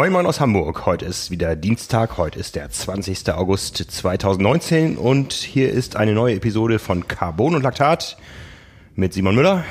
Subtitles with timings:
[0.00, 0.86] Moin Moin aus Hamburg.
[0.86, 3.34] Heute ist wieder Dienstag, heute ist der 20.
[3.34, 8.16] August 2019 und hier ist eine neue Episode von Carbon und Laktat
[8.94, 9.62] mit Simon Müller.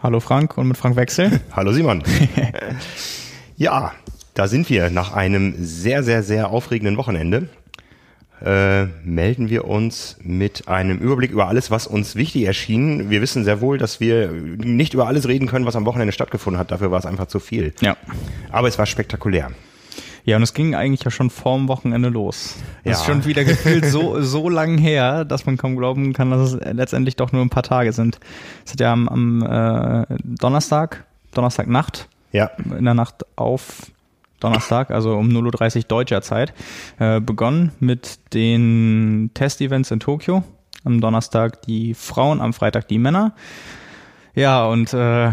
[0.00, 1.40] Hallo Frank und mit Frank Wechsel.
[1.52, 2.04] Hallo Simon.
[3.56, 3.90] ja,
[4.34, 7.48] da sind wir nach einem sehr, sehr, sehr aufregenden Wochenende.
[8.44, 13.08] Äh, melden wir uns mit einem Überblick über alles, was uns wichtig erschien.
[13.08, 16.58] Wir wissen sehr wohl, dass wir nicht über alles reden können, was am Wochenende stattgefunden
[16.60, 16.70] hat.
[16.70, 17.72] Dafür war es einfach zu viel.
[17.80, 17.96] Ja.
[18.52, 19.50] Aber es war spektakulär.
[20.26, 22.56] Ja, und es ging eigentlich ja schon vorm Wochenende los.
[22.82, 23.00] Das Ja.
[23.00, 26.60] ist schon wieder gefühlt so, so lang her, dass man kaum glauben kann, dass es
[26.74, 28.20] letztendlich doch nur ein paar Tage sind.
[28.66, 33.90] Es hat ja am, am äh, Donnerstag, Donnerstagnacht, Ja, in der Nacht auf
[34.40, 36.52] Donnerstag, also um 0.30 Uhr deutscher Zeit,
[36.98, 40.42] äh, begonnen mit den Test-Events in Tokio.
[40.84, 43.34] Am Donnerstag die Frauen, am Freitag die Männer.
[44.34, 45.30] Ja, und äh,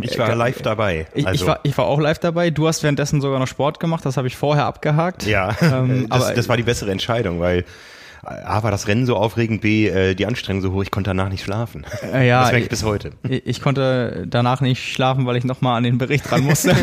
[0.00, 1.08] ich war live dabei.
[1.14, 2.50] Ich, also, ich, war, ich war auch live dabei.
[2.50, 4.06] Du hast währenddessen sogar noch Sport gemacht.
[4.06, 5.26] Das habe ich vorher abgehakt.
[5.26, 7.64] ja, Ähm, das, aber das war die bessere Entscheidung, weil
[8.26, 11.28] A war das Rennen so aufregend, B äh, die Anstrengung so hoch, ich konnte danach
[11.28, 11.84] nicht schlafen.
[12.12, 13.10] Äh, ja, das merke ich ich- bis heute.
[13.28, 16.74] ich, ich konnte danach nicht schlafen, weil ich nochmal an den Bericht ran musste.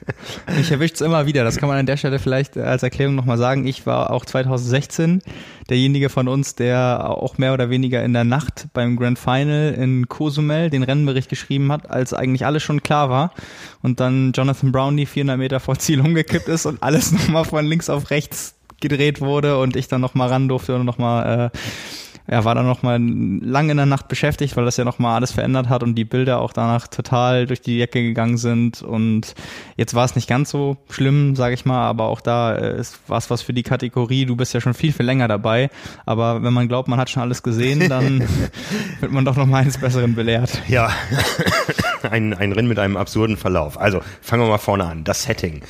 [0.60, 1.44] ich erwische es immer wieder.
[1.44, 3.66] Das kann man an der Stelle vielleicht äh, als Erklärung nochmal sagen.
[3.66, 5.22] Ich war auch 2016
[5.68, 10.08] derjenige von uns, der auch mehr oder weniger in der Nacht beim Grand Final in
[10.08, 13.32] Cozumel den Rennenbericht geschrieben hat, als eigentlich alles schon klar war.
[13.82, 17.90] Und dann Jonathan Brownlee 400 Meter vor Ziel umgekippt ist und alles nochmal von links
[17.90, 21.58] auf rechts gedreht wurde und ich dann nochmal ran durfte und nochmal, äh,
[22.30, 25.68] ja, war dann nochmal lang in der Nacht beschäftigt, weil das ja nochmal alles verändert
[25.68, 28.80] hat und die Bilder auch danach total durch die Decke gegangen sind.
[28.80, 29.34] Und
[29.76, 33.00] jetzt war es nicht ganz so schlimm, sage ich mal, aber auch da äh, ist
[33.08, 34.24] was was für die Kategorie.
[34.24, 35.70] Du bist ja schon viel, viel länger dabei.
[36.06, 38.20] Aber wenn man glaubt, man hat schon alles gesehen, dann
[39.00, 40.62] wird man doch nochmal eines Besseren belehrt.
[40.68, 40.90] Ja,
[42.08, 43.80] ein, ein Rennen mit einem absurden Verlauf.
[43.80, 45.02] Also fangen wir mal vorne an.
[45.02, 45.62] Das Setting.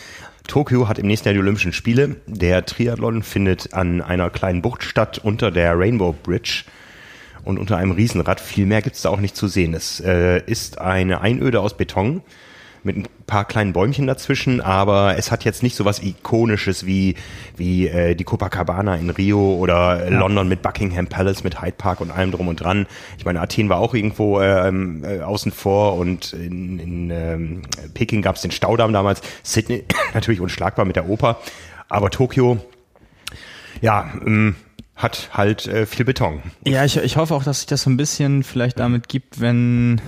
[0.47, 2.17] Tokio hat im nächsten Jahr die Olympischen Spiele.
[2.27, 6.65] Der Triathlon findet an einer kleinen Bucht statt unter der Rainbow Bridge
[7.45, 8.41] und unter einem Riesenrad.
[8.41, 9.75] Viel mehr gibt's da auch nicht zu sehen.
[9.75, 12.23] Es äh, ist eine Einöde aus Beton
[12.85, 17.15] mit ein paar kleinen Bäumchen dazwischen, aber es hat jetzt nicht so was Ikonisches wie,
[17.57, 22.11] wie äh, die Copacabana in Rio oder London mit Buckingham Palace, mit Hyde Park und
[22.11, 22.87] allem drum und dran.
[23.19, 27.63] Ich meine, Athen war auch irgendwo ähm, äh, außen vor und in, in ähm,
[27.95, 29.85] Peking gab's den Staudamm damals, Sydney
[30.15, 31.39] natürlich unschlagbar mit der Oper,
[31.89, 32.59] aber Tokio,
[33.81, 34.57] ja, ähm,
[34.97, 36.43] hat halt äh, viel Beton.
[36.65, 40.01] Ja, ich, ich hoffe auch, dass sich das so ein bisschen vielleicht damit gibt, wenn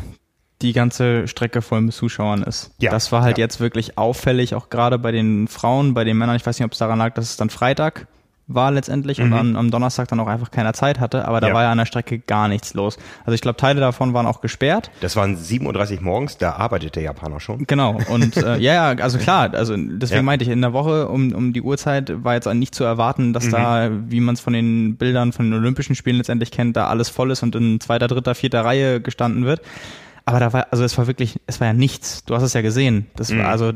[0.63, 2.71] die ganze Strecke voll mit Zuschauern ist.
[2.79, 3.45] Ja, das war halt ja.
[3.45, 6.37] jetzt wirklich auffällig, auch gerade bei den Frauen, bei den Männern.
[6.37, 8.07] Ich weiß nicht, ob es daran lag, dass es dann Freitag
[8.47, 11.51] war letztendlich und am, am Donnerstag dann auch einfach keiner Zeit hatte, aber da Mhm.
[11.51, 11.55] Ja.
[11.55, 12.99] war ja an der Strecke gar nichts los.
[13.25, 14.91] Also ich glaube, Teile davon waren auch gesperrt.
[15.01, 17.65] Das waren 7.30 Uhr morgens, da arbeitet der Japaner schon.
[17.67, 17.99] Genau.
[18.11, 20.23] Und äh, ja, ja, also klar, also deswegen Ja.
[20.25, 23.49] meinte ich, in der Woche um, um die Uhrzeit war jetzt nicht zu erwarten, dass
[23.49, 24.11] da, Mhm.
[24.11, 27.31] wie man es von den Bildern von den Olympischen Spielen letztendlich kennt, da alles voll
[27.31, 29.63] ist und in zweiter, dritter, vierter Reihe gestanden wird.
[30.27, 32.25] Aber da war, also es war wirklich, es war ja nichts.
[32.25, 33.07] Du hast es ja gesehen.
[33.17, 33.73] Das war also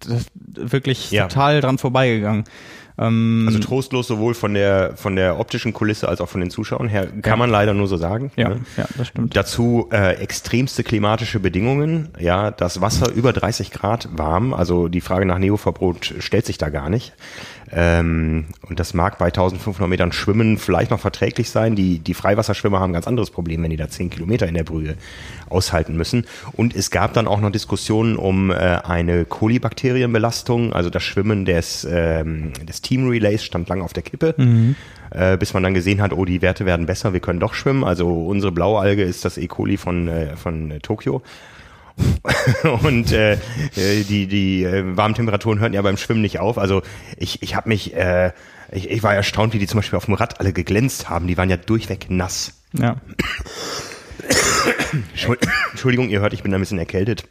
[0.00, 1.16] das, wirklich Mhm.
[1.16, 1.28] Ja.
[1.28, 2.44] total dran vorbeigegangen.
[2.96, 6.88] Ähm, Also trostlos sowohl von der von der optischen Kulisse als auch von den Zuschauern
[6.88, 7.36] her, kann Ja.
[7.36, 8.30] man leider nur so sagen.
[8.36, 8.60] ja, ne?
[8.76, 9.34] ja, das stimmt.
[9.36, 15.26] Dazu äh, extremste klimatische Bedingungen, ja, das Wasser über 30 Grad warm, also die Frage
[15.26, 17.14] nach Neoverbot stellt sich da gar nicht.
[17.74, 21.74] Ähm, und das mag bei 1500 Metern Schwimmen vielleicht noch verträglich sein.
[21.74, 24.64] Die, die Freiwasserschwimmer haben ein ganz anderes Problem, wenn die da 10 Kilometer in der
[24.64, 24.94] Brühe
[25.48, 26.26] aushalten müssen.
[26.52, 31.86] Und es gab dann auch noch Diskussionen um äh, eine Kolibakterienbelastung, also das Schwimmen des,
[31.90, 34.34] ähm, des Team Relays stand lang auf der Kippe
[35.14, 37.84] äh, bis man dann gesehen hat, oh, die Werte werden besser, wir können doch schwimmen.
[37.84, 39.46] Also unsere Blaualge ist das E.
[39.46, 41.22] coli von, äh, von äh, Tokio.
[42.82, 46.58] und äh, äh, die, die äh, warmen Temperaturen hörten ja beim Schwimmen nicht auf.
[46.58, 46.82] Also
[47.16, 48.32] ich, ich habe mich, äh,
[48.72, 51.26] ich, ich war erstaunt, wie die zum Beispiel auf dem Rad alle geglänzt haben.
[51.26, 52.52] Die waren ja durchweg nass.
[52.72, 52.96] Ja.
[55.14, 57.24] Entschuld- Entschuldigung, ihr hört, ich bin ein bisschen erkältet.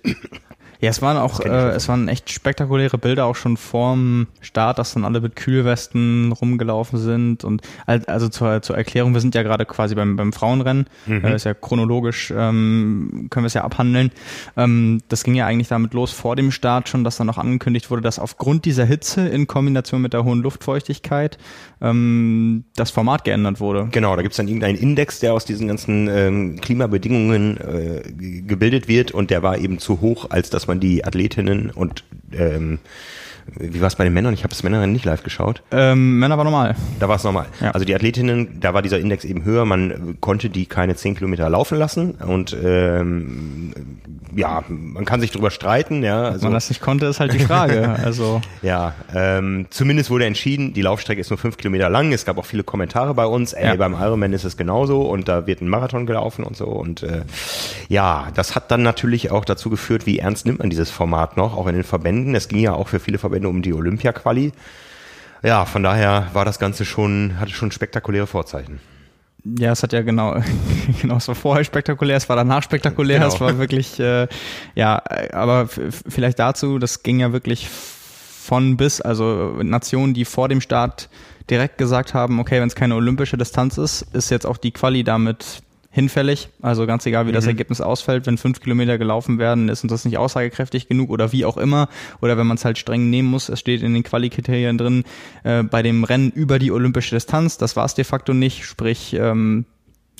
[0.84, 4.94] Ja, es waren auch, äh, es waren echt spektakuläre Bilder auch schon vorm Start, dass
[4.94, 9.44] dann alle mit Kühlwesten rumgelaufen sind und al- also zur, zur Erklärung, wir sind ja
[9.44, 14.12] gerade quasi beim, beim Frauenrennen, äh, ist ja chronologisch, ähm, können wir es ja abhandeln.
[14.58, 17.90] Ähm, das ging ja eigentlich damit los vor dem Start schon, dass dann noch angekündigt
[17.90, 21.38] wurde, dass aufgrund dieser Hitze in Kombination mit der hohen Luftfeuchtigkeit
[21.80, 23.88] ähm, das Format geändert wurde.
[23.90, 29.12] Genau, da gibt's dann irgendeinen Index, der aus diesen ganzen ähm, Klimabedingungen äh, gebildet wird
[29.12, 32.80] und der war eben zu hoch, als dass man die Athletinnen und ähm,
[33.46, 34.34] Wie war es bei den Männern?
[34.34, 35.62] Ich habe das Männerrennen nicht live geschaut.
[35.72, 36.76] Ähm, Männer war normal.
[37.00, 37.46] Da war es normal.
[37.62, 37.72] Ja.
[37.72, 39.66] Also die Athletinnen, da war dieser Index eben höher.
[39.66, 43.74] Man konnte die keine zehn Kilometer laufen lassen und ähm,
[44.36, 46.04] ja, man kann sich drüber streiten.
[46.04, 47.90] Ja, also, man das nicht konnte, ist halt die Frage.
[48.04, 52.14] also ja, ähm, zumindest wurde entschieden, die Laufstrecke ist nur fünf Kilometer lang.
[52.14, 53.54] Es gab auch viele Kommentare bei uns.
[53.54, 53.76] Ey, ja.
[53.76, 56.66] beim Ironman ist es genauso und da wird ein Marathon gelaufen und so.
[56.66, 57.22] Und äh,
[57.90, 61.56] ja, das hat dann natürlich auch dazu geführt, wie ernst nimmt man dieses Format noch,
[61.58, 62.36] auch in den Verbänden.
[62.36, 64.52] Es ging ja auch für viele Verbände um die Olympia-Quali.
[65.44, 68.80] Ja, von daher war das Ganze schon, hatte schon spektakuläre Vorzeichen.
[69.44, 70.42] Ja, es hat ja genau,
[71.02, 73.34] genau, es war vorher spektakulär, es war danach spektakulär, genau.
[73.34, 74.28] es war wirklich, äh,
[74.74, 75.04] ja,
[75.34, 81.10] aber vielleicht dazu, das ging ja wirklich von bis, also Nationen, die vor dem Start
[81.50, 85.04] direkt gesagt haben, okay, wenn es keine olympische Distanz ist, ist jetzt auch die Quali
[85.04, 85.62] damit
[85.94, 86.50] hinfällig.
[86.62, 87.36] Also ganz egal, wie mhm.
[87.36, 91.32] das Ergebnis ausfällt, wenn fünf Kilometer gelaufen werden, ist uns das nicht aussagekräftig genug oder
[91.32, 91.88] wie auch immer.
[92.20, 95.04] Oder wenn man es halt streng nehmen muss, es steht in den Qualikriterien drin,
[95.44, 99.14] äh, bei dem Rennen über die olympische Distanz, das war es de facto nicht, sprich
[99.14, 99.66] ähm,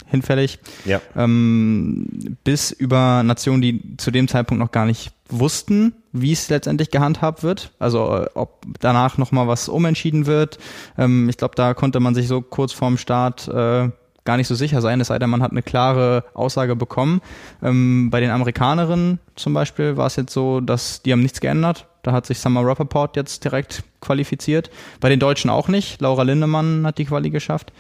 [0.06, 0.60] hinfällig.
[0.86, 1.02] Ja.
[1.16, 6.92] Ähm, bis über Nationen, die zu dem Zeitpunkt noch gar nicht wussten, wie es letztendlich
[6.92, 7.72] gehandhabt wird.
[7.80, 10.60] Also äh, ob danach nochmal was umentschieden wird.
[11.00, 13.90] Ähm, ich glaube, da konnte man sich so kurz vorm Start äh,
[14.26, 17.22] gar nicht so sicher sein, es sei denn, man hat eine klare Aussage bekommen.
[17.62, 21.88] Ähm, bei den Amerikanerinnen zum Beispiel war es jetzt so, dass die haben nichts geändert.
[22.04, 24.70] Da hat sich Summer Rappaport jetzt direkt qualifiziert.
[25.00, 26.02] Bei den Deutschen auch nicht.
[26.02, 27.72] Laura Lindemann hat die Quali geschafft.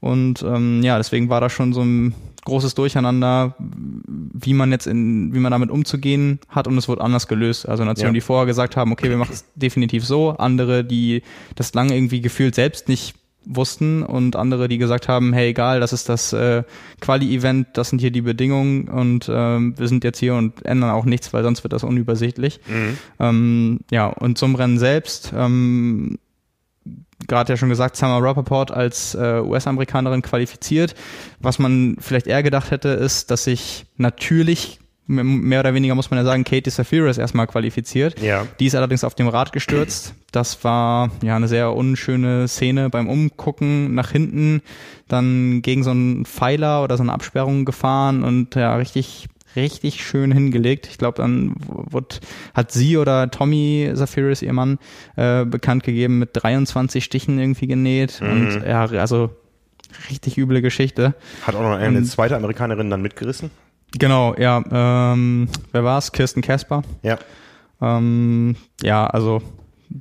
[0.00, 2.14] Und ähm, ja, deswegen war da schon so ein
[2.44, 7.26] großes Durcheinander, wie man jetzt in, wie man damit umzugehen hat und es wurde anders
[7.26, 7.66] gelöst.
[7.66, 8.18] Also Nationen, ja.
[8.18, 11.22] die vorher gesagt haben, okay, wir machen es definitiv so, andere, die
[11.54, 13.14] das lange irgendwie gefühlt selbst nicht
[13.46, 16.62] wussten und andere, die gesagt haben, hey, egal, das ist das äh,
[17.00, 21.04] Quali-Event, das sind hier die Bedingungen und ähm, wir sind jetzt hier und ändern auch
[21.04, 22.60] nichts, weil sonst wird das unübersichtlich.
[22.66, 22.98] Mhm.
[23.20, 26.18] Ähm, ja, und zum Rennen selbst, ähm,
[27.26, 30.94] gerade ja schon gesagt, Summer Rappaport als äh, US-Amerikanerin qualifiziert.
[31.40, 36.18] Was man vielleicht eher gedacht hätte, ist, dass sich natürlich mehr oder weniger muss man
[36.18, 38.20] ja sagen, Katie Safiris erstmal qualifiziert.
[38.20, 38.46] Ja.
[38.58, 40.14] Die ist allerdings auf dem Rad gestürzt.
[40.32, 44.62] Das war ja eine sehr unschöne Szene beim Umgucken nach hinten,
[45.08, 50.32] dann gegen so einen Pfeiler oder so eine Absperrung gefahren und ja, richtig richtig schön
[50.32, 50.88] hingelegt.
[50.90, 52.20] Ich glaube, dann wird,
[52.54, 54.78] hat sie oder Tommy Safiris, ihr Mann,
[55.16, 58.20] äh, bekannt gegeben, mit 23 Stichen irgendwie genäht.
[58.20, 58.30] Mhm.
[58.30, 59.30] Und ja, also
[60.10, 61.14] richtig üble Geschichte.
[61.46, 63.50] Hat auch noch eine und, zweite Amerikanerin dann mitgerissen?
[63.98, 64.62] Genau, ja.
[64.70, 66.12] Ähm, wer war's?
[66.12, 66.82] Kirsten Casper.
[67.02, 67.18] Ja.
[67.80, 69.42] Ähm, ja, also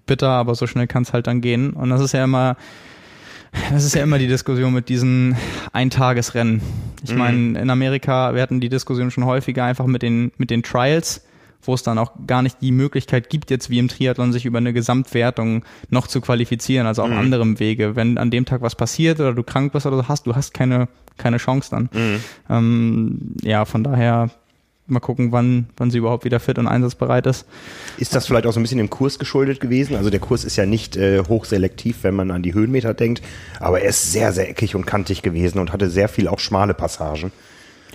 [0.06, 1.72] bitter, aber so schnell kann es halt dann gehen.
[1.72, 2.58] Und das ist ja immer,
[3.72, 5.36] das ist ja immer die Diskussion mit diesen
[5.72, 6.62] Eintagesrennen.
[7.04, 7.18] Ich mhm.
[7.18, 11.26] meine, in Amerika, wir hatten die Diskussion schon häufiger einfach mit den, mit den Trials,
[11.68, 14.58] wo es dann auch gar nicht die Möglichkeit gibt, jetzt wie im Triathlon sich über
[14.58, 17.18] eine Gesamtwertung noch zu qualifizieren, also auf mhm.
[17.18, 17.96] anderem Wege.
[17.96, 20.54] Wenn an dem Tag was passiert oder du krank bist oder so hast, du hast
[20.54, 20.88] keine
[21.18, 21.90] keine Chance dann.
[21.94, 22.20] Mhm.
[22.50, 24.30] Ähm, ja, von daher
[24.86, 27.46] mal gucken, wann, wann sie überhaupt wieder fit und einsatzbereit ist.
[27.98, 29.96] Ist das vielleicht auch so ein bisschen dem Kurs geschuldet gewesen?
[29.96, 33.24] Also der Kurs ist ja nicht äh, hochselektiv, wenn man an die Höhenmeter denkt,
[33.60, 36.74] aber er ist sehr, sehr eckig und kantig gewesen und hatte sehr viel auch schmale
[36.74, 37.32] Passagen.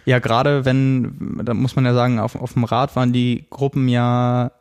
[0.05, 3.89] Ja, gerade wenn, da muss man ja sagen, auf, auf dem Rad waren die Gruppen
[3.89, 4.53] ja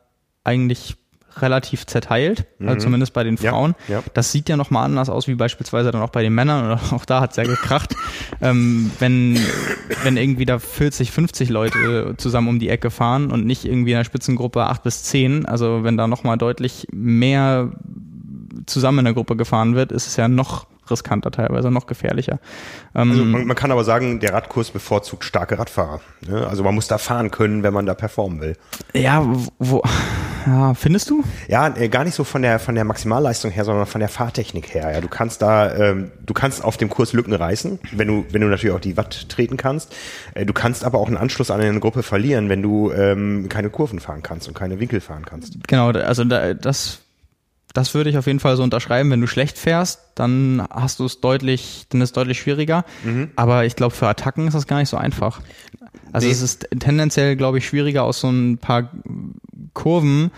[0.44, 0.96] eigentlich
[1.42, 2.68] relativ zerteilt, also mhm.
[2.68, 3.74] also zumindest bei den Frauen.
[3.86, 4.02] Ja, ja.
[4.14, 7.04] Das sieht ja nochmal anders aus wie beispielsweise dann auch bei den Männern oder auch
[7.04, 7.94] da hat's ja gekracht.
[8.40, 9.38] ähm, wenn,
[10.02, 13.96] wenn irgendwie da 40, 50 Leute zusammen um die Ecke fahren und nicht irgendwie in
[13.96, 17.70] einer Spitzengruppe 8 bis 10, also wenn da nochmal deutlich mehr
[18.66, 22.38] zusammen in der Gruppe gefahren wird, ist es ja noch riskanter teilweise, noch gefährlicher.
[22.94, 26.00] Ähm, also man, man, kann aber sagen, der Radkurs bevorzugt starke Radfahrer.
[26.26, 26.46] Ne?
[26.46, 28.56] Also man muss da fahren können, wenn man da performen will.
[28.94, 29.24] Ja,
[29.58, 29.82] wo,
[30.46, 31.24] ja, findest du?
[31.48, 34.74] Ja, äh, gar nicht so von der von der Maximalleistung her, sondern von der Fahrtechnik
[34.74, 34.92] her.
[34.92, 38.40] Ja, du kannst da, ähm, du kannst auf dem Kurs Lücken reißen, wenn du wenn
[38.40, 39.94] du natürlich auch die Watt treten kannst.
[40.34, 43.70] Äh, du kannst aber auch einen Anschluss an eine Gruppe verlieren, wenn du ähm, keine
[43.70, 45.56] Kurven fahren kannst und keine Winkel fahren kannst.
[45.66, 47.02] Genau, also da, das
[47.74, 49.10] das würde ich auf jeden Fall so unterschreiben.
[49.10, 52.84] Wenn du schlecht fährst, dann hast du es deutlich, dann ist es deutlich schwieriger.
[53.04, 53.30] Mhm.
[53.36, 55.40] Aber ich glaube, für Attacken ist das gar nicht so einfach.
[56.12, 56.32] Also nee.
[56.32, 58.90] es ist tendenziell, glaube ich, schwieriger aus so ein paar
[59.74, 60.30] Kurven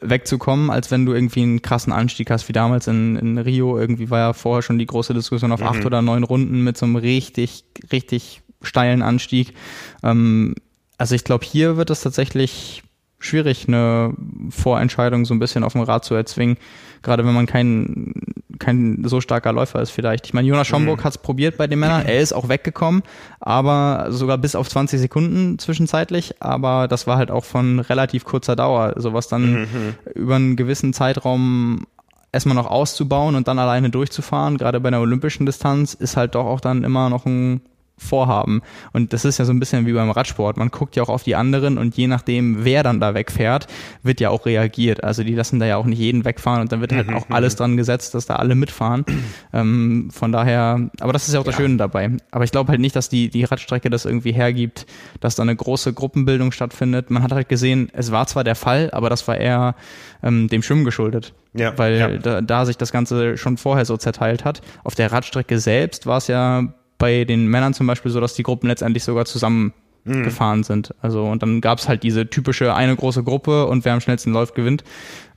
[0.00, 3.78] wegzukommen, als wenn du irgendwie einen krassen Anstieg hast, wie damals in, in Rio.
[3.78, 5.66] Irgendwie war ja vorher schon die große Diskussion auf mhm.
[5.66, 9.54] acht oder neun Runden mit so einem richtig, richtig steilen Anstieg.
[10.02, 10.54] Ähm,
[10.96, 12.82] also ich glaube, hier wird es tatsächlich
[13.18, 14.14] schwierig, eine
[14.50, 16.56] Vorentscheidung so ein bisschen auf dem Rad zu erzwingen.
[17.02, 18.14] Gerade wenn man kein,
[18.58, 20.26] kein so starker Läufer ist vielleicht.
[20.26, 21.04] Ich meine, Jonas Schomburg mhm.
[21.04, 22.06] hat es probiert bei den Männern.
[22.06, 23.02] Er ist auch weggekommen,
[23.40, 26.42] aber sogar bis auf 20 Sekunden zwischenzeitlich.
[26.42, 28.94] Aber das war halt auch von relativ kurzer Dauer.
[28.96, 29.94] Sowas dann mhm.
[30.14, 31.86] über einen gewissen Zeitraum
[32.32, 36.44] erstmal noch auszubauen und dann alleine durchzufahren, gerade bei einer olympischen Distanz, ist halt doch
[36.44, 37.62] auch dann immer noch ein
[37.98, 38.62] vorhaben.
[38.92, 40.56] Und das ist ja so ein bisschen wie beim Radsport.
[40.56, 43.66] Man guckt ja auch auf die anderen und je nachdem, wer dann da wegfährt,
[44.02, 45.04] wird ja auch reagiert.
[45.04, 47.26] Also die lassen da ja auch nicht jeden wegfahren und dann wird halt mhm, auch
[47.30, 47.58] alles mhm.
[47.58, 49.04] dran gesetzt, dass da alle mitfahren.
[49.52, 51.62] Ähm, von daher, aber das ist ja auch das ja.
[51.62, 52.10] Schöne dabei.
[52.30, 54.86] Aber ich glaube halt nicht, dass die, die Radstrecke das irgendwie hergibt,
[55.20, 57.10] dass da eine große Gruppenbildung stattfindet.
[57.10, 59.74] Man hat halt gesehen, es war zwar der Fall, aber das war eher
[60.22, 61.34] ähm, dem Schwimmen geschuldet.
[61.54, 62.08] Ja, weil ja.
[62.18, 64.60] Da, da sich das Ganze schon vorher so zerteilt hat.
[64.84, 68.42] Auf der Radstrecke selbst war es ja bei den Männern zum Beispiel so, dass die
[68.42, 69.72] Gruppen letztendlich sogar zusammen
[70.04, 70.62] mhm.
[70.62, 70.94] sind.
[71.00, 74.32] Also und dann gab es halt diese typische eine große Gruppe und wer am schnellsten
[74.32, 74.84] läuft, gewinnt.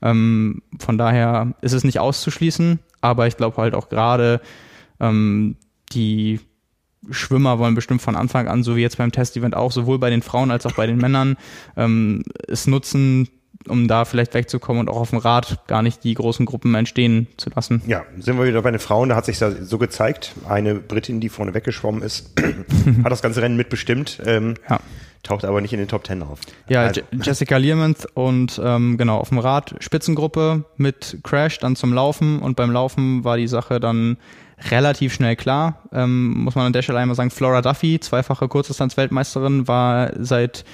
[0.02, 4.42] Ähm, von daher ist es nicht auszuschließen, aber ich glaube halt auch gerade
[5.00, 5.56] ähm,
[5.92, 6.40] die
[7.10, 10.22] Schwimmer wollen bestimmt von Anfang an, so wie jetzt beim Testevent auch, sowohl bei den
[10.22, 11.36] Frauen als auch bei den Männern,
[11.76, 13.28] ähm, es nutzen,
[13.68, 17.28] um da vielleicht wegzukommen und auch auf dem Rad gar nicht die großen Gruppen entstehen
[17.38, 17.82] zu lassen.
[17.86, 20.34] Ja, sind wir wieder bei den Frauen, da hat sich da so gezeigt.
[20.48, 22.32] Eine Britin, die vorne weggeschwommen ist,
[23.04, 24.22] hat das ganze Rennen mitbestimmt.
[24.26, 24.80] Ähm, ja.
[25.24, 26.40] Taucht aber nicht in den Top Ten auf.
[26.68, 27.02] Ja, also.
[27.12, 32.56] Jessica Learmonth und ähm, genau auf dem Rad Spitzengruppe mit Crash dann zum Laufen und
[32.56, 34.18] beim Laufen war die Sache dann
[34.70, 35.84] relativ schnell klar.
[35.92, 40.66] Ähm, muss man an der Stelle einmal sagen, Flora Duffy, zweifache Kurzdistanz-Weltmeisterin, war seit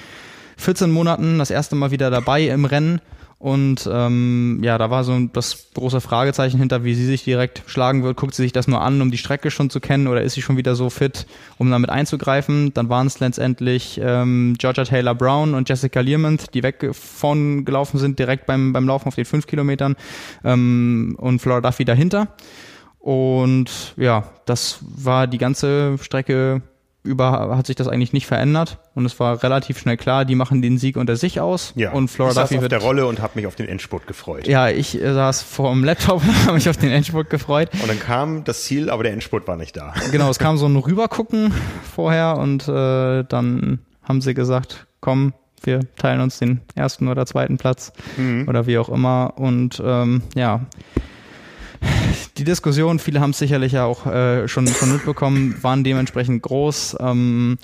[0.58, 3.02] 14 Monaten das erste Mal wieder dabei im Rennen.
[3.40, 8.04] Und ähm, ja, da war so das große Fragezeichen hinter, wie sie sich direkt schlagen
[8.04, 8.18] wird.
[8.18, 10.42] Guckt sie sich das nur an, um die Strecke schon zu kennen, oder ist sie
[10.42, 11.28] schon wieder so fit,
[11.60, 12.74] um damit einzugreifen?
[12.74, 18.00] Dann waren es letztendlich ähm, Georgia Taylor Brown und Jessica Learmonth, die weg von gelaufen
[18.00, 19.96] sind, direkt beim, beim Laufen auf den fünf Kilometern
[20.44, 22.30] ähm, und Flora Duffy dahinter.
[22.98, 26.64] Und ja, das war die ganze Strecke
[27.08, 30.62] über hat sich das eigentlich nicht verändert und es war relativ schnell klar, die machen
[30.62, 31.74] den Sieg unter sich aus.
[31.76, 34.06] Ja, und Flora ich saß Duffy auf der Rolle und habe mich auf den Endspurt
[34.08, 34.48] gefreut.
[34.48, 37.70] Ja, ich äh, saß vor dem Laptop und habe mich auf den Endspurt gefreut.
[37.74, 39.94] Und dann kam das Ziel, aber der Endspurt war nicht da.
[40.12, 41.54] Genau, es kam so ein Rübergucken
[41.96, 45.34] vorher und äh, dann haben sie gesagt, komm,
[45.64, 48.48] wir teilen uns den ersten oder zweiten Platz mhm.
[48.48, 50.62] oder wie auch immer und ähm, ja
[52.38, 56.98] die Diskussion, viele haben es sicherlich ja auch äh, schon, schon mitbekommen, waren dementsprechend groß,
[57.00, 57.58] ähm,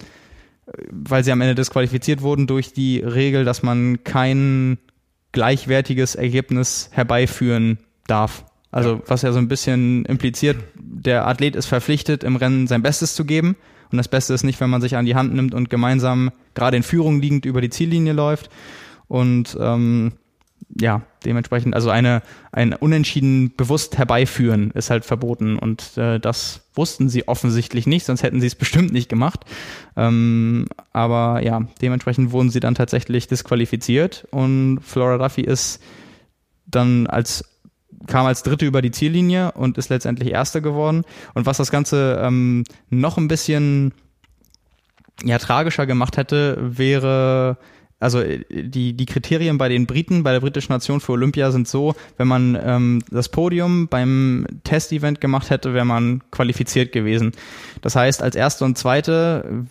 [0.90, 4.78] weil sie am Ende disqualifiziert wurden durch die Regel, dass man kein
[5.32, 8.46] gleichwertiges Ergebnis herbeiführen darf.
[8.72, 13.14] Also was ja so ein bisschen impliziert, der Athlet ist verpflichtet, im Rennen sein Bestes
[13.14, 13.56] zu geben.
[13.92, 16.78] Und das Beste ist nicht, wenn man sich an die Hand nimmt und gemeinsam gerade
[16.78, 18.50] in Führung liegend über die Ziellinie läuft.
[19.08, 20.14] Und ähm,
[20.80, 27.10] ja, dementsprechend, also eine, ein Unentschieden bewusst herbeiführen ist halt verboten und äh, das wussten
[27.10, 29.46] sie offensichtlich nicht, sonst hätten sie es bestimmt nicht gemacht.
[29.96, 35.82] Ähm, aber ja, dementsprechend wurden sie dann tatsächlich disqualifiziert und Flora Duffy ist
[36.66, 37.44] dann als
[38.08, 41.04] kam als Dritte über die Ziellinie und ist letztendlich Erster geworden.
[41.36, 43.94] Und was das Ganze ähm, noch ein bisschen
[45.24, 47.58] ja, tragischer gemacht hätte, wäre
[48.04, 51.68] also äh, die, die Kriterien bei den Briten, bei der britischen Nation für Olympia sind
[51.68, 57.32] so, wenn man ähm, das Podium beim Testevent gemacht hätte, wäre man qualifiziert gewesen.
[57.82, 59.66] Das heißt, als Erste und Zweite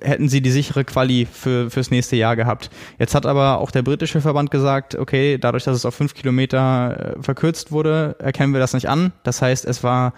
[0.00, 2.70] hätten sie die sichere Quali für, fürs nächste Jahr gehabt.
[2.98, 7.16] Jetzt hat aber auch der britische Verband gesagt, okay, dadurch, dass es auf fünf Kilometer
[7.16, 9.12] äh, verkürzt wurde, erkennen wir das nicht an.
[9.22, 10.14] Das heißt, es war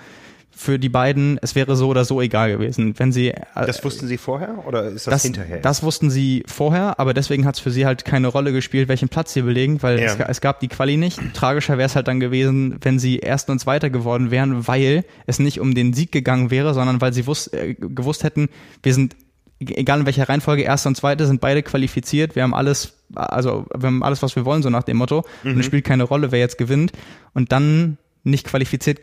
[0.56, 2.94] für die beiden, es wäre so oder so egal gewesen.
[2.98, 5.58] Wenn sie äh, Das wussten sie vorher oder ist das, das hinterher?
[5.58, 9.10] Das wussten sie vorher, aber deswegen hat es für sie halt keine Rolle gespielt, welchen
[9.10, 10.06] Platz sie belegen, weil ja.
[10.06, 11.20] es, es, gab die Quali nicht.
[11.34, 15.38] Tragischer wäre es halt dann gewesen, wenn sie Erster und Zweiter geworden wären, weil es
[15.38, 18.48] nicht um den Sieg gegangen wäre, sondern weil sie wus äh, gewusst hätten,
[18.82, 19.14] wir sind
[19.60, 22.34] egal in welcher Reihenfolge, Erster und Zweiter sind beide qualifiziert.
[22.34, 25.24] Wir haben alles, also wir haben alles, was wir wollen, so nach dem Motto.
[25.42, 25.52] Mhm.
[25.52, 26.92] Und es spielt keine Rolle, wer jetzt gewinnt.
[27.34, 29.00] Und dann nicht qualifiziert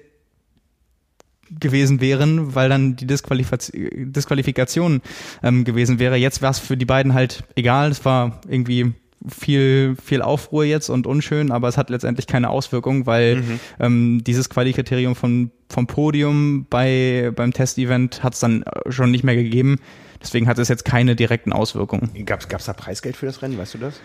[1.49, 5.01] gewesen wären, weil dann die Disqualifikation
[5.43, 6.15] ähm, gewesen wäre.
[6.15, 7.91] Jetzt war es für die beiden halt egal.
[7.91, 8.93] Es war irgendwie
[9.27, 13.59] viel, viel Aufruhr jetzt und unschön, aber es hat letztendlich keine Auswirkung, weil mhm.
[13.79, 19.35] ähm, dieses Quali-Kriterium von, vom Podium bei, beim Testevent hat es dann schon nicht mehr
[19.35, 19.79] gegeben.
[20.21, 22.25] Deswegen hat es jetzt keine direkten Auswirkungen.
[22.25, 23.99] Gab es da Preisgeld für das Rennen, weißt du das?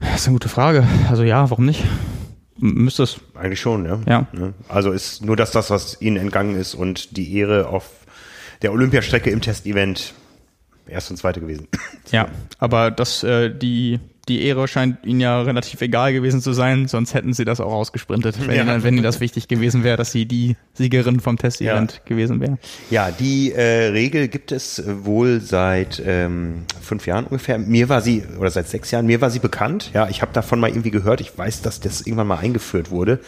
[0.00, 0.86] Das ist eine gute Frage.
[1.10, 1.84] Also ja, warum nicht?
[2.58, 3.20] Müsste es.
[3.34, 4.00] Eigentlich schon, ja.
[4.06, 4.26] ja.
[4.68, 7.88] Also ist nur das, das, was ihnen entgangen ist und die Ehre auf
[8.62, 10.14] der Olympiastrecke im Testevent
[10.88, 11.68] Erste und Zweite gewesen.
[12.10, 16.86] Ja, aber das, äh, die, die Ehre scheint ihnen ja relativ egal gewesen zu sein,
[16.86, 18.62] sonst hätten sie das auch ausgesprintet, wenn, Ja.
[18.62, 22.00] ihnen, wenn ihnen das wichtig gewesen wäre, dass sie die Siegerin vom Testevent Ja.
[22.04, 22.58] gewesen wäre.
[22.90, 27.58] Ja, die äh, Regel gibt es äh, wohl seit ähm, fünf Jahren ungefähr.
[27.58, 29.90] Mir war sie, oder seit sechs Jahren, mir war sie bekannt.
[29.94, 31.20] Ja, ich habe davon mal irgendwie gehört.
[31.20, 33.20] Ich weiß, dass das irgendwann mal eingeführt wurde,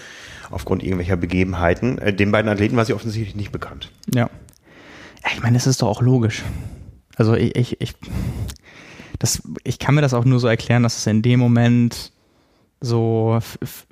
[0.50, 1.98] aufgrund irgendwelcher Begebenheiten.
[1.98, 3.90] Äh, den beiden Athleten war sie offensichtlich nicht bekannt.
[4.14, 4.28] Ja.
[5.22, 6.42] ja ich meine, das ist doch auch logisch.
[7.16, 7.94] Also ich, ich, ich,
[9.20, 12.12] das, ich kann mir das auch nur so erklären, dass es in dem Moment
[12.82, 13.38] so,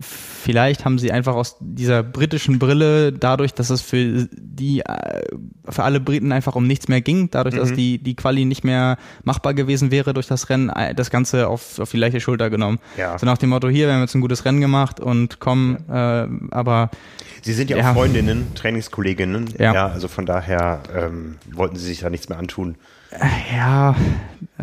[0.01, 5.25] vielleicht haben sie einfach aus dieser britischen Brille, dadurch, dass es für die, äh,
[5.69, 8.97] für alle Briten einfach um nichts mehr ging, dadurch, dass die, die Quali nicht mehr
[9.25, 12.79] machbar gewesen wäre durch das Rennen, äh, das Ganze auf, auf die leichte Schulter genommen.
[12.97, 13.19] Ja.
[13.19, 16.27] So nach dem Motto, hier, wir haben jetzt ein gutes Rennen gemacht und komm, äh,
[16.51, 16.91] aber
[17.43, 17.91] Sie sind ja, Ja.
[17.91, 19.51] auch Freundinnen, Trainingskolleginnen.
[19.59, 19.89] Ja.
[19.89, 22.77] also von daher ähm, wollten sie sich da nichts mehr antun.
[23.55, 23.95] Ja,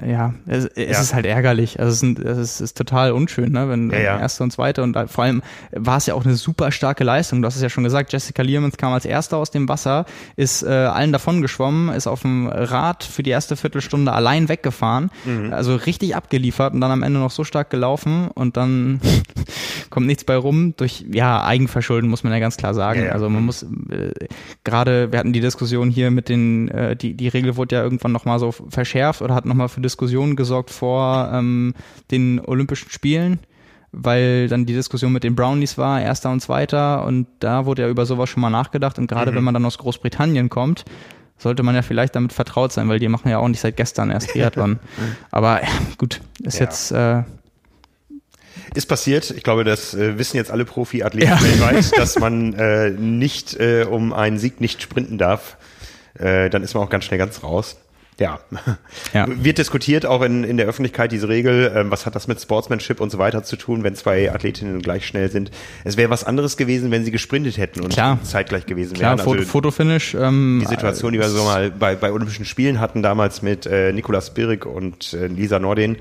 [0.05, 1.01] ja, es, es Ja.
[1.01, 1.79] ist halt ärgerlich.
[1.79, 3.67] Also es ist, es ist, ist total unschön, ne?
[3.69, 4.19] wenn Ja, ja.
[4.19, 7.41] erste und zweite und vor allem war es ja auch eine super starke Leistung.
[7.41, 10.63] Du hast es ja schon gesagt, Jessica Learmans kam als erster aus dem Wasser, ist
[10.63, 15.51] äh, allen davon geschwommen, ist auf dem Rad für die erste Viertelstunde allein weggefahren, Mhm.
[15.53, 18.99] also richtig abgeliefert und dann am Ende noch so stark gelaufen und dann
[19.89, 20.75] kommt nichts bei rum.
[20.77, 23.09] Durch ja Eigenverschulden muss man ja ganz klar sagen.
[23.09, 24.11] Also man muss äh,
[24.63, 28.11] gerade, wir hatten die Diskussion hier mit den, äh, die, die Regel wurde ja irgendwann
[28.37, 31.73] nochmal so verschärft oder hat nochmal für Diskussionen gesorgt vor ähm,
[32.11, 33.39] den Olympischen Spielen,
[33.91, 37.89] weil dann die Diskussion mit den Brownies war, erster und zweiter und da wurde ja
[37.89, 40.85] über sowas schon mal nachgedacht und gerade wenn man dann aus Großbritannien kommt,
[41.37, 44.09] sollte man ja vielleicht damit vertraut sein, weil die machen ja auch nicht seit gestern
[44.09, 44.79] erst Triathlon.
[45.31, 46.65] Aber ja, gut, ist Ja.
[46.65, 47.23] jetzt äh,
[48.73, 49.31] Ist passiert.
[49.31, 51.41] Ich glaube, das äh, wissen jetzt alle Profi-Athleten Ja.
[51.41, 55.57] weltweit, dass man äh, nicht äh, um einen Sieg nicht sprinten darf.
[56.17, 57.75] Äh, dann ist man auch ganz schnell ganz raus.
[58.19, 58.39] Ja.
[59.13, 59.25] Ja.
[59.27, 61.71] Wird diskutiert auch in, in der Öffentlichkeit diese Regel.
[61.75, 65.05] Ähm, was hat das mit Sportsmanship und so weiter zu tun, wenn zwei Athletinnen gleich
[65.05, 65.51] schnell sind?
[65.83, 68.19] Es wäre was anderes gewesen, wenn sie gesprintet hätten und Klar.
[68.23, 69.23] zeitgleich gewesen klar, wären.
[69.25, 70.15] Foto, Also Fotofinish.
[70.15, 73.91] Ähm, die Situation, die wir so mal bei, bei Olympischen Spielen hatten, damals mit äh,
[73.91, 75.97] Nikolaus Spirik und äh, Lisa Nordin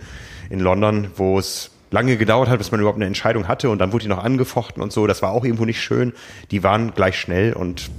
[0.51, 3.93] in London, wo es lange gedauert hat, bis man überhaupt eine Entscheidung hatte und dann
[3.93, 5.07] wurde die noch angefochten und so.
[5.07, 6.13] Das war auch irgendwo nicht schön.
[6.51, 7.91] Die waren gleich schnell und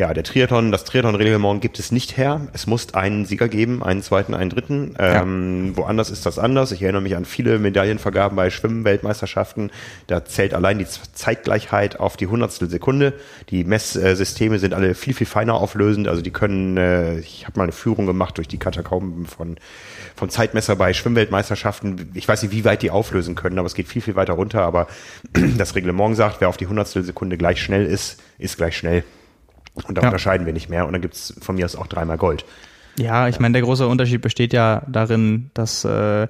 [0.00, 2.48] ja, der Triathlon, das Triathlon-Reglement gibt es nicht her.
[2.54, 4.94] Es muss einen Sieger geben, einen zweiten, einen dritten.
[4.98, 6.72] Ähm, Woanders ist das anders.
[6.72, 9.70] Ich erinnere mich an viele Medaillenvergaben bei Schwimmen-Weltmeisterschaften.
[10.06, 13.12] Da zählt allein die Zeitgleichheit auf die Hundertstel Sekunde.
[13.50, 16.08] Die Messsysteme sind alle viel, viel feiner auflösend.
[16.08, 19.58] Also die können, äh, ich habe mal eine Führung gemacht durch die Katakomben von,
[20.16, 22.10] vom Zeitmesser bei Schwimmweltmeisterschaften.
[22.14, 24.62] Ich weiß nicht, wie weit die auflösen können, aber es geht viel, viel weiter runter.
[24.62, 24.86] Aber
[25.58, 29.04] das Reglement sagt, wer auf die Hundertstel Sekunde gleich schnell ist, ist gleich schnell.
[29.88, 30.08] Und da Ja.
[30.08, 30.86] unterscheiden wir nicht mehr.
[30.86, 32.44] Und dann gibt's von mir aus auch dreimal Gold.
[32.98, 36.26] Ja, ich meine, der große Unterschied besteht ja darin, dass äh,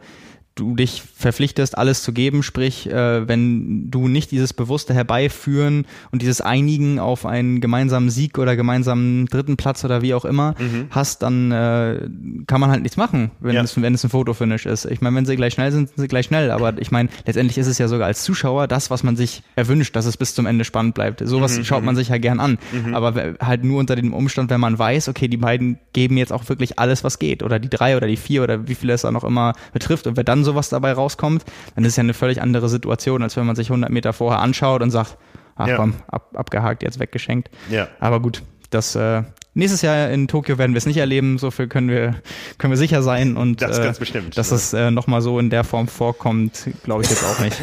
[0.60, 6.22] du dich verpflichtest, alles zu geben, sprich, äh, wenn du nicht dieses bewusste Herbeiführen und
[6.22, 10.54] dieses Einigen auf einen gemeinsamen Sieg oder gemeinsamen dritten Platz oder wie auch immer
[10.90, 12.08] hast, dann äh,
[12.46, 13.62] kann man halt nichts machen, wenn, Ja.
[13.62, 14.84] es, wenn es ein Fotofinish ist.
[14.84, 17.58] Ich meine, wenn sie gleich schnell sind, sind sie gleich schnell, aber ich meine, letztendlich
[17.58, 20.46] ist es ja sogar als Zuschauer das, was man sich erwünscht, dass es bis zum
[20.46, 21.22] Ende spannend bleibt.
[21.26, 22.58] Sowas schaut man sich ja gern an,
[22.92, 26.32] aber we- halt nur unter dem Umstand, wenn man weiß, okay, die beiden geben jetzt
[26.32, 29.02] auch wirklich alles, was geht oder die drei oder die vier oder wie viele es
[29.02, 32.14] da noch immer betrifft und wenn dann sowas dabei rauskommt, dann ist es ja eine
[32.14, 35.16] völlig andere Situation, als wenn man sich 100 Meter vorher anschaut und sagt,
[35.56, 35.76] ach Ja.
[35.76, 37.50] komm, ab, abgehakt, jetzt weggeschenkt.
[37.70, 37.88] Ja.
[38.00, 39.22] Aber gut, das äh,
[39.54, 42.14] nächstes Jahr in Tokio werden wir es nicht erleben, so viel können wir
[42.58, 44.56] können wir sicher sein und Das äh, ganz bestimmt, dass ne?
[44.56, 47.56] es äh, nochmal so in der Form vorkommt, glaube ich jetzt auch nicht.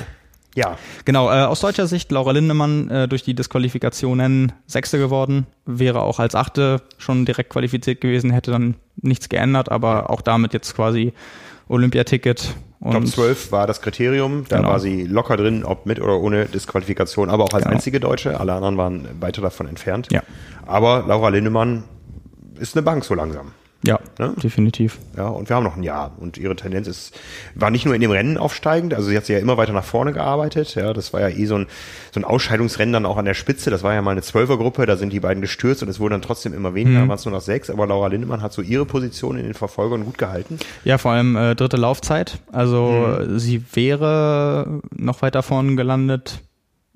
[0.55, 0.75] Ja.
[1.05, 6.19] Genau, äh, aus deutscher Sicht Laura Lindemann äh, durch die Disqualifikationen Sechste geworden, wäre auch
[6.19, 11.13] als Achte schon direkt qualifiziert gewesen, hätte dann nichts geändert, aber auch damit jetzt quasi
[11.67, 14.45] Olympiaticket und Top 12 war das Kriterium.
[14.49, 14.69] Da Genau.
[14.69, 17.75] war sie locker drin, ob mit oder ohne Disqualifikation, aber auch als Genau.
[17.75, 18.39] einzige Deutsche.
[18.39, 20.07] Alle anderen waren weiter davon entfernt.
[20.11, 20.21] Ja.
[20.65, 21.83] Aber Laura Lindemann
[22.59, 23.51] ist eine Bank so langsam.
[23.83, 24.33] Ja, Ne?
[24.41, 24.97] definitiv.
[25.15, 26.11] Ja, und wir haben noch ein Jahr.
[26.17, 27.17] Und ihre Tendenz ist,
[27.55, 29.83] war nicht nur in dem Rennen aufsteigend, also sie hat sich ja immer weiter nach
[29.83, 30.73] vorne gearbeitet.
[30.75, 31.67] Ja, das war ja eh so ein,
[32.11, 33.69] so ein Ausscheidungsrennen dann auch an der Spitze.
[33.69, 36.21] Das war ja mal eine Zwölfergruppe, da sind die beiden gestürzt und es wurden dann
[36.21, 37.69] trotzdem immer weniger, dann waren es nur noch sechs.
[37.69, 40.57] Aber Laura Lindemann hat so ihre Position in den Verfolgern gut gehalten.
[40.83, 42.39] Ja, vor allem äh, dritte Laufzeit.
[42.51, 43.39] Also Mhm.
[43.39, 46.39] sie wäre noch weiter vorn gelandet,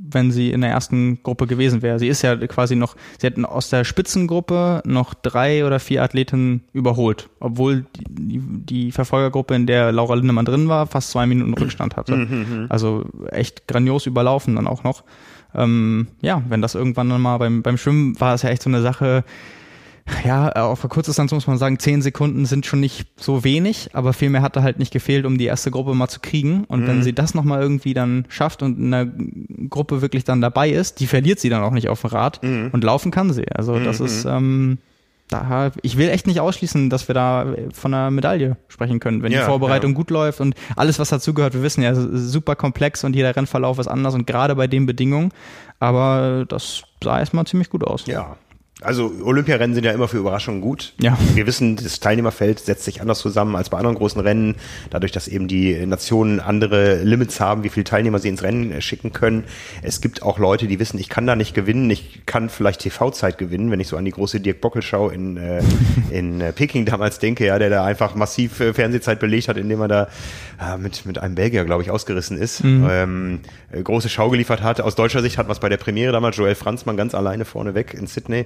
[0.03, 1.99] wenn sie in der ersten Gruppe gewesen wäre.
[1.99, 6.63] Sie ist ja quasi noch, sie hätten aus der Spitzengruppe noch drei oder vier Athleten
[6.73, 11.95] überholt, obwohl die, die, Verfolgergruppe, in der Laura Lindemann drin war, fast zwei Minuten Rückstand
[11.95, 12.15] hatte.
[12.15, 15.03] Mhm, Also echt grandios überlaufen dann auch noch.
[15.53, 18.69] Ähm, ja, wenn das irgendwann dann mal beim, beim Schwimmen war es ja echt so
[18.69, 19.23] eine Sache,
[20.23, 24.13] ja, auf der Kurzdistanz muss man sagen, zehn Sekunden sind schon nicht so wenig, aber
[24.13, 26.63] viel mehr hatte halt nicht gefehlt, um die erste Gruppe mal zu kriegen.
[26.65, 26.87] Und mhm.
[26.87, 29.07] wenn sie das nochmal irgendwie dann schafft und in der
[29.69, 32.69] Gruppe wirklich dann dabei ist, die verliert sie dann auch nicht auf dem Rad mhm.
[32.71, 33.45] und laufen kann sie.
[33.53, 34.05] Also das mhm.
[34.05, 34.77] ist, ähm,
[35.31, 39.31] da, ich will echt nicht ausschließen, dass wir da von einer Medaille sprechen können, wenn
[39.31, 39.97] ja, die Vorbereitung ja.
[39.97, 41.53] gut läuft und alles, was dazugehört.
[41.53, 45.31] Wir wissen ja, super komplex und jeder Rennverlauf ist anders und gerade bei den Bedingungen.
[45.79, 48.05] Aber das sah erstmal ziemlich gut aus.
[48.07, 48.35] Ja,
[48.81, 50.93] also Olympiarennen sind ja immer für Überraschungen gut.
[50.99, 51.17] Ja.
[51.35, 54.55] Wir wissen, das Teilnehmerfeld setzt sich anders zusammen als bei anderen großen Rennen,
[54.89, 58.81] dadurch, dass eben die Nationen andere Limits haben, wie viele Teilnehmer sie ins Rennen äh,
[58.81, 59.43] schicken können.
[59.83, 63.37] Es gibt auch Leute, die wissen, ich kann da nicht gewinnen, ich kann vielleicht TV-Zeit
[63.37, 65.61] gewinnen, wenn ich so an die große Dirk Bockel-Schau in, äh,
[66.09, 69.81] in äh, Peking damals denke, ja, der da einfach massiv äh, Fernsehzeit belegt hat, indem
[69.81, 70.07] er da
[70.59, 72.63] äh, mit, mit einem Belgier, glaube ich, ausgerissen ist.
[72.63, 72.87] Mhm.
[72.89, 73.39] Ähm,
[73.71, 74.81] äh, große Schau geliefert hat.
[74.81, 77.93] Aus deutscher Sicht hat was bei der Premiere damals Joel Franzmann ganz alleine vorne weg
[77.93, 78.45] in Sydney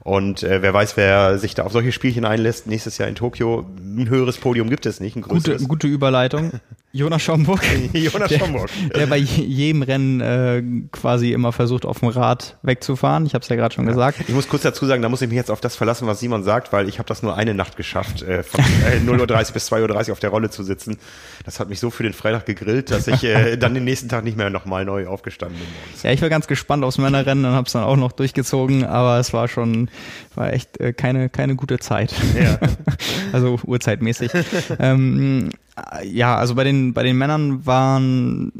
[0.03, 3.65] und äh, wer weiß, wer sich da auf solche Spielchen einlässt, nächstes Jahr in Tokio,
[3.77, 5.59] ein höheres Podium gibt es nicht, ein größeres.
[5.59, 6.51] Gute, gute Überleitung.
[6.93, 7.61] Jonas Schomburg.
[7.93, 8.69] Jonas der, Schomburg.
[8.93, 10.61] Der bei jedem Rennen äh,
[10.91, 13.25] quasi immer versucht, auf dem Rad wegzufahren.
[13.25, 13.91] Ich habe es ja gerade schon ja.
[13.91, 14.19] gesagt.
[14.27, 16.43] Ich muss kurz dazu sagen, da muss ich mich jetzt auf das verlassen, was Simon
[16.43, 18.59] sagt, weil ich habe das nur eine Nacht geschafft, äh, von
[18.91, 20.97] äh, 0.30 Uhr bis 2.30 Uhr auf der Rolle zu sitzen.
[21.45, 24.25] Das hat mich so für den Freitag gegrillt, dass ich äh, dann den nächsten Tag
[24.25, 25.67] nicht mehr nochmal neu aufgestanden bin.
[26.03, 29.17] Ja, ich war ganz gespannt aufs Männerrennen und habe es dann auch noch durchgezogen, aber
[29.17, 29.89] es war schon,
[30.35, 32.13] war echt äh, keine, keine gute Zeit.
[32.39, 32.59] Ja.
[33.33, 34.31] also urzeitmäßig.
[34.79, 35.49] ähm,
[36.03, 38.51] ja, also bei den, bei den Männern waren,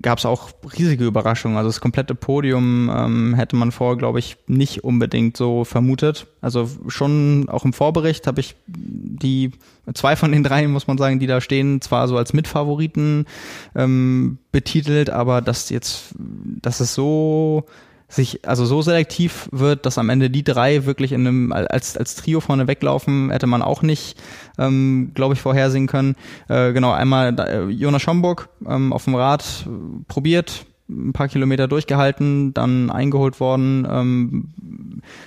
[0.00, 1.56] gab es auch riesige Überraschungen.
[1.56, 6.26] Also das komplette Podium ähm, hätte man vorher, glaube ich, nicht unbedingt so vermutet.
[6.40, 9.52] Also schon auch im Vorbericht habe ich die
[9.94, 13.26] zwei von den drei, muss man sagen, die da stehen, zwar so als Mitfavoriten
[13.74, 17.66] ähm, betitelt, aber dass jetzt, dass es so
[18.10, 22.16] sich also so selektiv wird, dass am Ende die drei wirklich in einem als als
[22.16, 24.20] Trio vorne weglaufen, hätte man auch nicht,
[24.58, 26.16] ähm, glaube ich, vorhersehen können.
[26.48, 29.70] Äh, genau einmal äh, Jonas Schomburg ähm, auf dem Rad äh,
[30.08, 33.86] probiert, ein paar Kilometer durchgehalten, dann eingeholt worden.
[33.88, 34.48] Ähm,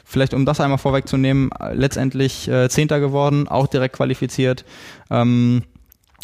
[0.03, 4.65] vielleicht um das einmal vorwegzunehmen, letztendlich äh, Zehnter geworden, auch direkt qualifiziert.
[5.09, 5.63] Ähm,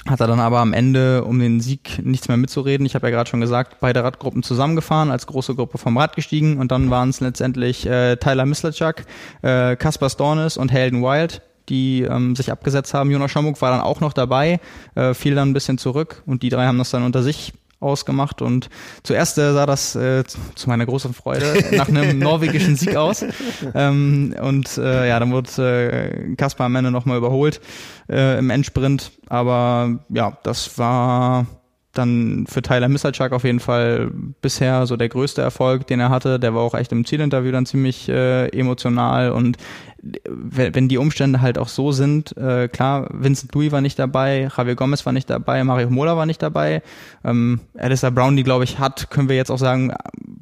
[0.08, 3.12] hat er dann aber am Ende, um den Sieg nichts mehr mitzureden, ich habe ja
[3.12, 7.10] gerade schon gesagt, beide Radgruppen zusammengefahren, als große Gruppe vom Rad gestiegen und dann waren
[7.10, 9.04] es letztendlich äh, Tyler Mislachuk,
[9.42, 13.12] äh, Kaspar Stornes und Helden Wild, die ähm, sich abgesetzt haben.
[13.12, 14.60] Jonas Schomburg war dann auch noch dabei,
[14.96, 18.42] äh, fiel dann ein bisschen zurück und die drei haben das dann unter sich ausgemacht.
[18.42, 18.70] Und
[19.04, 23.26] zuerst äh, sah das äh, zu meiner großen Freude nach einem norwegischen Sieg aus.
[23.74, 27.62] Ähm, und äh, ja, dann wurde äh, Kaspar am Ende nochmal überholt
[28.10, 31.46] äh, im Endsprint, aber ja, das war
[31.94, 36.40] dann für Tyler Missalchuk auf jeden Fall bisher so der größte Erfolg, den er hatte.
[36.40, 39.58] Der war auch echt im Zielinterview dann ziemlich äh, emotional und
[40.02, 44.76] wenn die Umstände halt auch so sind, äh, klar, Vincent Louis war nicht dabei, Javier
[44.76, 46.82] Gomez war nicht dabei, Mario Mola war nicht dabei,
[47.26, 49.94] ähm, Alistair Brown, die glaube ich hat, können wir jetzt auch sagen,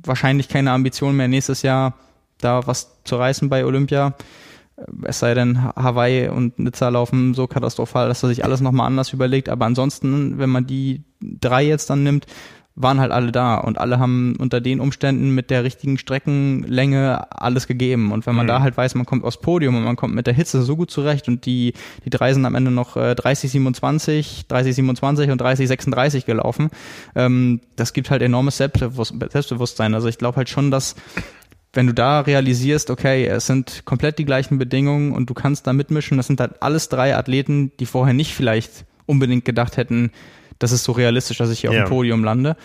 [0.04, 1.96] wahrscheinlich keine Ambition mehr nächstes Jahr
[2.40, 4.14] da was zu reißen bei Olympia.
[5.04, 9.12] Es sei denn, Hawaii und Nizza laufen so katastrophal, dass er sich alles nochmal anders
[9.12, 9.50] überlegt.
[9.50, 12.26] Aber ansonsten, wenn man die drei jetzt dann nimmt,
[12.80, 17.66] waren halt alle da und alle haben unter den Umständen mit der richtigen Streckenlänge alles
[17.66, 18.12] gegeben.
[18.12, 18.50] Und wenn man mhm.
[18.50, 20.92] da halt weiß, man kommt aufs Podium und man kommt mit der Hitze so gut
[20.92, 21.74] zurecht und die,
[22.06, 26.70] die drei sind am Ende noch äh, 30, 27, 30, 27 und 30, 36 gelaufen,
[27.16, 29.96] ähm, das gibt halt enormes Selbstbewusstsein.
[29.96, 30.96] Also ich glaube halt schon, dass
[31.74, 35.74] wenn du da realisierst, okay, es sind komplett die gleichen Bedingungen und du kannst da
[35.74, 40.12] mitmischen, das sind halt alles drei Athleten, die vorher nicht vielleicht unbedingt gedacht hätten,
[40.60, 41.84] das ist so realistisch, dass ich hier ja.
[41.84, 42.56] auf dem Podium lande,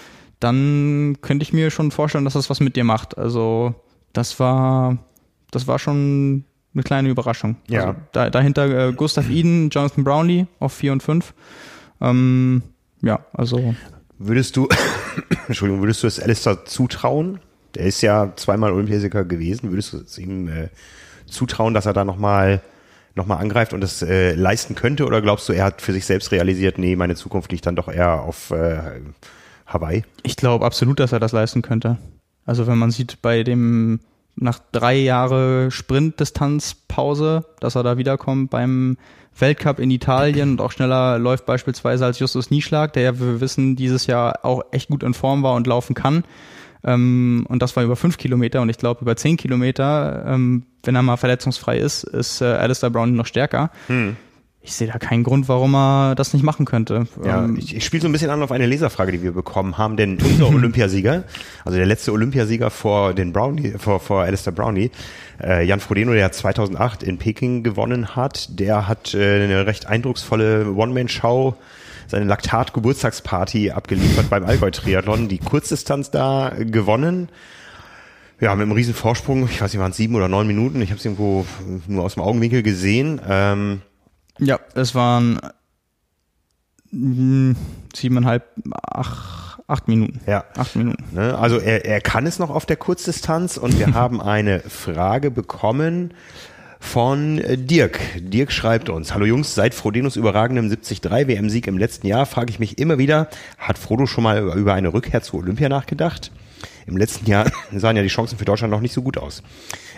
[0.40, 3.16] dann könnte ich mir schon vorstellen, dass das was mit dir macht.
[3.16, 3.74] Also
[4.12, 4.98] das war,
[5.50, 7.57] das war schon eine kleine Überraschung.
[7.68, 7.81] Ja.
[7.81, 11.35] Also da, dahinter äh, Gustav Eden, Jonathan Brownlee auf 4 und 5.
[12.00, 12.62] Ähm,
[13.02, 13.74] ja, also.
[14.18, 14.68] Würdest du,
[15.48, 17.40] Entschuldigung, würdest du es Alistair zutrauen?
[17.74, 19.70] Der ist ja zweimal Olympiasieger gewesen.
[19.70, 20.68] Würdest du es ihm äh,
[21.26, 22.61] zutrauen, dass er da nochmal
[23.14, 25.07] nochmal angreift und es äh, leisten könnte?
[25.07, 27.88] Oder glaubst du, er hat für sich selbst realisiert, nee, meine Zukunft liegt dann doch
[27.88, 29.01] eher auf äh,
[29.66, 30.05] Hawaii?
[30.22, 31.98] Ich glaube absolut, dass er das leisten könnte.
[32.44, 34.01] Also wenn man sieht, bei dem
[34.35, 38.96] nach drei Jahre Sprintdistanzpause, dass er da wiederkommt beim
[39.38, 43.77] Weltcup in Italien und auch schneller läuft beispielsweise als Justus Nieschlag, der ja, wir wissen,
[43.77, 46.25] dieses Jahr auch echt gut in Form war und laufen kann.
[46.84, 50.94] Ähm, und das war über fünf Kilometer und ich glaube über zehn Kilometer, ähm, wenn
[50.94, 53.70] er mal verletzungsfrei ist, ist äh, Alistair Brown noch stärker.
[53.86, 54.16] Hm.
[54.64, 57.06] ich sehe da keinen Grund, warum er das nicht machen könnte.
[57.24, 59.78] Ja, ähm, ich, ich spiele so ein bisschen an auf eine Leserfrage, die wir bekommen
[59.78, 61.24] haben, denn unser Olympiasieger,
[61.64, 64.90] also der letzte Olympiasieger vor den Brownie, vor, vor Alistair Brownie,
[65.42, 70.72] äh, Jan Frodeno, der 2008 in Peking gewonnen hat, der hat äh, eine recht eindrucksvolle
[70.72, 71.56] One-Man-Show
[72.12, 77.31] seine Laktat-Geburtstagsparty abgeliefert beim Allgäu-Triathlon, die Kurzdistanz da gewonnen.
[78.38, 80.90] Ja, mit einem riesen Vorsprung, ich weiß nicht, waren es sieben oder neun Minuten, ich
[80.90, 81.46] habe es irgendwo
[81.87, 83.18] nur aus dem Augenwinkel gesehen.
[83.27, 83.81] Ähm,
[84.38, 85.40] ja, es waren
[86.90, 87.57] hm,
[87.94, 88.44] siebeneinhalb,
[88.75, 90.20] acht, acht Minuten.
[90.27, 90.44] Ja.
[90.55, 91.03] Acht Minuten.
[91.12, 95.31] Ne, also er, er kann es noch auf der Kurzdistanz und wir haben eine Frage
[95.31, 96.12] bekommen
[96.82, 98.00] von Dirk.
[98.18, 102.58] Dirk schreibt uns, hallo Jungs, seit Frodenos überragendem 73 WM-Sieg im letzten Jahr frage ich
[102.58, 106.32] mich immer wieder, hat Frodo schon mal über eine Rückkehr zu Olympia nachgedacht?
[106.86, 109.42] Im letzten Jahr sahen ja die Chancen für Deutschland noch nicht so gut aus.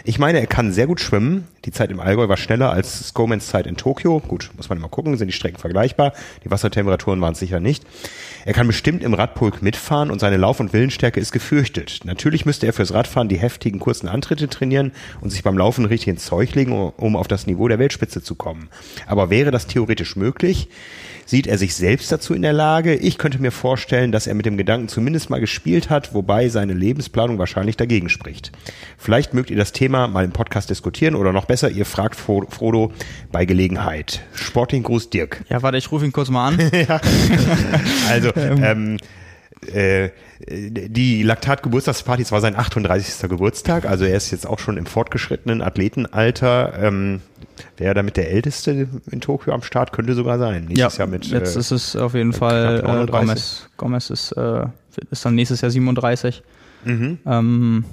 [0.07, 1.49] Ich meine, er kann sehr gut schwimmen.
[1.65, 4.21] Die Zeit im Allgäu war schneller als Scomans Zeit in Tokio.
[4.21, 6.13] Gut, muss man immer gucken, sind die Strecken vergleichbar.
[6.45, 7.85] Die Wassertemperaturen waren es sicher nicht.
[8.45, 12.01] Er kann bestimmt im Radpulk mitfahren und seine Lauf- und Willensstärke ist gefürchtet.
[12.05, 14.93] Natürlich müsste er fürs Radfahren die heftigen kurzen Antritte trainieren
[15.23, 18.35] und sich beim Laufen richtig ins Zeug legen, um auf das Niveau der Weltspitze zu
[18.35, 18.69] kommen.
[19.07, 20.69] Aber wäre das theoretisch möglich?
[21.27, 22.95] Sieht er sich selbst dazu in der Lage?
[22.95, 26.75] Ich könnte mir vorstellen, dass er mit dem Gedanken zumindest mal gespielt hat, wobei seine
[26.75, 28.53] Lebensplanung wahrscheinlich dagegen spricht.
[28.99, 32.93] Vielleicht mögt ihr das Thema mal im Podcast diskutieren oder noch besser, ihr fragt Frodo
[33.33, 34.23] bei Gelegenheit.
[34.35, 35.45] Sporting Gruß Dirk.
[35.49, 36.59] Ja, warte, ich rufe ihn kurz mal an.
[36.89, 37.01] ja.
[38.09, 38.99] Also, ähm,
[39.69, 40.11] äh,
[40.49, 43.29] die Laktat-Geburtstagsparty, es war sein 38.
[43.29, 46.75] Geburtstag, also er ist jetzt auch schon im fortgeschrittenen Athletenalter.
[46.81, 47.21] Ähm,
[47.77, 49.93] Wäre er damit der Älteste in Tokio am Start?
[49.93, 50.65] Könnte sogar sein.
[50.65, 53.69] Nächstes ja, Jahr mit, jetzt äh, ist es auf jeden Fall äh, Gomez.
[53.77, 54.67] Gomez ist, äh,
[55.11, 56.43] ist dann nächstes Jahr 37.
[56.85, 57.19] Mhm.
[57.27, 57.85] Ähm,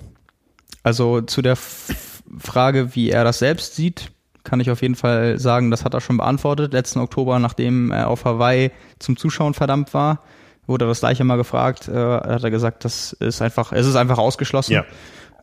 [0.83, 4.11] also zu der F Frage, wie er das selbst sieht,
[4.43, 6.73] kann ich auf jeden Fall sagen, das hat er schon beantwortet.
[6.73, 10.23] Letzten Oktober, nachdem er auf Hawaii zum Zuschauen verdammt war,
[10.67, 11.87] wurde er das gleiche mal gefragt.
[11.87, 14.73] Äh, hat er gesagt, das ist einfach, es ist einfach ausgeschlossen.
[14.73, 14.85] Ja.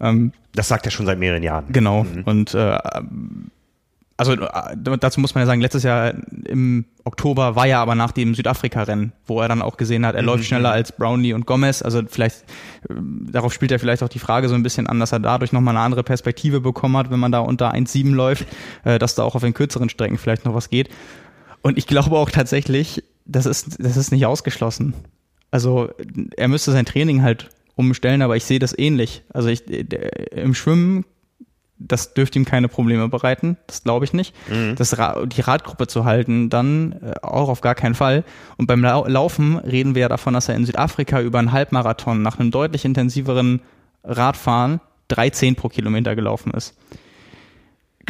[0.00, 1.66] Ähm, das sagt er schon seit mehreren Jahren.
[1.72, 2.04] Genau.
[2.04, 2.22] Mhm.
[2.24, 2.78] Und äh,
[4.18, 6.12] also äh, dazu muss man ja sagen, letztes Jahr
[6.44, 10.22] im Oktober war ja aber nach dem Südafrika-Rennen, wo er dann auch gesehen hat, er
[10.22, 10.26] mhm.
[10.26, 11.83] läuft schneller als Brownlee und Gomez.
[11.83, 12.42] Also vielleicht,
[12.88, 12.94] äh,
[13.31, 15.76] darauf spielt er vielleicht auch die Frage so ein bisschen an, dass er dadurch nochmal
[15.76, 18.46] eine andere Perspektive bekommen hat, wenn man da unter 1,7 läuft,
[18.85, 20.90] äh, dass da auch auf den kürzeren Strecken vielleicht noch was geht.
[21.62, 24.95] Und ich glaube auch tatsächlich, das ist, das ist nicht ausgeschlossen.
[25.51, 25.91] Also
[26.37, 29.23] er müsste sein Training halt umstellen, aber ich sehe das ähnlich.
[29.33, 29.69] Also ich,
[30.33, 31.05] im Schwimmen
[31.79, 34.35] das dürfte ihm keine Probleme bereiten, das glaube ich nicht.
[34.49, 34.75] Mhm.
[34.77, 38.25] Das die Radgruppe zu halten, dann äh, auch auf gar keinen Fall.
[38.57, 42.38] Und beim Laufen reden wir ja davon, dass er in Südafrika über einen Halbmarathon nach
[42.38, 43.61] einem deutlich intensiveren
[44.03, 46.77] Radfahren 3,10 pro Kilometer gelaufen ist.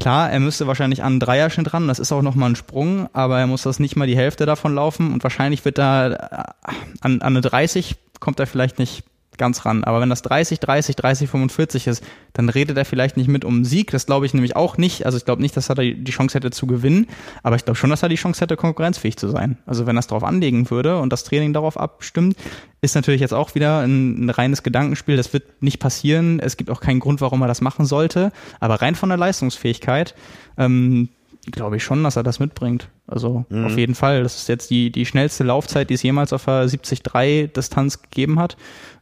[0.01, 3.41] Klar, er müsste wahrscheinlich an einen Dreierschnitt ran, das ist auch nochmal ein Sprung, aber
[3.41, 7.21] er muss das nicht mal die Hälfte davon laufen und wahrscheinlich wird da äh, an,
[7.21, 9.03] an eine 30 kommt er vielleicht nicht
[9.39, 9.85] ganz ran.
[9.85, 13.65] Aber wenn das 30, 30, 30, 45 ist, dann redet er vielleicht nicht mit um
[13.65, 13.91] Sieg.
[13.91, 15.07] Das glaube ich nämlich auch nicht.
[15.07, 17.07] Also ich glaube nicht, dass er die Chance hätte zu gewinnen.
[17.43, 19.59] Aber ich glaube schon, dass er die Chance hätte, konkurrenzfähig zu sein.
[19.67, 22.37] Also wenn er es darauf anlegen würde und das Training darauf abstimmt,
[22.81, 25.17] ist natürlich jetzt auch wieder ein, ein reines Gedankenspiel.
[25.17, 26.41] Das wird nicht passieren.
[26.41, 28.33] Es gibt auch keinen Grund, warum er das machen sollte.
[28.61, 30.15] Aber rein von der Leistungsfähigkeit
[30.57, 31.09] ähm,
[31.51, 32.89] glaube ich schon, dass er das mitbringt.
[33.09, 33.65] Also mhm.
[33.65, 34.23] auf jeden Fall.
[34.23, 38.39] Das ist jetzt die, die schnellste Laufzeit, die es jemals auf der 70-3 Distanz gegeben
[38.39, 38.57] hat.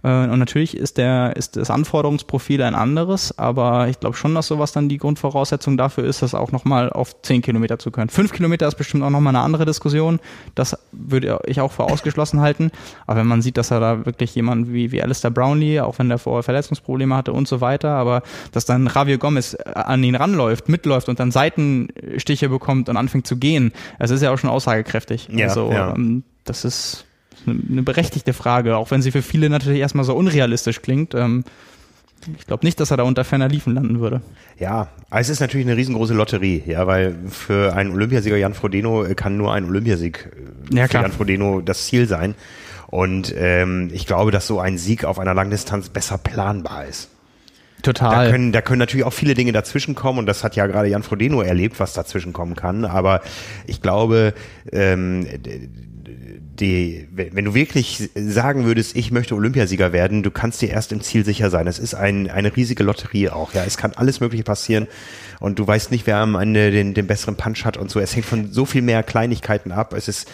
[0.07, 4.47] Äh, und natürlich ist der, ist das Anforderungsprofil ein anderes, aber ich glaube schon, dass
[4.47, 8.09] sowas dann die Grundvoraussetzung dafür ist, das auch nochmal auf 10 Kilometer zu können.
[8.09, 10.21] 5 Kilometer ist bestimmt auch nochmal eine andere Diskussion.
[10.55, 12.71] Das würde ich auch für ausgeschlossen halten.
[13.07, 16.09] Aber wenn man sieht, dass er da wirklich jemand wie, wie Alistair Brownlee, auch wenn
[16.09, 20.69] der vorher Verletzungsprobleme hatte und so weiter, aber dass dann Javier Gomez an ihn ranläuft,
[20.69, 25.29] mitläuft und dann Seitenstiche bekommt und anfängt zu gehen, es ist ja auch schon aussagekräftig.
[25.31, 25.95] Ja, also, ja.
[25.95, 27.07] Ähm, das ist
[27.47, 31.15] eine berechtigte Frage, auch wenn sie für viele natürlich erstmal so unrealistisch klingt.
[31.15, 31.45] Ähm,
[32.39, 34.21] ich glaube nicht, dass er da unter ferner Liefen landen würde.
[34.59, 39.37] Ja, es ist natürlich eine riesengroße Lotterie, ja, weil für einen Olympiasieger Jan Frodeno kann
[39.37, 40.31] nur ein Olympiasieg
[40.73, 42.35] äh, ja, für Jan Frodeno das Ziel sein.
[42.89, 47.11] Und ähm, ich glaube, dass so ein Sieg auf einer Langdistanz besser planbar ist.
[47.87, 48.25] Total.
[48.27, 50.88] Da können, da können natürlich auch viele Dinge dazwischen kommen und das hat ja gerade
[50.88, 52.85] Jan Frodeno erlebt, was dazwischen kommen kann.
[52.85, 53.20] Aber
[53.68, 54.35] ich glaube,
[54.72, 55.25] ähm,
[56.59, 61.01] die, wenn du wirklich sagen würdest, ich möchte Olympiasieger werden, du kannst dir erst im
[61.01, 61.68] Ziel sicher sein.
[61.68, 63.55] Es ist ein, eine riesige Lotterie auch.
[63.55, 64.88] Ja, es kann alles Mögliche passieren
[65.38, 68.01] und du weißt nicht, wer am Ende den, den besseren Punch hat und so.
[68.01, 69.92] Es hängt von so viel mehr Kleinigkeiten ab.
[69.92, 70.29] Es ist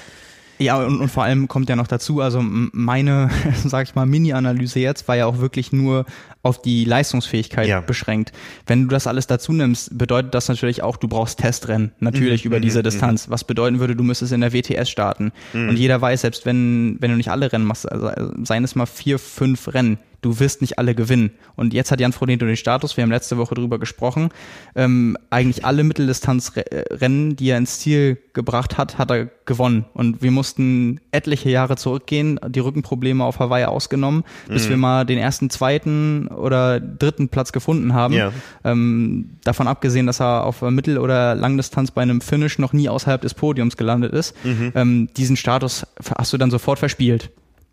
[0.63, 3.31] Ja, und, und vor allem kommt ja noch dazu, also meine,
[3.65, 6.07] sag ich mal, Mini-Analyse jetzt war ja auch wirklich nur
[6.43, 7.81] auf die Leistungsfähigkeit ja.
[7.81, 8.33] beschränkt.
[8.67, 12.49] Wenn du das alles dazu nimmst, bedeutet das natürlich auch, du brauchst Testrennen, natürlich mhm.
[12.49, 12.85] über diese mhm.
[12.85, 13.31] Distanz.
[13.31, 15.33] Was bedeuten würde, du müsstest in der WTS starten.
[15.53, 15.71] Mhm.
[15.71, 18.11] Und jeder weiß, selbst wenn, wenn du nicht alle Rennen machst, also
[18.45, 21.33] seien es mal vier, fünf Rennen, du wirst nicht alle gewinnen.
[21.57, 24.31] Und jetzt hat Jan Frodeno den Status, wir haben letzte Woche drüber gesprochen,
[24.75, 29.85] ähm, eigentlich alle Mitteldistanzrennen, die er ins Ziel gebracht hat, hat er gewonnen.
[29.93, 34.71] Und wir mussten etliche Jahre zurückgehen, die Rückenprobleme auf Hawaii ausgenommen, bis mhm.
[34.71, 38.15] wir mal den ersten, zweiten oder dritten Platz gefunden haben.
[38.15, 38.33] Ja.
[38.65, 43.21] Ähm, davon abgesehen, dass er auf Mittel- oder Langdistanz bei einem Finish noch nie außerhalb
[43.21, 44.35] des Podiums gelandet ist.
[44.45, 44.73] Mhm.
[44.75, 45.85] Ähm, diesen Status
[46.17, 47.31] hast du dann sofort verspielt.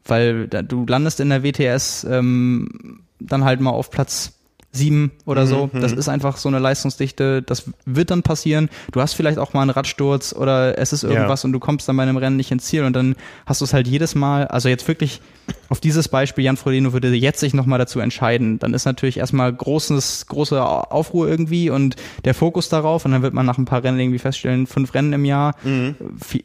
[0.09, 4.39] Weil du landest in der WTS ähm, dann halt mal auf Platz
[4.71, 5.69] sieben oder so.
[5.71, 5.81] Mhm.
[5.81, 7.41] Das ist einfach so eine Leistungsdichte.
[7.41, 8.69] Das wird dann passieren.
[8.91, 11.47] Du hast vielleicht auch mal einen Radsturz oder es ist irgendwas ja.
[11.47, 13.15] und du kommst dann bei einem Rennen nicht ins Ziel und dann
[13.47, 14.47] hast du es halt jedes Mal.
[14.47, 15.21] Also jetzt wirklich
[15.69, 18.59] auf dieses Beispiel, Jan Frodeno würde jetzt sich nochmal dazu entscheiden.
[18.59, 21.95] Dann ist natürlich erstmal großes, große Aufruhr irgendwie und
[22.25, 25.13] der Fokus darauf und dann wird man nach ein paar Rennen irgendwie feststellen, fünf Rennen
[25.13, 25.95] im Jahr, mhm.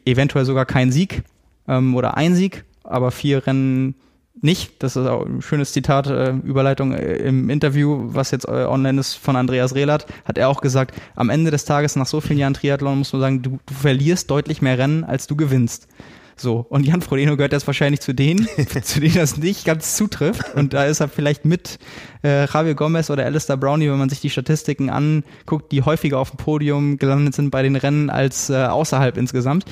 [0.05, 1.23] eventuell sogar kein Sieg
[1.67, 3.95] ähm, oder ein Sieg aber vier Rennen
[4.41, 4.83] nicht.
[4.83, 8.99] Das ist auch ein schönes Zitat, äh, Überleitung äh, im Interview, was jetzt äh, online
[8.99, 12.39] ist von Andreas Rehlert, hat er auch gesagt, am Ende des Tages nach so vielen
[12.39, 15.87] Jahren Triathlon muss man sagen, du, du verlierst deutlich mehr Rennen, als du gewinnst.
[16.37, 18.47] So, und Jan Frodeno gehört jetzt wahrscheinlich zu denen,
[18.83, 20.53] zu denen das nicht ganz zutrifft.
[20.55, 21.79] Und da ist er vielleicht mit
[22.23, 26.31] äh, Javier Gomez oder Alistair Brownie, wenn man sich die Statistiken anguckt, die häufiger auf
[26.31, 29.65] dem Podium gelandet sind bei den Rennen als äh, außerhalb insgesamt.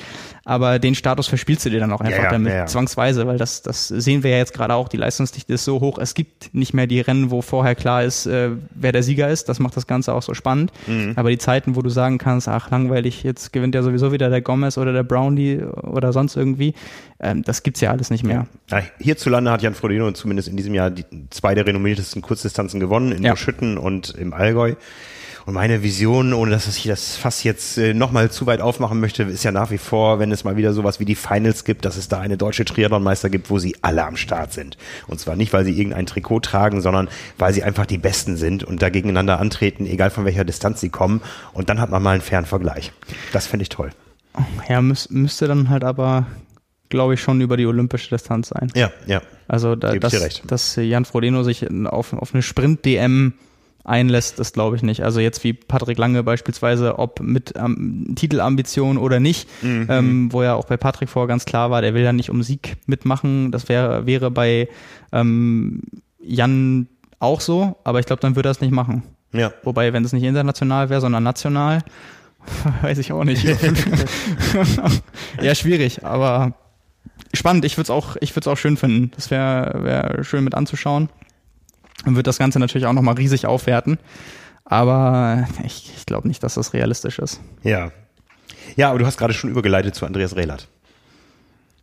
[0.46, 3.38] Aber den Status verspielst du dir dann auch einfach ja, ja, damit, ja, zwangsweise, weil
[3.38, 6.54] das, das sehen wir ja jetzt gerade auch, die Leistungsdichte ist so hoch, es gibt
[6.54, 9.48] nicht mehr die Rennen, wo vorher klar ist, äh, wer der Sieger ist.
[9.48, 10.70] Das macht das Ganze auch so spannend.
[10.86, 11.14] Mhm.
[11.16, 14.42] Aber die Zeiten, wo du sagen kannst, ach langweilig, jetzt gewinnt ja sowieso wieder der
[14.42, 16.74] Gomez oder der Brownie oder sonst irgendwie,
[17.20, 18.46] ähm, das gibt's ja alles nicht mehr.
[18.70, 23.12] Ja, hierzulande hat Jan Frodeno zumindest in diesem Jahr die zwei der renommiertesten Kurzdistanzen gewonnen,
[23.12, 23.36] in ja.
[23.36, 24.74] Schütten und im Allgäu.
[25.46, 29.24] Und meine Vision, ohne dass ich das fast jetzt äh, nochmal zu weit aufmachen möchte,
[29.24, 31.98] ist ja nach wie vor, wenn es mal wieder sowas wie die Finals gibt, dass
[31.98, 34.78] es da eine deutsche Triathlonmeister gibt, wo sie alle am Start sind.
[35.06, 38.64] Und zwar nicht, weil sie irgendein Trikot tragen, sondern weil sie einfach die Besten sind
[38.64, 41.20] und da gegeneinander antreten, egal von welcher Distanz sie kommen.
[41.52, 42.92] Und dann hat man mal einen fairen Vergleich.
[43.32, 43.90] Das finde ich toll.
[44.68, 46.26] Ja, müß, müsste dann halt aber
[46.88, 48.70] glaube ich, schon über die olympische Distanz sein.
[48.76, 49.20] Ja, ja.
[49.48, 53.34] Also, da, dass, dass Jan Frodeno sich auf, auf eine Sprint-DM
[53.84, 55.02] einlässt, das glaube ich nicht.
[55.02, 59.86] Also jetzt wie Patrick Lange beispielsweise, ob mit ähm, Titelambition oder nicht, mhm.
[59.90, 62.42] ähm, wo ja auch bei Patrick vorher ganz klar war, der will ja nicht um
[62.42, 63.52] Sieg mitmachen.
[63.52, 64.68] Das wäre wäre bei
[65.12, 65.82] ähm,
[66.18, 69.02] Jan auch so, aber ich glaube, dann würde er es nicht machen.
[69.32, 69.52] Ja.
[69.64, 71.80] Wobei, wenn es nicht international wäre, sondern national,
[72.82, 73.44] weiß ich auch nicht.
[75.40, 76.54] ja, schwierig, aber
[77.32, 77.64] spannend.
[77.64, 79.10] Ich würde es auch, ich würde es auch schön finden.
[79.14, 81.08] Das wäre wär schön mit anzuschauen.
[82.04, 83.98] Dann wird das Ganze natürlich auch nochmal riesig aufwerten.
[84.64, 87.40] Aber ich, ich glaube nicht, dass das realistisch ist.
[87.62, 87.90] Ja.
[88.76, 90.68] Ja, aber du hast gerade schon übergeleitet zu Andreas Rehlert.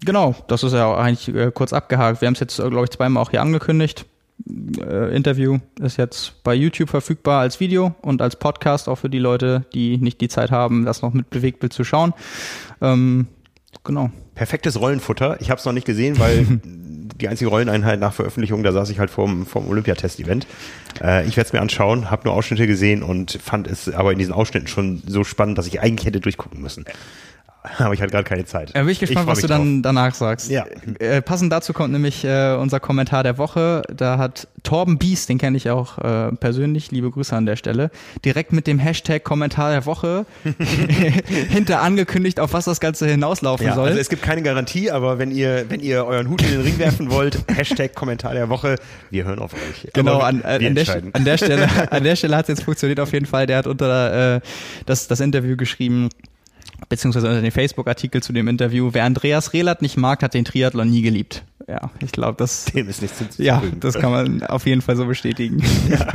[0.04, 2.22] Genau, das ist ja auch eigentlich äh, kurz abgehakt.
[2.22, 4.06] Wir haben es jetzt, äh, glaube ich, zweimal auch hier angekündigt.
[4.48, 9.20] Äh, Interview ist jetzt bei YouTube verfügbar als Video und als Podcast, auch für die
[9.20, 12.14] Leute, die nicht die Zeit haben, das noch mit Bewegtbild zu schauen.
[12.82, 13.28] Ähm,
[13.84, 14.12] genau.
[14.36, 15.40] Perfektes Rollenfutter.
[15.42, 16.46] Ich habe es noch nicht gesehen, weil
[17.22, 20.48] die einzige Rolleneinheit nach Veröffentlichung, da saß ich halt vorm, vorm Olympiatest-Event.
[21.02, 24.20] Äh, ich werde es mir anschauen, habe nur Ausschnitte gesehen und fand es aber in
[24.20, 26.86] diesen Ausschnitten schon so spannend, dass ich eigentlich hätte durchgucken müssen.
[27.78, 28.74] Aber ich hatte gerade keine Zeit.
[28.74, 30.50] Ja, bin ich gespannt, ich was du dann danach sagst.
[30.50, 30.66] Ja.
[31.00, 33.84] Äh, passend dazu kommt nämlich äh, unser Kommentar der Woche.
[33.96, 37.92] Da hat Torben Bies, den kenne ich auch äh, persönlich, liebe Grüße an der Stelle,
[38.26, 40.26] direkt mit dem Hashtag Kommentar der Woche
[41.50, 43.90] hinter angekündigt, auf was das Ganze hinauslaufen ja, soll.
[43.90, 46.80] Also es gibt keine Garantie, aber wenn ihr, wenn ihr euren Hut in den Ring
[46.80, 48.76] werfen wollt, Hashtag Kommentar der Woche,
[49.12, 49.88] wir hören auf euch.
[49.94, 50.70] Genau, an, an, der,
[51.14, 53.46] an, der, Stelle, an der Stelle hat es jetzt funktioniert auf jeden Fall.
[53.46, 54.42] Der hat unter äh,
[54.88, 56.10] das, das Interview geschrieben,
[56.92, 58.90] beziehungsweise unter den Facebook-Artikel zu dem Interview.
[58.92, 61.44] Wer Andreas Rehlert nicht mag, hat den Triathlon nie geliebt.
[61.68, 62.66] Ja, ich glaube, das.
[62.76, 65.64] Dem ist nichts zu Ja, das kann man auf jeden Fall so bestätigen.
[65.90, 66.14] Ja,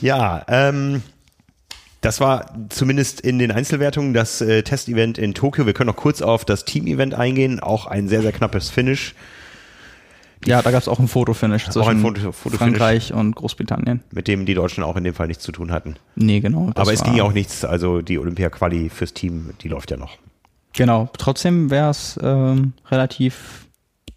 [0.00, 1.02] ja ähm,
[2.00, 5.66] das war zumindest in den Einzelwertungen das äh, Testevent in Tokio.
[5.66, 7.60] Wir können noch kurz auf das Team-Event eingehen.
[7.60, 9.14] Auch ein sehr, sehr knappes Finish.
[10.46, 14.02] Ja, da gab es auch ein Fotofinish zwischen ein Foto, Foto Frankreich und Großbritannien.
[14.10, 15.96] Mit dem die Deutschen auch in dem Fall nichts zu tun hatten.
[16.16, 16.70] Nee, genau.
[16.74, 20.16] Aber es ging ja auch nichts, also die Olympia-Quali fürs Team, die läuft ja noch.
[20.72, 23.66] Genau, trotzdem wäre es ähm, relativ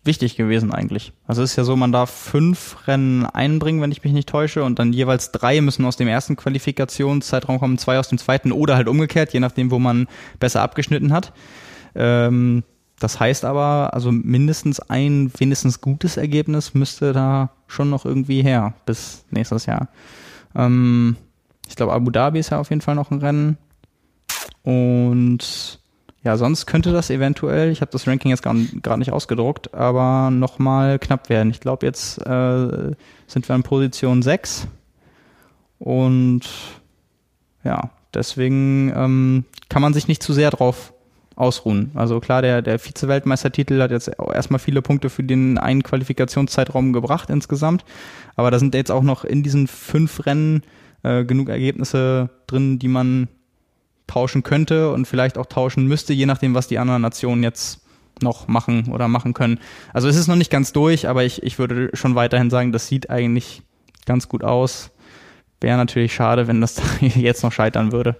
[0.06, 1.14] wichtig gewesen eigentlich.
[1.28, 4.64] Also es ist ja so, man darf fünf Rennen einbringen, wenn ich mich nicht täusche,
[4.64, 8.76] und dann jeweils drei müssen aus dem ersten Qualifikationszeitraum kommen, zwei aus dem zweiten oder
[8.76, 10.08] halt umgekehrt, je nachdem, wo man
[10.40, 11.34] besser abgeschnitten hat.
[11.96, 12.64] Ähm,
[13.00, 18.74] das heißt aber, also mindestens ein wenigstens gutes Ergebnis müsste da schon noch irgendwie her
[18.86, 19.90] bis nächstes Jahr.
[20.56, 21.18] Ähm,
[21.68, 23.58] ich glaube, Abu Dhabi ist ja auf jeden Fall noch ein Rennen.
[24.64, 25.80] Und
[26.24, 31.00] ja, sonst könnte das eventuell, ich habe das Ranking jetzt gerade nicht ausgedruckt, aber nochmal
[31.00, 31.52] knapp werden.
[31.52, 32.92] Ich glaube, jetzt äh,
[33.28, 34.68] sind wir in Position 6.
[35.80, 36.44] Und
[37.66, 40.93] ja, deswegen ähm, kann man sich nicht zu sehr drauf
[41.36, 41.92] ausruhen.
[41.96, 47.30] Also klar, der, der Vize-Weltmeistertitel hat jetzt erstmal viele Punkte für den einen Qualifikationszeitraum gebracht
[47.30, 47.84] insgesamt.
[48.36, 50.64] Aber da sind jetzt auch noch in diesen fünf Rennen
[51.04, 53.28] äh, genug Ergebnisse drin, die man
[54.08, 57.82] tauschen könnte und vielleicht auch tauschen müsste, je nachdem, was die anderen Nationen jetzt
[58.22, 59.60] noch machen oder machen können.
[59.92, 62.88] Also es ist noch nicht ganz durch, aber ich, ich würde schon weiterhin sagen, das
[62.88, 63.64] sieht eigentlich
[64.06, 64.92] ganz gut aus.
[65.62, 68.16] Wäre natürlich schade, wenn das jetzt noch scheitern würde.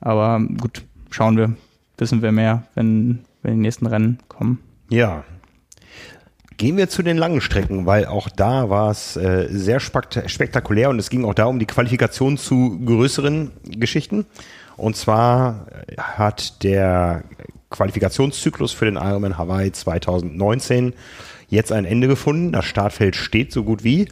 [0.00, 1.54] Aber gut, schauen wir,
[2.00, 4.60] wissen wir mehr, wenn, wenn die nächsten Rennen kommen.
[4.88, 5.24] Ja.
[6.56, 10.98] Gehen wir zu den langen Strecken, weil auch da war es äh, sehr spektakulär und
[10.98, 14.26] es ging auch da um die Qualifikation zu größeren Geschichten.
[14.76, 17.24] Und zwar hat der
[17.70, 20.92] Qualifikationszyklus für den Ironman Hawaii 2019
[21.48, 22.52] jetzt ein Ende gefunden.
[22.52, 24.08] Das Startfeld steht so gut wie.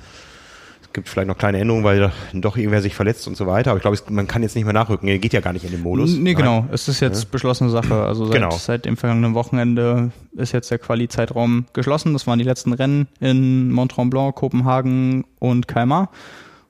[0.98, 3.70] Es gibt vielleicht noch kleine Änderungen, weil doch irgendwer sich verletzt und so weiter.
[3.70, 5.08] Aber ich glaube, man kann jetzt nicht mehr nachrücken.
[5.08, 6.16] Er geht ja gar nicht in den Modus.
[6.16, 6.66] Nee, genau.
[6.72, 7.28] Es ist jetzt ja.
[7.30, 8.02] beschlossene Sache.
[8.02, 8.50] Also seit, genau.
[8.50, 12.14] seit dem vergangenen Wochenende ist jetzt der Quali-Zeitraum geschlossen.
[12.14, 16.10] Das waren die letzten Rennen in Mont Tremblant, Kopenhagen und Kalmar.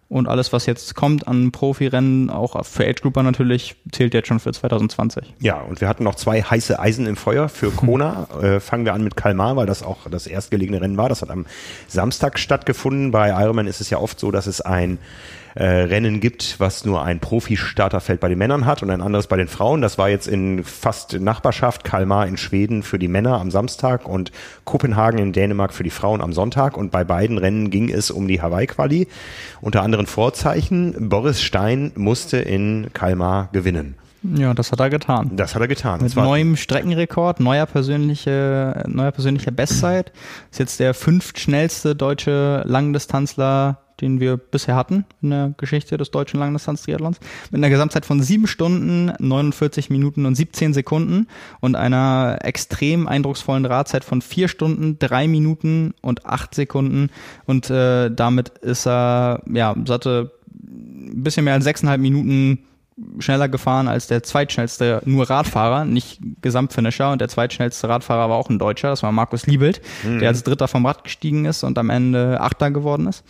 [0.09, 4.40] Und alles, was jetzt kommt an Profirennen, auch für Age Grouper natürlich, zählt jetzt schon
[4.40, 5.34] für 2020.
[5.40, 8.26] Ja, und wir hatten noch zwei heiße Eisen im Feuer für Kona.
[8.42, 11.11] äh, fangen wir an mit Kalmar, weil das auch das erstgelegene Rennen war.
[11.11, 11.44] Das hat am
[11.88, 13.11] Samstag stattgefunden.
[13.11, 14.98] Bei Ironman ist es ja oft so, dass es ein
[15.59, 19.36] äh, Rennen gibt, was nur ein Profi-Starterfeld bei den Männern hat und ein anderes bei
[19.36, 19.82] den Frauen.
[19.82, 24.30] Das war jetzt in fast Nachbarschaft, Kalmar in Schweden für die Männer am Samstag und
[24.64, 26.76] Kopenhagen in Dänemark für die Frauen am Sonntag.
[26.76, 29.09] Und bei beiden Rennen ging es um die Hawaii-Quali.
[29.61, 33.96] Unter anderen Vorzeichen, Boris Stein musste in Kalmar gewinnen.
[34.22, 35.32] Ja, das hat er getan.
[35.34, 36.02] Das hat er getan.
[36.02, 40.12] Mit neuem Streckenrekord, neuer persönliche, neuer persönlicher Bestzeit.
[40.52, 46.40] Ist jetzt der fünftschnellste deutsche Langdistanzler den wir bisher hatten in der Geschichte des deutschen
[46.40, 47.18] Langdistanz-Triathlons,
[47.51, 51.26] mit einer Gesamtzeit von sieben Stunden, 49 Minuten und 17 Sekunden
[51.61, 57.11] und einer extrem eindrucksvollen Radzeit von vier Stunden, drei Minuten und acht Sekunden
[57.46, 62.61] und äh, damit ist er, ja, satte ein bisschen mehr als sechseinhalb Minuten
[63.18, 67.12] schneller gefahren als der zweitschnellste nur Radfahrer, nicht Gesamtfinisher.
[67.12, 70.18] Und der zweitschnellste Radfahrer war auch ein Deutscher, das war Markus Liebelt, mhm.
[70.18, 73.24] der als Dritter vom Rad gestiegen ist und am Ende Achter geworden ist.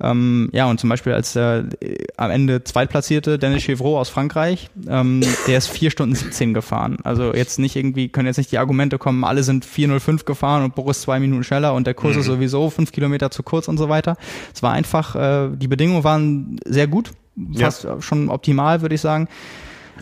[0.00, 4.70] Ähm, ja, und zum Beispiel als der äh, am Ende Zweitplatzierte Dennis Chevreau aus Frankreich,
[4.88, 6.98] ähm, der ist vier Stunden 17 gefahren.
[7.02, 10.76] Also jetzt nicht irgendwie, können jetzt nicht die Argumente kommen, alle sind 405 gefahren und
[10.76, 12.20] Boris zwei Minuten schneller und der Kurs mhm.
[12.20, 14.16] ist sowieso fünf Kilometer zu kurz und so weiter.
[14.54, 17.10] Es war einfach, äh, die Bedingungen waren sehr gut,
[17.56, 18.00] fast ja.
[18.00, 19.28] schon optimal, würde ich sagen.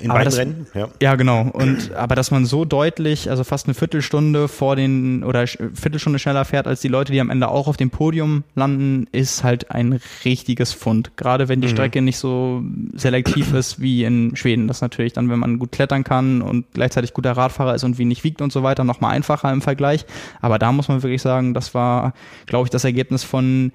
[0.01, 0.89] In aber beiden das, Rennen, ja.
[1.01, 1.49] Ja, genau.
[1.53, 6.45] Und aber dass man so deutlich, also fast eine Viertelstunde vor den oder Viertelstunde schneller
[6.45, 10.01] fährt als die Leute, die am Ende auch auf dem Podium landen, ist halt ein
[10.25, 11.17] richtiges Fund.
[11.17, 11.73] Gerade wenn die mhm.
[11.73, 12.63] Strecke nicht so
[12.95, 14.69] selektiv ist wie in Schweden.
[14.69, 18.25] Das natürlich dann, wenn man gut klettern kann und gleichzeitig guter Radfahrer ist und wenig
[18.25, 20.05] wiegt und so weiter, nochmal einfacher im Vergleich.
[20.41, 22.13] Aber da muss man wirklich sagen, das war,
[22.47, 23.73] glaube ich, das Ergebnis von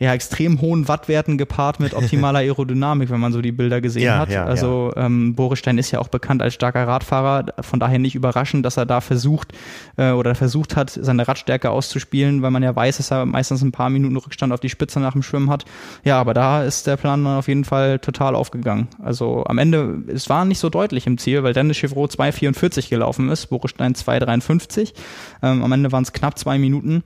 [0.00, 4.18] ja, extrem hohen Wattwerten gepaart mit optimaler Aerodynamik, wenn man so die Bilder gesehen ja,
[4.18, 4.30] hat.
[4.30, 5.04] Ja, also ja.
[5.04, 8.78] Ähm, Boris Stein ist ja auch bekannt als starker Radfahrer, von daher nicht überraschend, dass
[8.78, 9.52] er da versucht
[9.98, 13.72] äh, oder versucht hat, seine Radstärke auszuspielen, weil man ja weiß, dass er meistens ein
[13.72, 15.66] paar Minuten Rückstand auf die Spitze nach dem Schwimmen hat.
[16.02, 18.88] Ja, aber da ist der Plan dann auf jeden Fall total aufgegangen.
[19.02, 23.28] Also am Ende, es war nicht so deutlich im Ziel, weil Dennis Chevrolet 2,44 gelaufen
[23.28, 24.94] ist, Boris Stein 2,53.
[25.42, 27.04] Ähm, am Ende waren es knapp zwei Minuten.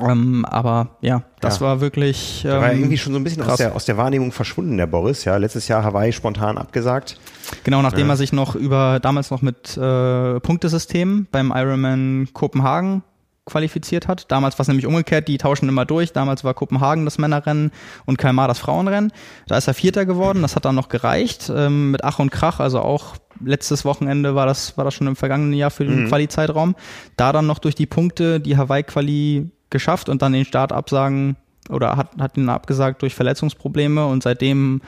[0.00, 1.66] Ähm, aber ja, das ja.
[1.66, 2.44] war wirklich.
[2.44, 4.86] Ähm, der war irgendwie schon so ein bisschen aus der, aus der Wahrnehmung verschwunden, der
[4.86, 5.24] Boris.
[5.24, 7.18] Ja, letztes Jahr Hawaii spontan abgesagt.
[7.64, 8.14] Genau, nachdem ja.
[8.14, 13.02] er sich noch über damals noch mit äh, Punktesystem beim Ironman Kopenhagen
[13.48, 14.30] qualifiziert hat.
[14.30, 16.12] Damals war es nämlich umgekehrt, die tauschen immer durch.
[16.12, 17.72] Damals war Kopenhagen das Männerrennen
[18.06, 19.12] und Kalmar das Frauenrennen.
[19.46, 22.60] Da ist er Vierter geworden, das hat dann noch gereicht ähm, mit Ach und Krach,
[22.60, 26.08] also auch letztes Wochenende war das, war das schon im vergangenen Jahr für den mhm.
[26.08, 26.74] Quali-Zeitraum.
[27.16, 31.36] Da dann noch durch die Punkte die Hawaii-Quali geschafft und dann den Start absagen
[31.68, 34.80] oder hat, hat ihn abgesagt durch Verletzungsprobleme und seitdem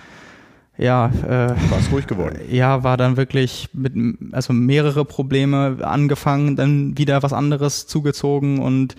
[0.79, 2.39] ja, äh, war es ruhig geworden.
[2.49, 3.93] Ja, war dann wirklich mit
[4.33, 8.97] also mehrere Probleme angefangen, dann wieder was anderes zugezogen und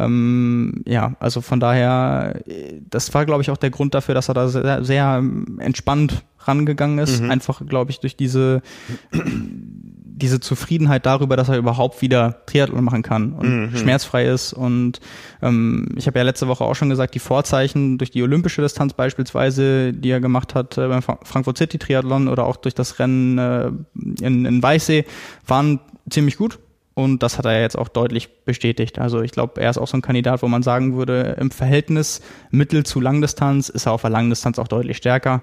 [0.00, 2.40] ähm, ja, also von daher,
[2.88, 5.22] das war glaube ich auch der Grund dafür, dass er da sehr, sehr
[5.58, 7.22] entspannt rangegangen ist.
[7.22, 7.30] Mhm.
[7.30, 8.62] Einfach glaube ich durch diese
[10.20, 13.76] diese Zufriedenheit darüber, dass er überhaupt wieder Triathlon machen kann und mhm.
[13.76, 14.52] schmerzfrei ist.
[14.52, 15.00] Und
[15.42, 18.92] ähm, ich habe ja letzte Woche auch schon gesagt, die Vorzeichen durch die olympische Distanz
[18.92, 23.38] beispielsweise, die er gemacht hat äh, beim Frankfurt City Triathlon oder auch durch das Rennen
[23.38, 23.70] äh,
[24.20, 25.04] in, in Weißsee,
[25.46, 26.58] waren ziemlich gut.
[26.94, 28.98] Und das hat er jetzt auch deutlich bestätigt.
[28.98, 32.20] Also ich glaube, er ist auch so ein Kandidat, wo man sagen würde, im Verhältnis
[32.50, 35.42] Mittel- zu Langdistanz ist er auf der Langdistanz auch deutlich stärker.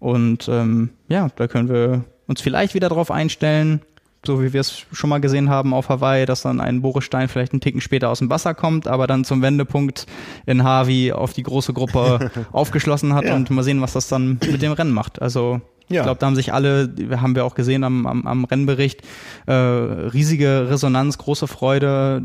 [0.00, 3.82] Und ähm, ja, da können wir uns vielleicht wieder drauf einstellen,
[4.26, 7.28] so wie wir es schon mal gesehen haben auf Hawaii, dass dann ein Boris Stein
[7.28, 10.06] vielleicht einen Ticken später aus dem Wasser kommt, aber dann zum Wendepunkt
[10.46, 13.36] in Harvey auf die große Gruppe aufgeschlossen hat ja.
[13.36, 15.22] und mal sehen, was das dann mit dem Rennen macht.
[15.22, 16.00] Also ja.
[16.00, 19.02] Ich glaube, da haben sich alle, haben wir auch gesehen am, am, am Rennbericht,
[19.46, 22.22] äh, riesige Resonanz, große Freude.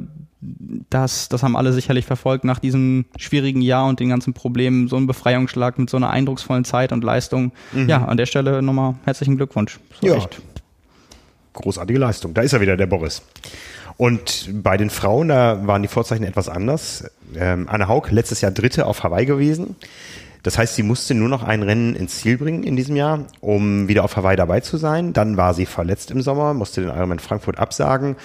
[0.89, 4.89] Das, das haben alle sicherlich verfolgt nach diesem schwierigen Jahr und den ganzen Problemen.
[4.89, 7.53] So ein Befreiungsschlag mit so einer eindrucksvollen Zeit und Leistung.
[7.71, 7.87] Mhm.
[7.87, 9.79] Ja, an der Stelle nochmal herzlichen Glückwunsch.
[10.01, 10.15] So ja.
[10.15, 10.41] Echt.
[11.53, 12.33] Großartige Leistung.
[12.33, 13.21] Da ist er wieder, der Boris.
[13.97, 17.11] Und bei den Frauen, da waren die Vorzeichen etwas anders.
[17.35, 19.75] Ähm, Anne Haug, letztes Jahr Dritte auf Hawaii gewesen.
[20.41, 23.87] Das heißt, sie musste nur noch ein Rennen ins Ziel bringen in diesem Jahr, um
[23.87, 25.13] wieder auf Hawaii dabei zu sein.
[25.13, 28.17] Dann war sie verletzt im Sommer, musste den Ironman Frankfurt absagen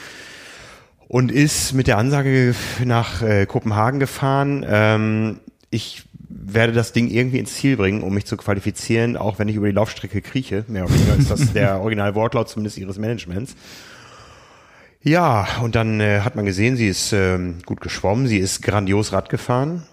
[1.07, 2.55] und ist mit der Ansage
[2.85, 4.66] nach äh, Kopenhagen gefahren.
[4.68, 9.49] Ähm, ich werde das Ding irgendwie ins Ziel bringen, um mich zu qualifizieren, auch wenn
[9.49, 10.64] ich über die Laufstrecke krieche.
[10.68, 13.55] Mehr oder weniger ist das der Originalwortlaut zumindest ihres Managements.
[15.03, 19.12] Ja, und dann äh, hat man gesehen, sie ist ähm, gut geschwommen, sie ist grandios
[19.12, 19.85] Rad gefahren.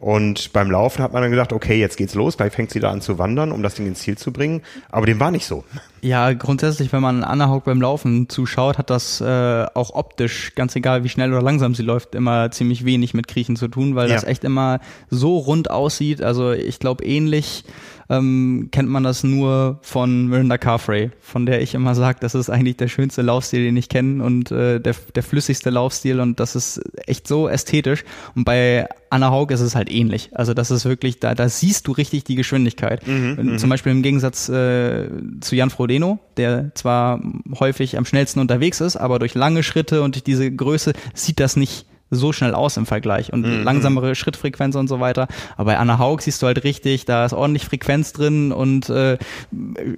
[0.00, 2.90] Und beim Laufen hat man dann gedacht, okay, jetzt geht's los, gleich fängt sie da
[2.90, 4.62] an zu wandern, um das Ding ins Ziel zu bringen.
[4.90, 5.62] Aber dem war nicht so.
[6.00, 10.74] Ja, grundsätzlich, wenn man Anna Haug beim Laufen zuschaut, hat das äh, auch optisch, ganz
[10.74, 14.08] egal wie schnell oder langsam sie läuft, immer ziemlich wenig mit Kriechen zu tun, weil
[14.08, 14.14] ja.
[14.14, 14.80] das echt immer
[15.10, 16.22] so rund aussieht.
[16.22, 17.64] Also ich glaube ähnlich
[18.10, 22.50] ähm, kennt man das nur von Miranda Carfrey, von der ich immer sage, das ist
[22.50, 26.56] eigentlich der schönste Laufstil, den ich kenne und äh, der, der flüssigste Laufstil und das
[26.56, 28.04] ist echt so ästhetisch.
[28.34, 30.30] Und bei Anna Haug ist es halt ähnlich.
[30.34, 33.06] Also das ist wirklich, da, da siehst du richtig die Geschwindigkeit.
[33.06, 33.58] Mhm, mhm.
[33.58, 35.08] Zum Beispiel im Gegensatz äh,
[35.40, 37.22] zu Jan Frodeno, der zwar
[37.60, 41.54] häufig am schnellsten unterwegs ist, aber durch lange Schritte und durch diese Größe sieht das
[41.54, 43.62] nicht so schnell aus im Vergleich und mhm.
[43.62, 45.28] langsamere Schrittfrequenz und so weiter.
[45.56, 49.16] Aber bei Anna Haug siehst du halt richtig, da ist ordentlich Frequenz drin und äh,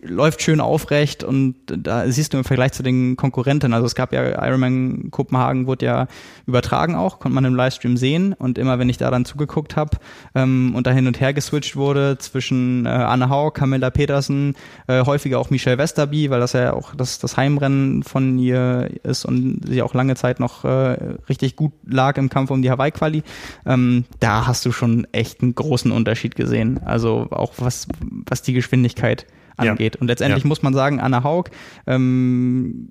[0.02, 4.12] läuft schön aufrecht und da siehst du im Vergleich zu den Konkurrenten, also es gab
[4.12, 6.06] ja Ironman Kopenhagen, wurde ja
[6.46, 9.96] übertragen auch, konnte man im Livestream sehen und immer wenn ich da dann zugeguckt habe
[10.34, 14.54] ähm, und da hin und her geswitcht wurde zwischen äh, Anna Haug, Camilla Petersen,
[14.86, 19.24] äh, häufiger auch Michelle Westerby, weil das ja auch das, das Heimrennen von ihr ist
[19.24, 23.22] und sie auch lange Zeit noch äh, richtig gut lag im Kampf um die Hawaii-Quali,
[23.66, 26.80] ähm, da hast du schon echt einen großen Unterschied gesehen.
[26.84, 29.26] Also auch was, was die Geschwindigkeit
[29.56, 29.94] angeht.
[29.94, 30.00] Ja.
[30.00, 30.48] Und letztendlich ja.
[30.48, 31.50] muss man sagen, Anna Haug
[31.86, 32.90] ähm,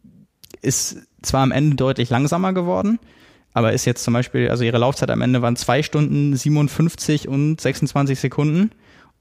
[0.61, 2.99] ist zwar am Ende deutlich langsamer geworden,
[3.53, 7.59] aber ist jetzt zum Beispiel, also ihre Laufzeit am Ende waren zwei Stunden 57 und
[7.59, 8.71] 26 Sekunden.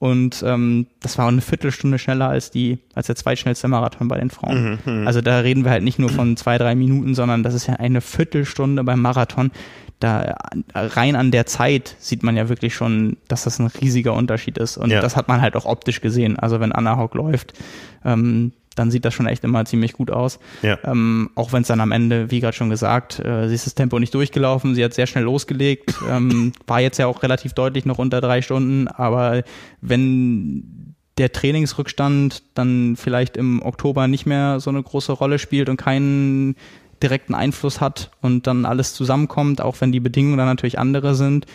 [0.00, 4.30] Und ähm, das war eine Viertelstunde schneller als die, als der zweitschnellste Marathon bei den
[4.30, 4.78] Frauen.
[4.86, 7.52] Mhm, mhm, also da reden wir halt nicht nur von zwei, drei Minuten, sondern das
[7.52, 9.50] ist ja eine Viertelstunde beim Marathon.
[9.98, 10.36] Da
[10.74, 14.78] rein an der Zeit sieht man ja wirklich schon, dass das ein riesiger Unterschied ist.
[14.78, 15.02] Und ja.
[15.02, 16.38] das hat man halt auch optisch gesehen.
[16.38, 17.52] Also wenn Anna Hawk läuft,
[18.02, 20.38] ähm, dann sieht das schon echt immer ziemlich gut aus.
[20.62, 20.78] Ja.
[20.84, 23.74] Ähm, auch wenn es dann am Ende, wie gerade schon gesagt, äh, sie ist das
[23.74, 27.84] Tempo nicht durchgelaufen, sie hat sehr schnell losgelegt, ähm, war jetzt ja auch relativ deutlich
[27.84, 29.42] noch unter drei Stunden, aber
[29.80, 35.76] wenn der Trainingsrückstand dann vielleicht im Oktober nicht mehr so eine große Rolle spielt und
[35.76, 36.56] keinen
[37.02, 41.46] direkten Einfluss hat und dann alles zusammenkommt, auch wenn die Bedingungen dann natürlich andere sind,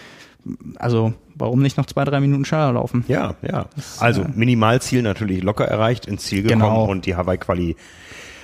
[0.78, 3.04] also warum nicht noch zwei, drei Minuten schneller laufen?
[3.08, 3.68] Ja, ja.
[4.00, 6.86] Also äh, Minimalziel natürlich locker erreicht, ins Ziel gekommen genau.
[6.86, 7.76] und die Hawaii-Quali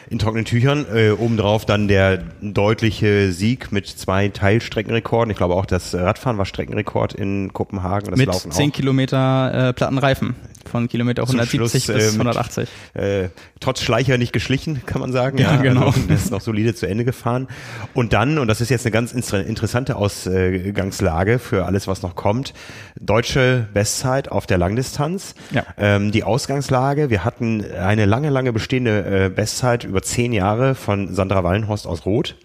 [0.10, 0.86] in trockenen Tüchern.
[0.94, 5.32] Äh, obendrauf dann der deutliche Sieg mit zwei Teilstreckenrekorden.
[5.32, 8.12] Ich glaube auch das Radfahren war Streckenrekord in Kopenhagen.
[8.12, 8.74] Das mit Laufen 10 auch.
[8.74, 10.36] Kilometer äh, Plattenreifen
[10.70, 12.70] von Kilometer 170 Schluss, bis äh, 180.
[12.94, 15.38] äh, trotz Schleicher nicht geschlichen, kann man sagen.
[15.38, 15.88] Ja, ja genau.
[15.88, 17.48] Also, das ist noch solide zu Ende gefahren.
[17.94, 22.54] Und dann, und das ist jetzt eine ganz interessante Ausgangslage für alles, was noch kommt,
[23.00, 25.36] deutsche Bestzeit auf der Langdistanz.
[25.52, 25.66] Ja.
[25.78, 31.14] Ähm, die Ausgangslage, wir hatten eine lange, lange bestehende äh, Bestzeit über zehn Jahre von
[31.14, 32.36] Sandra Wallenhorst aus Rot.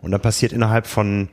[0.00, 1.28] Und dann passiert innerhalb von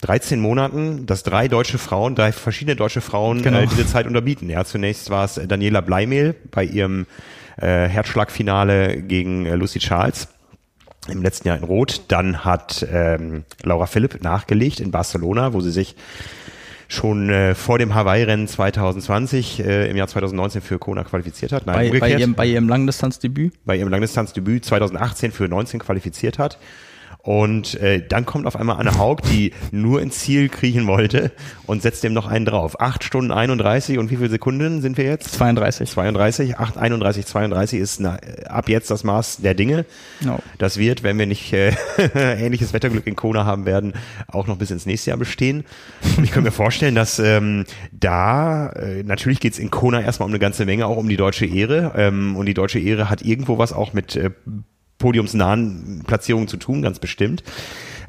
[0.00, 3.60] 13 Monaten, dass drei deutsche Frauen, drei verschiedene deutsche Frauen genau.
[3.60, 4.50] äh, diese Zeit unterbieten.
[4.50, 7.06] Ja, zunächst war es Daniela Bleimehl bei ihrem
[7.56, 10.28] äh, Herzschlagfinale gegen äh, Lucy Charles
[11.08, 12.02] im letzten Jahr in Rot.
[12.08, 15.96] Dann hat ähm, Laura Philipp nachgelegt in Barcelona, wo sie sich
[16.88, 21.66] schon äh, vor dem Hawaii-Rennen 2020 äh, im Jahr 2019 für Kona qualifiziert hat.
[21.66, 23.54] Nein, bei, bei, ihrem, bei ihrem Langdistanzdebüt?
[23.64, 26.58] Bei ihrem Langdistanzdebüt 2018 für 19 qualifiziert hat.
[27.24, 31.32] Und äh, dann kommt auf einmal Anne Haug, die nur ins Ziel kriechen wollte
[31.66, 32.80] und setzt dem noch einen drauf.
[32.82, 35.32] Acht Stunden 31 und wie viele Sekunden sind wir jetzt?
[35.32, 35.88] 32.
[35.88, 39.86] 32, 8, 31, 32 ist na, ab jetzt das Maß der Dinge.
[40.20, 40.38] No.
[40.58, 41.72] Das wird, wenn wir nicht äh,
[42.14, 43.94] ähnliches Wetterglück in Kona haben werden,
[44.28, 45.64] auch noch bis ins nächste Jahr bestehen.
[46.18, 50.32] Und ich könnte mir vorstellen, dass ähm, da, äh, natürlich geht's in Kona erstmal um
[50.32, 51.92] eine ganze Menge, auch um die deutsche Ehre.
[51.96, 54.30] Ähm, und die deutsche Ehre hat irgendwo was auch mit äh,
[55.04, 57.44] podiumsnahen Platzierungen zu tun, ganz bestimmt.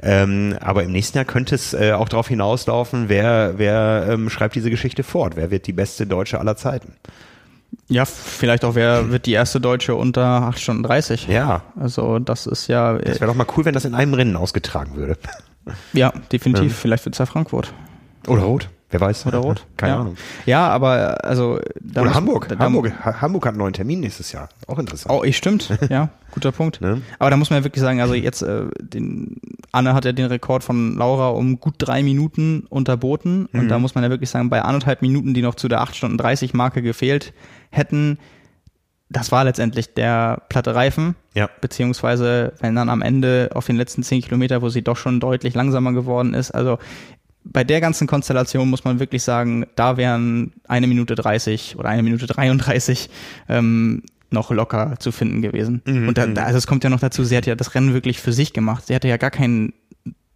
[0.01, 4.55] Ähm, aber im nächsten Jahr könnte es äh, auch darauf hinauslaufen, wer, wer ähm, schreibt
[4.55, 5.35] diese Geschichte fort?
[5.35, 6.93] Wer wird die beste Deutsche aller Zeiten?
[7.89, 11.27] Ja, vielleicht auch, wer wird die erste Deutsche unter 8 Stunden 30?
[11.27, 11.63] Ja.
[11.77, 12.97] Also das ist ja...
[12.97, 15.17] Das wäre doch mal cool, wenn das in einem Rennen ausgetragen würde.
[15.91, 16.71] Ja, definitiv.
[16.71, 16.77] Ähm.
[16.77, 17.73] Vielleicht wird es ja Frankfurt.
[18.27, 18.69] Oder Rot.
[18.91, 19.25] Wer weiß.
[19.25, 19.65] Oder Rot.
[19.77, 19.99] Keine ja.
[19.99, 20.17] Ahnung.
[20.45, 21.59] Ja, aber also.
[21.91, 22.47] Oder Hamburg.
[22.47, 22.93] Da, Hamburg.
[23.03, 24.49] Hamburg hat einen neuen Termin nächstes Jahr.
[24.67, 25.13] Auch interessant.
[25.13, 25.69] Oh, ich stimmt.
[25.89, 26.81] Ja, guter Punkt.
[26.81, 27.01] Ne?
[27.19, 29.39] Aber da muss man ja wirklich sagen, also jetzt, äh, den,
[29.71, 33.47] Anne hat ja den Rekord von Laura um gut drei Minuten unterboten.
[33.51, 33.59] Mhm.
[33.59, 35.95] Und da muss man ja wirklich sagen, bei anderthalb Minuten, die noch zu der 8
[35.95, 37.33] Stunden 30 Marke gefehlt
[37.69, 38.17] hätten,
[39.09, 41.15] das war letztendlich der platte Reifen.
[41.35, 41.49] Ja.
[41.61, 45.53] Beziehungsweise, wenn dann am Ende auf den letzten zehn Kilometer, wo sie doch schon deutlich
[45.53, 46.79] langsamer geworden ist, also
[47.45, 52.03] bei der ganzen Konstellation muss man wirklich sagen, da wären eine Minute 30 oder eine
[52.03, 53.09] Minute 33
[53.47, 55.81] ähm, noch locker zu finden gewesen.
[55.85, 56.07] Mhm.
[56.07, 56.37] Und da, mhm.
[56.37, 58.87] also es kommt ja noch dazu, sie hat ja das Rennen wirklich für sich gemacht.
[58.87, 59.73] Sie hatte ja gar keinen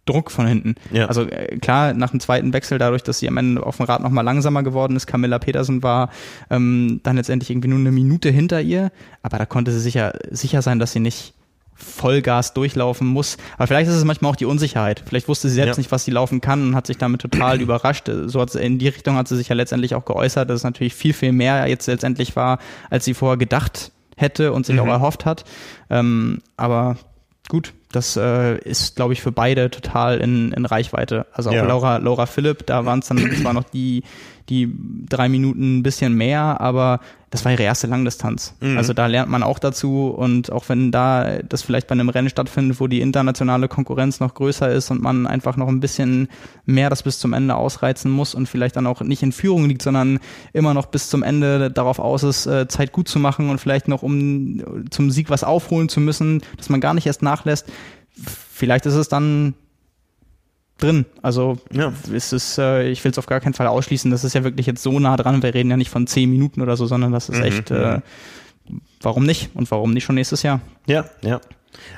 [0.06, 0.74] Druck von hinten.
[0.90, 1.06] Ja.
[1.06, 4.02] Also äh, klar, nach dem zweiten Wechsel, dadurch, dass sie am Ende auf dem Rad
[4.02, 6.10] nochmal langsamer geworden ist, Camilla Petersen war
[6.48, 8.90] ähm, dann letztendlich irgendwie nur eine Minute hinter ihr,
[9.22, 11.34] aber da konnte sie sicher, sicher sein, dass sie nicht
[11.82, 13.36] Vollgas durchlaufen muss.
[13.56, 15.02] Aber vielleicht ist es manchmal auch die Unsicherheit.
[15.06, 15.80] Vielleicht wusste sie selbst ja.
[15.80, 18.10] nicht, was sie laufen kann und hat sich damit total überrascht.
[18.26, 20.64] So hat sie, in die Richtung hat sie sich ja letztendlich auch geäußert, dass es
[20.64, 22.58] natürlich viel, viel mehr jetzt letztendlich war,
[22.90, 24.82] als sie vorher gedacht hätte und sich mhm.
[24.82, 25.44] auch erhofft hat.
[25.88, 26.96] Ähm, aber
[27.48, 31.26] gut, das äh, ist, glaube ich, für beide total in, in Reichweite.
[31.32, 31.64] Also auch ja.
[31.64, 34.04] Laura, Laura Philipp, da waren es dann zwar noch die,
[34.50, 34.74] die
[35.08, 38.54] drei Minuten ein bisschen mehr, aber das war ihre erste Langdistanz.
[38.60, 38.76] Mhm.
[38.76, 42.28] Also da lernt man auch dazu und auch wenn da das vielleicht bei einem Rennen
[42.28, 46.28] stattfindet, wo die internationale Konkurrenz noch größer ist und man einfach noch ein bisschen
[46.66, 49.82] mehr das bis zum Ende ausreizen muss und vielleicht dann auch nicht in Führung liegt,
[49.82, 50.18] sondern
[50.52, 53.86] immer noch bis zum Ende darauf aus ist, äh, Zeit gut zu machen und vielleicht
[53.86, 57.70] noch um zum Sieg was aufholen zu müssen, dass man gar nicht erst nachlässt.
[58.52, 59.54] Vielleicht ist es dann
[60.80, 61.06] drin.
[61.22, 61.92] Also ja.
[62.12, 64.10] ist es, äh, ich will es auf gar keinen Fall ausschließen.
[64.10, 65.42] Das ist ja wirklich jetzt so nah dran.
[65.42, 67.70] Wir reden ja nicht von zehn Minuten oder so, sondern das ist mhm, echt.
[67.70, 68.00] Äh,
[69.00, 69.50] warum nicht?
[69.54, 70.60] Und warum nicht schon nächstes Jahr?
[70.86, 71.40] Ja, ja.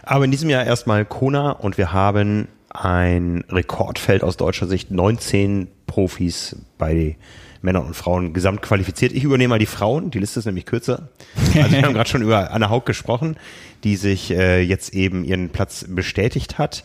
[0.02, 4.90] Aber in diesem Jahr erstmal Kona und wir haben ein Rekordfeld aus deutscher Sicht.
[4.90, 7.16] 19 Profis bei
[7.60, 9.12] Männern und Frauen gesamt qualifiziert.
[9.12, 11.08] Ich übernehme mal die Frauen, die Liste ist nämlich kürzer.
[11.54, 13.36] Also wir haben gerade schon über Anna Haug gesprochen,
[13.84, 16.82] die sich äh, jetzt eben ihren Platz bestätigt hat.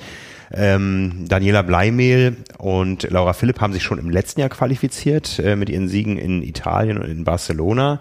[0.53, 5.69] Ähm, Daniela Bleimehl und Laura Philipp haben sich schon im letzten Jahr qualifiziert äh, mit
[5.69, 7.99] ihren Siegen in Italien und in Barcelona.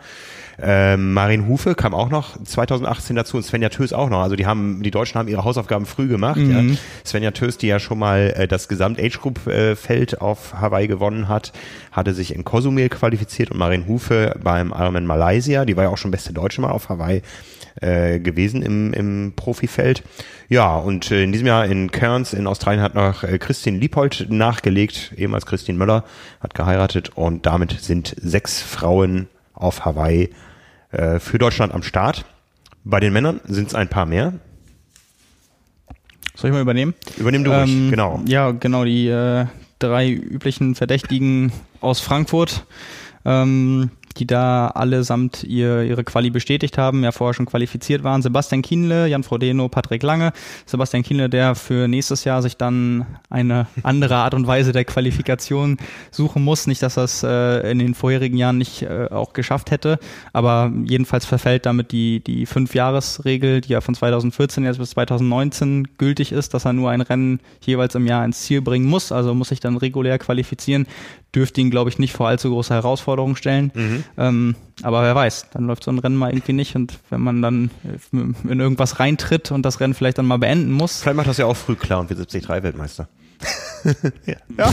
[0.62, 4.20] Ähm, Marin Hufe kam auch noch 2018 dazu und Svenja Tös auch noch.
[4.20, 6.38] Also die haben, die Deutschen haben ihre Hausaufgaben früh gemacht.
[6.38, 6.70] Mhm.
[6.70, 6.76] Ja.
[7.04, 11.52] Svenja Tös, die ja schon mal äh, das Gesamt-Age-Group-Feld äh, auf Hawaii gewonnen hat,
[11.92, 15.98] hatte sich in Cozumel qualifiziert und Marin Hufe beim Ironman Malaysia, die war ja auch
[15.98, 17.22] schon beste Deutsche mal auf Hawaii,
[17.80, 20.02] äh, gewesen im, im Profifeld.
[20.48, 24.26] Ja, und äh, in diesem Jahr in Cairns in Australien hat noch äh, Christine Liebold
[24.28, 26.04] nachgelegt, ehemals Christine Möller,
[26.40, 30.30] hat geheiratet und damit sind sechs Frauen auf Hawaii
[30.90, 32.24] äh, für Deutschland am Start.
[32.84, 34.34] Bei den Männern sind es ein paar mehr.
[36.36, 36.94] Soll ich mal übernehmen?
[37.16, 38.20] Übernehmen du ruhig, ähm, genau.
[38.26, 39.46] Ja, genau, die äh,
[39.78, 41.50] drei üblichen Verdächtigen
[41.80, 42.66] aus Frankfurt.
[43.24, 48.22] Ähm, die da allesamt ihr, ihre Quali bestätigt haben, ja vorher schon qualifiziert waren.
[48.22, 50.32] Sebastian Kienle, Jan Frodeno, Patrick Lange.
[50.64, 55.76] Sebastian Kienle, der für nächstes Jahr sich dann eine andere Art und Weise der Qualifikation
[56.10, 56.66] suchen muss.
[56.66, 59.98] Nicht, dass er es äh, in den vorherigen Jahren nicht äh, auch geschafft hätte,
[60.32, 66.32] aber jedenfalls verfällt damit die, die Fünf-Jahres-Regel, die ja von 2014 jetzt bis 2019 gültig
[66.32, 69.48] ist, dass er nur ein Rennen jeweils im Jahr ins Ziel bringen muss, also muss
[69.48, 70.86] sich dann regulär qualifizieren
[71.36, 73.70] dürfte ihn, glaube ich, nicht vor allzu große Herausforderungen stellen.
[73.74, 74.04] Mhm.
[74.18, 77.42] Ähm, aber wer weiß, dann läuft so ein Rennen mal irgendwie nicht und wenn man
[77.42, 77.70] dann
[78.12, 81.00] in irgendwas reintritt und das Rennen vielleicht dann mal beenden muss.
[81.00, 83.08] Vielleicht macht das ja auch früh klar und wird 73 Weltmeister.
[84.26, 84.36] ja.
[84.56, 84.72] ja.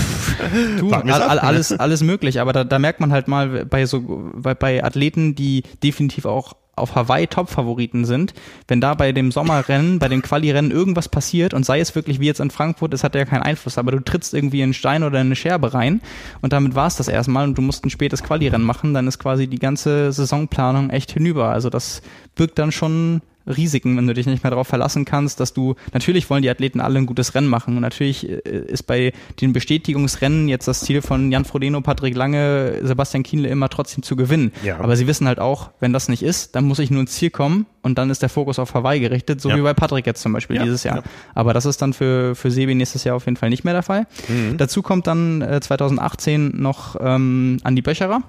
[0.79, 4.55] Du, all, alles, alles möglich, aber da, da merkt man halt mal bei so bei,
[4.55, 8.33] bei Athleten, die definitiv auch auf Hawaii Top-Favoriten sind,
[8.67, 12.25] wenn da bei dem Sommerrennen, bei dem Quali-Rennen irgendwas passiert und sei es wirklich wie
[12.25, 15.03] jetzt in Frankfurt, das hat ja keinen Einfluss, aber du trittst irgendwie in einen Stein
[15.03, 16.01] oder in eine Scherbe rein
[16.41, 19.19] und damit war es das erstmal und du musst ein spätes Quali-Rennen machen, dann ist
[19.19, 21.49] quasi die ganze Saisonplanung echt hinüber.
[21.49, 22.01] Also das
[22.35, 26.29] wirkt dann schon Risiken, wenn du dich nicht mehr darauf verlassen kannst, dass du, natürlich
[26.29, 30.47] wollen die Athleten alle ein gutes Rennen machen und natürlich äh, ist bei den Bestätigungsrennen
[30.47, 34.51] jetzt das Ziel von Jan Frodeno, Patrick Lange, Sebastian Kienle immer trotzdem zu gewinnen.
[34.63, 34.79] Ja.
[34.79, 37.29] Aber sie wissen halt auch, wenn das nicht ist, dann muss ich nur ins Ziel
[37.29, 39.57] kommen und dann ist der Fokus auf Hawaii gerichtet, so ja.
[39.57, 40.63] wie bei Patrick jetzt zum Beispiel ja.
[40.63, 41.03] dieses Jahr.
[41.35, 43.83] Aber das ist dann für, für Sebi nächstes Jahr auf jeden Fall nicht mehr der
[43.83, 44.07] Fall.
[44.27, 44.57] Mhm.
[44.57, 48.23] Dazu kommt dann äh, 2018 noch ähm, Andi Böcherer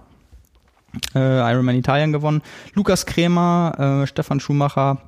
[1.14, 2.42] äh, Ironman Italien gewonnen.
[2.74, 4.98] Lukas Krämer, äh, Stefan Schumacher,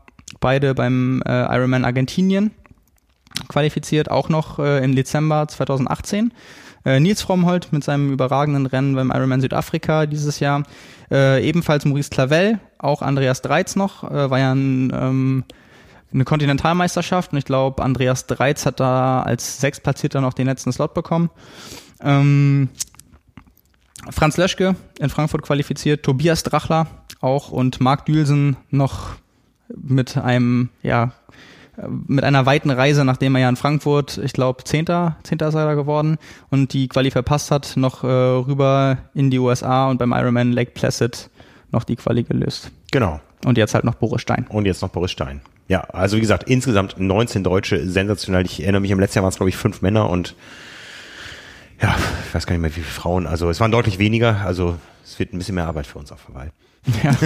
[0.41, 2.51] beide beim äh, Ironman Argentinien
[3.49, 6.33] qualifiziert, auch noch äh, im Dezember 2018.
[6.85, 10.63] Äh, Nils Frommholt mit seinem überragenden Rennen beim Ironman Südafrika dieses Jahr.
[11.11, 15.45] Äh, ebenfalls Maurice Clavel, auch Andreas Dreiz noch, äh, war ja ein, ähm,
[16.13, 20.95] eine Kontinentalmeisterschaft und ich glaube, Andreas Dreiz hat da als Sechstplatzierter noch den letzten Slot
[20.95, 21.31] bekommen.
[22.01, 22.69] Ähm,
[24.11, 26.87] Franz Löschke in Frankfurt qualifiziert, Tobias Drachler
[27.21, 29.17] auch und Marc Dülsen noch
[29.69, 31.13] mit einem, ja,
[32.07, 35.67] mit einer weiten Reise, nachdem er ja in Frankfurt, ich glaube, Zehnter, Zehnter ist er
[35.67, 36.19] da geworden
[36.51, 40.71] und die Quali verpasst hat, noch äh, rüber in die USA und beim Ironman Lake
[40.73, 41.29] Placid
[41.73, 42.71] noch die Quali gelöst.
[42.93, 43.21] Genau.
[43.45, 44.47] Und jetzt halt noch Boris Stein.
[44.49, 45.41] Und jetzt noch Boris Stein.
[45.69, 48.47] Ja, also wie gesagt, insgesamt 19 Deutsche, sensationell.
[48.47, 50.35] Ich erinnere mich, im letzten Jahr waren es, glaube ich, fünf Männer und
[51.81, 51.97] ja,
[52.27, 53.27] ich weiß gar nicht mehr, wie viele Frauen.
[53.27, 54.41] Also es waren deutlich weniger.
[54.45, 56.51] Also es wird ein bisschen mehr Arbeit für uns auf Hawaii.
[57.03, 57.17] Ja.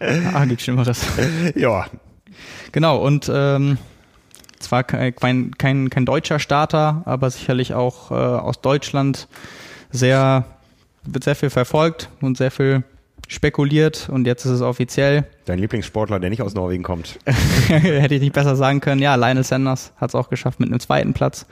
[0.34, 1.04] ah, gibt Schlimmeres.
[1.54, 1.86] ja.
[2.72, 3.78] Genau, und ähm,
[4.58, 9.28] zwar kein, kein, kein deutscher Starter, aber sicherlich auch äh, aus Deutschland
[9.90, 10.44] sehr,
[11.04, 12.84] wird sehr viel verfolgt und sehr viel
[13.26, 15.26] spekuliert und jetzt ist es offiziell.
[15.44, 17.18] Dein Lieblingssportler, der nicht aus Norwegen kommt.
[17.66, 19.02] Hätte ich nicht besser sagen können.
[19.02, 21.46] Ja, Lionel Sanders hat es auch geschafft mit einem zweiten Platz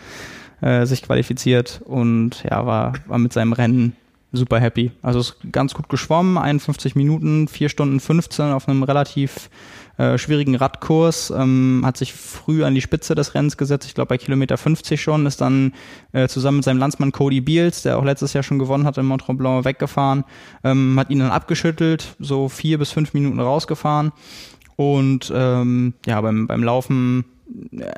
[0.61, 3.97] äh, sich qualifiziert und ja, war, war mit seinem Rennen
[4.33, 4.93] super happy.
[5.03, 9.51] Also ist ganz gut geschwommen, 51 Minuten, 4 Stunden 15 auf einem relativ
[9.99, 14.09] äh, schwierigen Radkurs, ähm, hat sich früh an die Spitze des Rennens gesetzt, ich glaube
[14.09, 15.73] bei Kilometer 50 schon, ist dann
[16.13, 19.07] äh, zusammen mit seinem Landsmann Cody Beals, der auch letztes Jahr schon gewonnen hat in
[19.07, 20.25] Mont Tremblant, weggefahren,
[20.65, 24.13] ähm, hat ihn dann abgeschüttelt, so vier bis fünf Minuten rausgefahren
[24.77, 27.25] und ähm, ja, beim, beim Laufen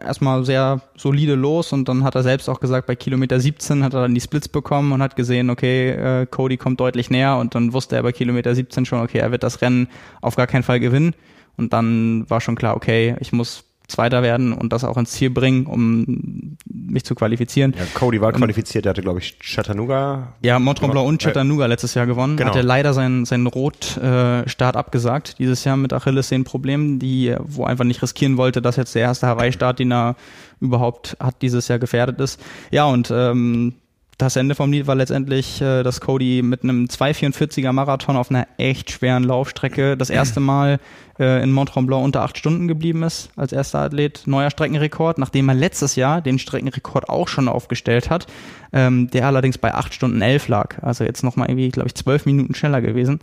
[0.00, 3.94] erstmal sehr solide los und dann hat er selbst auch gesagt, bei Kilometer 17 hat
[3.94, 7.54] er dann die Splits bekommen und hat gesehen, okay, äh, Cody kommt deutlich näher und
[7.54, 9.88] dann wusste er bei Kilometer 17 schon, okay, er wird das Rennen
[10.20, 11.14] auf gar keinen Fall gewinnen.
[11.56, 15.30] Und dann war schon klar, okay, ich muss Zweiter werden und das auch ins Ziel
[15.30, 17.74] bringen, um mich zu qualifizieren.
[17.76, 20.34] Ja, Cody war qualifiziert, der hatte, glaube ich, Chattanooga.
[20.42, 22.36] Ja, Mont Tremblant und Chattanooga äh, letztes Jahr gewonnen.
[22.36, 22.50] Genau.
[22.50, 28.02] Hatte leider seinen, seinen Rot-Start äh, abgesagt, dieses Jahr mit Achillessehnenproblemen, die, wo einfach nicht
[28.02, 30.16] riskieren wollte, dass jetzt der erste Hawaii-Start, den er
[30.60, 32.40] überhaupt hat, dieses Jahr gefährdet ist.
[32.70, 33.72] Ja, und ähm,
[34.18, 38.48] das Ende vom Lied war letztendlich, äh, dass Cody mit einem 2,44er Marathon auf einer
[38.58, 40.80] echt schweren Laufstrecke das erste Mal
[41.20, 44.22] äh, in Mont Tremblant unter acht Stunden geblieben ist als erster Athlet.
[44.26, 48.26] Neuer Streckenrekord, nachdem er letztes Jahr den Streckenrekord auch schon aufgestellt hat,
[48.72, 50.82] ähm, der allerdings bei acht Stunden elf lag.
[50.82, 53.20] Also jetzt nochmal irgendwie, glaube ich, zwölf Minuten schneller gewesen.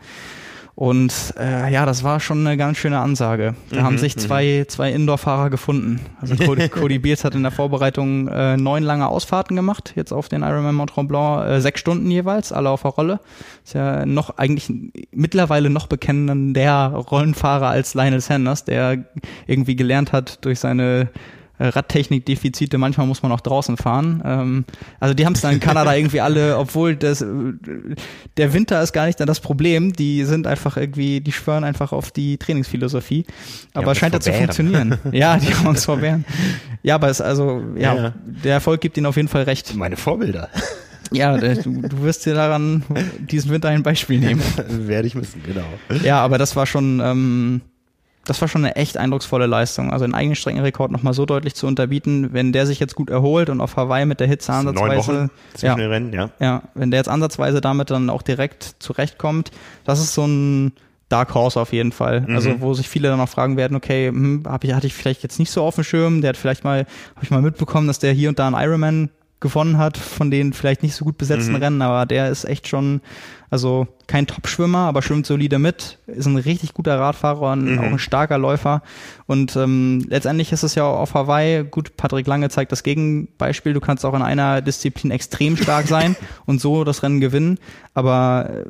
[0.76, 3.55] Und äh, ja, das war schon eine ganz schöne Ansage.
[3.69, 4.69] Da mhm, haben sich zwei, mhm.
[4.69, 6.01] zwei Indoor-Fahrer gefunden.
[6.19, 10.28] Also Cody, Cody Beers hat in der Vorbereitung äh, neun lange Ausfahrten gemacht, jetzt auf
[10.28, 13.19] den Ironman Mont Tremblant, äh, sechs Stunden jeweils, alle auf der Rolle.
[13.63, 14.69] Ist ja noch eigentlich
[15.11, 19.05] mittlerweile noch bekennender Rollenfahrer als Lionel Sanders, der
[19.47, 21.09] irgendwie gelernt hat durch seine
[21.60, 24.22] Radtechnikdefizite, manchmal muss man auch draußen fahren.
[24.26, 24.66] Ähm,
[24.99, 27.28] also die haben es dann in Kanada irgendwie alle, obwohl das äh,
[28.38, 31.91] der Winter ist gar nicht dann das Problem, die sind einfach irgendwie, die schwören einfach
[31.91, 33.26] auf die Trainingsphilosophie.
[33.74, 34.97] Aber scheint ja zu funktionieren.
[35.12, 36.26] ja, die haben uns verwehren.
[36.84, 39.76] Ja, aber es also, ja, ja, der Erfolg gibt ihnen auf jeden Fall recht.
[39.76, 40.49] Meine Vorbilder.
[41.12, 42.84] Ja, du, du wirst dir daran
[43.20, 44.41] diesen Winter ein Beispiel nehmen.
[44.68, 46.01] Werde ich müssen, genau.
[46.03, 47.62] Ja, aber das war schon, ähm,
[48.26, 49.93] das war schon eine echt eindrucksvolle Leistung.
[49.93, 53.49] Also einen eigenen Streckenrekord nochmal so deutlich zu unterbieten, wenn der sich jetzt gut erholt
[53.49, 54.88] und auf Hawaii mit der Hitze ansatzweise.
[54.88, 56.30] Neun Wochen zwischen ja, Rennen, ja.
[56.39, 59.51] Ja, wenn der jetzt ansatzweise damit dann auch direkt zurechtkommt,
[59.86, 60.73] das ist so ein
[61.09, 62.21] Dark Horse auf jeden Fall.
[62.21, 62.36] Mhm.
[62.36, 65.21] Also wo sich viele dann auch fragen werden, okay, hm, hab ich, hatte ich vielleicht
[65.21, 66.80] jetzt nicht so auf dem Schirm, der hat vielleicht mal,
[67.15, 69.09] habe ich mal mitbekommen, dass der hier und da einen Ironman
[69.46, 71.62] gewonnen hat, von den vielleicht nicht so gut besetzten mhm.
[71.62, 73.02] Rennen, aber der ist echt schon,
[73.52, 77.80] also kein Top-Schwimmer, aber schwimmt solide mit, ist ein richtig guter Radfahrer und mhm.
[77.80, 78.82] auch ein starker Läufer.
[79.28, 83.82] Und ähm, letztendlich ist es ja auf Hawaii, gut, Patrick Lange zeigt das Gegenbeispiel, du
[83.82, 86.16] kannst auch in einer Disziplin extrem stark sein
[86.48, 87.60] und so das Rennen gewinnen,
[87.93, 88.66] aber äh,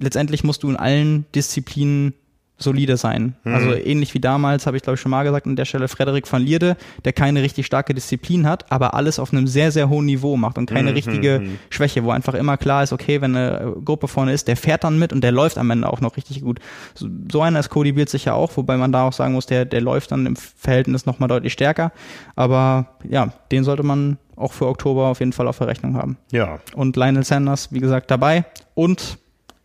[0.00, 2.14] letztendlich musst du in allen Disziplinen
[2.56, 3.34] solide sein.
[3.44, 3.54] Mhm.
[3.54, 6.30] Also ähnlich wie damals, habe ich glaube ich schon mal gesagt, an der Stelle Frederik
[6.32, 10.06] van Lierde, der keine richtig starke Disziplin hat, aber alles auf einem sehr, sehr hohen
[10.06, 11.58] Niveau macht und keine Mhm, richtige mhm.
[11.70, 14.98] Schwäche, wo einfach immer klar ist, okay, wenn eine Gruppe vorne ist, der fährt dann
[14.98, 16.60] mit und der läuft am Ende auch noch richtig gut.
[16.94, 19.64] So, so einer ist Cody Beard sicher auch, wobei man da auch sagen muss, der,
[19.64, 21.90] der läuft dann im Verhältnis nochmal deutlich stärker.
[22.36, 26.16] Aber ja, den sollte man auch für Oktober auf jeden Fall auf der Rechnung haben.
[26.30, 28.44] Ja, Und Lionel Sanders, wie gesagt, dabei.
[28.74, 29.18] Und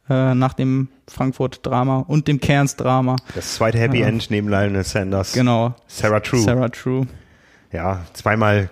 [0.09, 3.15] äh, nach dem Frankfurt-Drama und dem Cairns-Drama.
[3.35, 4.07] das zweite Happy Ja.
[4.07, 5.33] End neben Lionel Sanders.
[5.33, 5.75] Genau.
[5.87, 6.39] Sarah True.
[6.41, 7.07] Sarah True.
[7.71, 8.69] Ja, zweimal,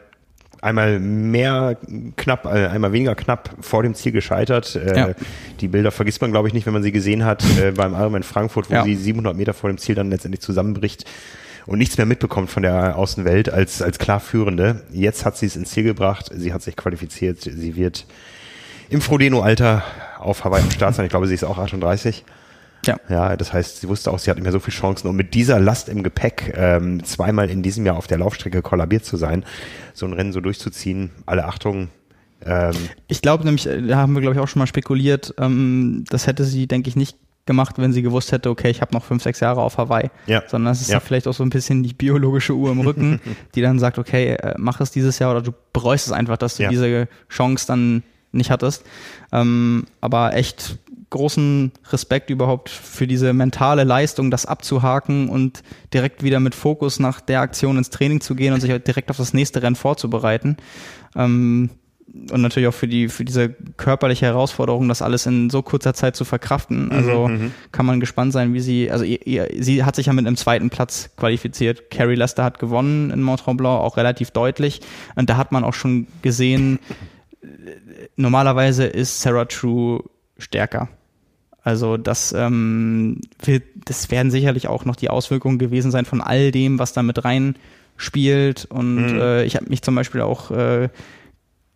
[0.61, 1.77] einmal mehr
[2.15, 4.75] knapp, äh, einmal weniger knapp vor dem Ziel gescheitert.
[4.75, 5.09] Äh, Ja.
[5.61, 8.23] Die Bilder vergisst man, glaube ich, nicht, wenn man sie gesehen hat äh, beim Ironman
[8.23, 8.83] Frankfurt, wo Ja.
[8.83, 11.05] sie 700 Meter vor dem Ziel dann letztendlich zusammenbricht
[11.65, 14.83] und nichts mehr mitbekommt von der Außenwelt als, als klar Führende.
[14.91, 18.05] Jetzt hat sie es ins Ziel gebracht, sie hat sich qualifiziert, sie wird
[18.89, 19.83] im Frodeno-Alter
[20.27, 21.05] auf Hawaii am Start sein.
[21.05, 22.23] Ich glaube, sie ist auch 38.
[22.85, 22.97] Ja.
[23.09, 25.07] Ja, das heißt, sie wusste auch, sie hat nicht mehr so viele Chancen.
[25.07, 29.03] Und mit dieser Last im Gepäck ähm, zweimal in diesem Jahr auf der Laufstrecke kollabiert
[29.03, 29.43] zu sein,
[29.93, 31.89] so ein Rennen so durchzuziehen, alle Achtung.
[32.45, 32.73] Ähm,
[33.07, 36.27] Ich glaube nämlich, äh, da haben wir glaube ich auch schon mal spekuliert, ähm, das
[36.27, 37.17] hätte sie, denke ich, nicht
[37.47, 40.09] gemacht, wenn sie gewusst hätte, okay, ich habe noch fünf, sechs Jahre auf Hawaii.
[40.27, 40.43] Ja.
[40.47, 40.95] Sondern es ist Ja.
[40.95, 40.99] ja.
[40.99, 43.19] vielleicht auch so ein bisschen die biologische Uhr im Rücken,
[43.55, 46.57] die dann sagt, okay, äh, mach es dieses Jahr oder du bereust es einfach, dass
[46.57, 46.69] du Ja.
[46.69, 48.03] diese Chance dann
[48.37, 48.83] nicht hattest.
[49.31, 50.77] Ähm, aber echt
[51.09, 55.63] großen Respekt überhaupt für diese mentale Leistung, das abzuhaken und
[55.93, 59.09] direkt wieder mit Fokus nach der Aktion ins Training zu gehen und sich halt direkt
[59.09, 60.57] auf das nächste Rennen vorzubereiten.
[61.15, 61.69] Ähm,
[62.31, 66.15] und natürlich auch für die für diese körperliche Herausforderung, das alles in so kurzer Zeit
[66.15, 66.91] zu verkraften.
[66.91, 67.29] Also
[67.71, 70.37] kann man gespannt sein, wie sie, also ihr, ihr, sie hat sich ja mit einem
[70.37, 71.91] zweiten Platz qualifiziert.
[71.91, 74.81] Carrie Lester hat gewonnen in Mont Tremblant, auch relativ deutlich.
[75.15, 76.79] Und da hat man auch schon gesehen,
[78.15, 80.03] normalerweise ist Sarah True
[80.37, 80.89] stärker.
[81.63, 86.51] Also das, ähm, wird, das werden sicherlich auch noch die Auswirkungen gewesen sein von all
[86.51, 88.65] dem, was da mit reinspielt.
[88.69, 90.87] Und äh, ich habe mich zum Beispiel auch äh,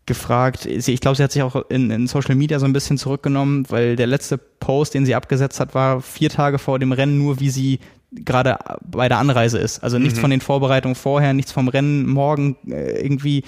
[0.05, 2.97] gefragt, sie, ich glaube, sie hat sich auch in, in Social Media so ein bisschen
[2.97, 7.17] zurückgenommen, weil der letzte Post, den sie abgesetzt hat, war vier Tage vor dem Rennen
[7.17, 7.79] nur, wie sie
[8.11, 9.83] gerade bei der Anreise ist.
[9.83, 13.43] Also nichts von den Vorbereitungen vorher, nichts vom Rennen morgen äh, irgendwie,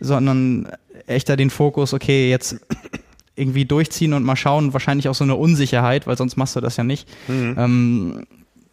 [0.00, 0.68] sondern
[1.08, 2.56] echter den Fokus, okay, jetzt
[3.36, 6.76] irgendwie durchziehen und mal schauen, wahrscheinlich auch so eine Unsicherheit, weil sonst machst du das
[6.76, 7.08] ja nicht.
[7.28, 8.24] Ähm,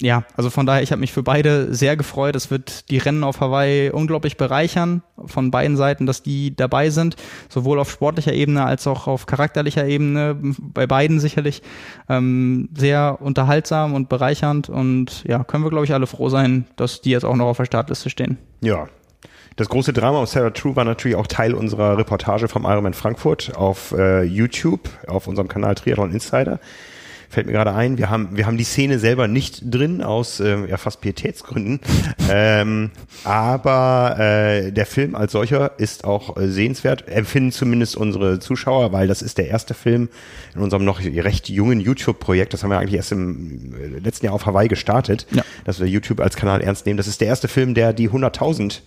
[0.01, 2.35] ja, also von daher, ich habe mich für beide sehr gefreut.
[2.35, 7.15] Es wird die Rennen auf Hawaii unglaublich bereichern, von beiden Seiten, dass die dabei sind,
[7.47, 11.61] sowohl auf sportlicher Ebene als auch auf charakterlicher Ebene, bei beiden sicherlich
[12.09, 14.67] ähm, sehr unterhaltsam und bereichernd.
[14.67, 17.57] Und ja, können wir, glaube ich, alle froh sein, dass die jetzt auch noch auf
[17.57, 18.37] der Startliste stehen.
[18.61, 18.87] ja.
[19.57, 23.55] Das große Drama um Sarah True war natürlich auch Teil unserer Reportage vom Ironman Frankfurt
[23.55, 26.59] auf äh, YouTube, auf unserem Kanal Triathlon Insider.
[27.35, 30.69] Fällt mir gerade ein, wir haben, wir haben die Szene selber nicht drin, aus äh,
[30.69, 31.81] ja, fast Pietätsgründen.
[32.31, 32.91] ähm,
[33.25, 39.09] aber äh, der Film als solcher ist auch äh, sehenswert, empfinden zumindest unsere Zuschauer, weil
[39.09, 40.07] das ist der erste Film
[40.55, 42.53] in unserem noch recht jungen YouTube-Projekt.
[42.53, 45.43] Das haben wir eigentlich erst im äh, letzten Jahr auf Hawaii gestartet, Ja.
[45.65, 46.95] dass wir YouTube als Kanal ernst nehmen.
[46.95, 48.79] Das ist der erste Film, der die 100.000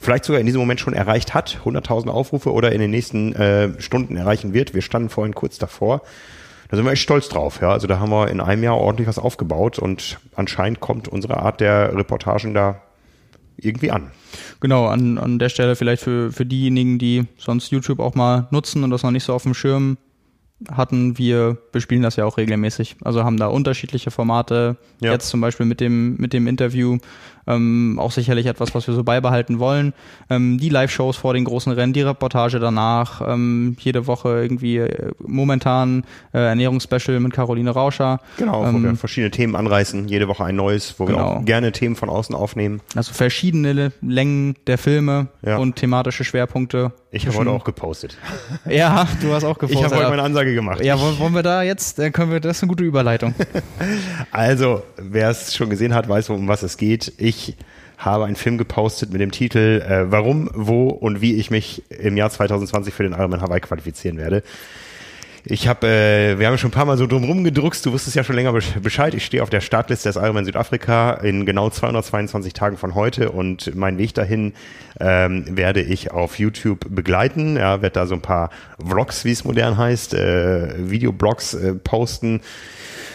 [0.00, 3.80] vielleicht sogar in diesem Moment schon erreicht hat, 100.000 Aufrufe oder in den nächsten äh,
[3.80, 4.74] Stunden erreichen wird.
[4.74, 6.02] Wir standen vorhin kurz davor.
[6.72, 7.60] Da sind wir echt stolz drauf.
[7.60, 11.36] Ja, also da haben wir in einem Jahr ordentlich was aufgebaut und anscheinend kommt unsere
[11.36, 12.80] Art der Reportagen da
[13.58, 14.10] irgendwie an.
[14.60, 18.84] Genau, an, an der Stelle vielleicht für, für diejenigen, die sonst YouTube auch mal nutzen
[18.84, 19.98] und das noch nicht so auf dem Schirm
[20.70, 22.96] hatten, wir bespielen das ja auch regelmäßig.
[23.04, 24.78] Also haben da unterschiedliche Formate.
[25.02, 25.12] Ja.
[25.12, 26.96] Jetzt zum Beispiel mit dem, mit dem Interview
[27.46, 29.92] ähm, auch sicherlich etwas, was wir so beibehalten wollen.
[30.30, 35.10] Ähm, die Live-Shows vor den großen Rennen, die Reportage danach, ähm, jede Woche irgendwie äh,
[35.18, 38.20] momentan äh, Ernährungsspecial mit Caroline Rauscher.
[38.38, 41.24] Genau, wo Ähm, wir verschiedene Themen anreißen, jede Woche ein neues, wo wir Genau.
[41.36, 42.80] auch gerne Themen von außen aufnehmen.
[42.94, 45.56] Also verschiedene Längen der Filme Ja.
[45.58, 46.92] und thematische Schwerpunkte.
[47.14, 48.16] Ich habe heute auch gepostet.
[48.64, 49.78] Ja, du hast auch gepostet.
[49.78, 50.82] Ich habe heute meine Ansage gemacht.
[50.82, 53.34] Ja, wollen, wollen wir da jetzt, dann können wir, das ist eine gute Überleitung.
[54.30, 57.12] Also, wer es schon gesehen hat, weiß, um was es geht.
[57.18, 57.56] Ich
[57.98, 62.16] habe einen Film gepostet mit dem Titel äh, Warum, wo und wie ich mich im
[62.16, 64.42] Jahr 2020 für den Ironman Hawaii qualifizieren werde.
[65.44, 68.22] Ich habe, äh, wir haben schon ein paar Mal so drum rumgedruckst, du wusstest ja
[68.22, 69.12] schon länger besch- Bescheid.
[69.14, 73.74] Ich stehe auf der Startliste des Ironman Südafrika in genau 222 Tagen von heute und
[73.74, 74.52] meinen Weg dahin
[75.00, 77.56] ähm, werde ich auf YouTube begleiten.
[77.56, 82.40] Ja, werde da so ein paar Vlogs, wie es modern heißt, äh, Videoblogs äh, posten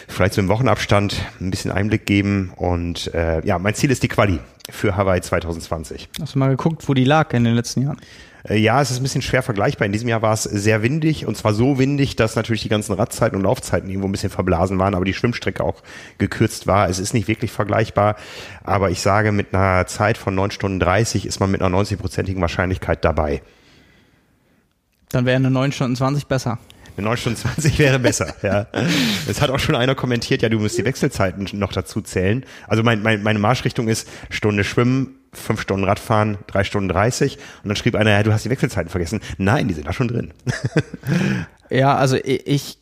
[0.06, 2.52] vielleicht so im Wochenabstand ein bisschen Einblick geben.
[2.56, 4.38] Und äh, ja, mein Ziel ist die Quali
[4.70, 6.08] für Hawaii 2020.
[6.20, 7.98] Hast du mal geguckt, wo die lag in den letzten Jahren?
[8.48, 9.86] Äh, ja, es ist ein bisschen schwer vergleichbar.
[9.86, 12.94] In diesem Jahr war es sehr windig und zwar so windig, dass natürlich die ganzen
[12.94, 15.82] Radzeiten und Laufzeiten irgendwo ein bisschen verblasen waren, aber die Schwimmstrecke auch
[16.18, 16.88] gekürzt war.
[16.88, 18.16] Es ist nicht wirklich vergleichbar,
[18.64, 22.40] aber ich sage, mit einer Zeit von 9 Stunden 30 ist man mit einer 90-prozentigen
[22.40, 23.42] Wahrscheinlichkeit dabei.
[25.10, 26.58] Dann wäre eine 9 Stunden 20 besser.
[26.96, 28.66] Eine 9 Stunden 20 wäre besser, ja.
[29.28, 32.44] Es hat auch schon einer kommentiert, ja, du musst die Wechselzeiten noch dazu zählen.
[32.66, 37.36] Also mein, mein, meine Marschrichtung ist Stunde Schwimmen, fünf Stunden Radfahren, drei Stunden 30.
[37.62, 39.20] Und dann schrieb einer, ja, du hast die Wechselzeiten vergessen.
[39.36, 40.32] Nein, die sind da schon drin.
[41.70, 42.78] ja, also ich,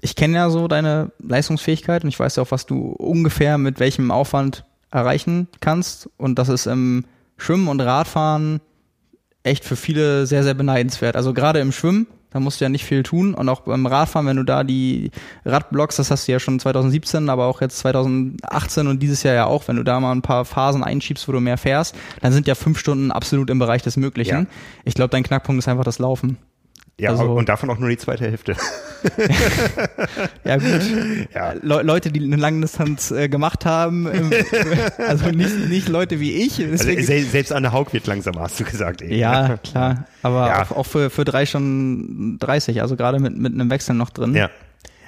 [0.00, 3.80] ich kenne ja so deine Leistungsfähigkeit und ich weiß ja auch, was du ungefähr mit
[3.80, 6.08] welchem Aufwand erreichen kannst.
[6.16, 7.04] Und das ist im
[7.36, 8.60] Schwimmen und Radfahren
[9.42, 11.16] echt für viele sehr, sehr beneidenswert.
[11.16, 13.34] Also gerade im Schwimmen da musst du ja nicht viel tun.
[13.34, 15.10] Und auch beim Radfahren, wenn du da die
[15.44, 19.46] Radblocks, das hast du ja schon 2017, aber auch jetzt 2018 und dieses Jahr ja
[19.46, 22.46] auch, wenn du da mal ein paar Phasen einschiebst, wo du mehr fährst, dann sind
[22.46, 24.42] ja fünf Stunden absolut im Bereich des Möglichen.
[24.42, 24.46] Ja.
[24.84, 26.38] Ich glaube, dein Knackpunkt ist einfach das Laufen.
[27.00, 28.54] Ja, also, und davon auch nur die zweite Hälfte.
[30.44, 30.82] ja, gut.
[31.34, 31.54] Ja.
[31.62, 34.30] Le Leute, die eine Langdistanz äh, gemacht haben, ähm,
[34.98, 36.60] also nicht, nicht Leute wie ich.
[36.60, 39.00] Also selbst Anne Haug wird langsamer, hast du gesagt.
[39.00, 39.14] Eben.
[39.14, 40.04] Ja, klar.
[40.22, 40.62] Aber ja.
[40.62, 44.34] Auch, auch, für, für drei Stunden 30, also gerade mit, mit einem Wechsel noch drin.
[44.34, 44.50] Ja.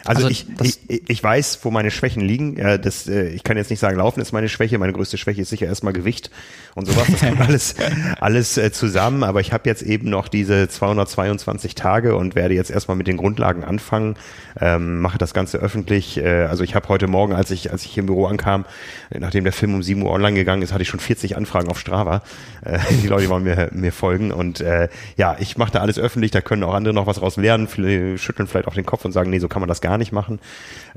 [0.05, 0.47] Also, also ich,
[0.89, 2.57] ich, ich weiß, wo meine Schwächen liegen.
[2.57, 4.79] Ja, das, äh, ich kann jetzt nicht sagen, Laufen ist meine Schwäche.
[4.79, 6.31] Meine größte Schwäche ist sicher erstmal Gewicht
[6.75, 7.07] und sowas.
[7.11, 7.75] Das kommt alles,
[8.21, 9.23] alles äh, zusammen.
[9.23, 13.17] Aber ich habe jetzt eben noch diese 222 Tage und werde jetzt erstmal mit den
[13.17, 14.17] Grundlagen anfangen.
[14.61, 16.19] Ähm, mache das Ganze öffentlich.
[16.19, 18.65] Äh, also ich habe heute Morgen, als ich, als ich hier im Büro ankam,
[19.11, 21.79] nachdem der Film um 7 Uhr online gegangen ist, hatte ich schon 40 Anfragen auf
[21.79, 22.23] Strava.
[22.65, 24.33] Äh, die Leute wollen mir, mir folgen.
[24.33, 26.31] Und äh, ja, ich mache da alles öffentlich.
[26.33, 27.69] Da können auch andere noch was raus lernen.
[27.69, 29.99] Viele schütteln vielleicht auch den Kopf und sagen, nee, so kann man das gar gar
[29.99, 30.40] nicht machen.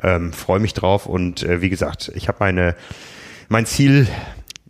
[0.02, 2.76] Ähm, Freue mich drauf und äh, wie gesagt, ich habe meine
[3.50, 4.08] mein Ziel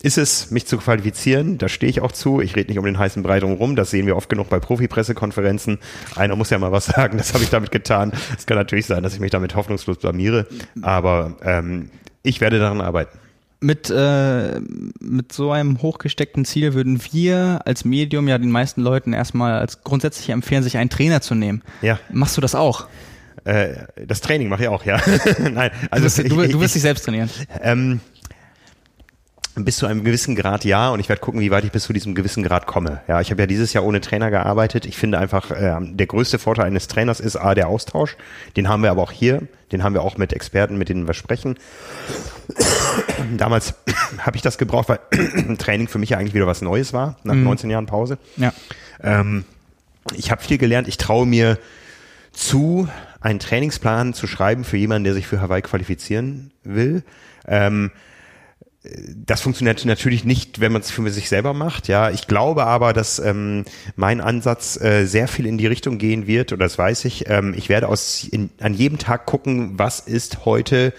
[0.01, 1.57] ist es, mich zu qualifizieren.
[1.59, 2.41] Da stehe ich auch zu.
[2.41, 3.76] Ich rede nicht um den heißen Brei rum.
[3.76, 5.80] Das sehen wir oft genug bei Profi-Pressekonferenzen.
[6.15, 7.17] Einer muss ja mal was sagen.
[7.17, 8.11] Das habe ich damit getan.
[8.38, 10.47] Es kann natürlich sein, dass ich mich damit hoffnungslos blamiere.
[10.82, 11.89] Aber ähm,
[12.23, 13.17] ich werde daran arbeiten
[13.61, 14.59] mit, äh,
[14.99, 19.84] mit so einem hochgesteckten Ziel würden wir als Medium ja den meisten Leuten erstmal als
[19.84, 21.63] grundsätzlich empfehlen, sich einen Trainer zu nehmen.
[21.82, 21.99] Ja.
[22.11, 22.88] Machst du das auch?
[23.46, 23.76] Äh,
[24.06, 25.00] das Training mache ich auch, ja.
[25.39, 27.30] Nein, also du wirst, du wirst dich selbst trainieren.
[27.62, 28.02] Ähm,
[29.56, 31.93] bis zu einem gewissen Grad ja und ich werde gucken, wie weit ich bis zu
[31.93, 33.02] diesem gewissen Grad komme.
[33.08, 34.86] Ja, ich habe ja dieses Jahr ohne Trainer gearbeitet.
[34.86, 38.18] Ich finde einfach, äh, der größte Vorteil eines Trainers ist A, der Austausch.
[38.58, 39.43] Den haben wir aber auch hier.
[39.72, 41.56] Den haben wir auch mit Experten, mit denen wir sprechen.
[43.38, 43.76] Damals
[44.20, 45.00] habe ich das gebraucht, weil
[45.58, 47.43] Training für mich ja eigentlich wieder was Neues war, nach mhm.
[47.43, 48.18] 19 Jahren Pause.
[48.36, 48.52] Ja.
[49.02, 49.46] Ähm,
[50.16, 50.88] ich habe viel gelernt.
[50.88, 51.58] Ich traue mir
[52.36, 52.88] zu,
[53.22, 57.04] einen Trainingsplan zu schreiben für jemanden, der sich für Hawaii qualifizieren will.
[57.48, 57.92] Ähm,
[59.16, 61.88] das funktioniert natürlich nicht, wenn man es für sich selber macht.
[61.88, 63.66] Ja, ich glaube aber, dass ähm,
[63.96, 67.28] mein Ansatz äh, sehr viel in die Richtung gehen wird, oder das weiß ich.
[67.28, 70.94] Ähm, ich werde aus in, an jedem Tag gucken, was ist heute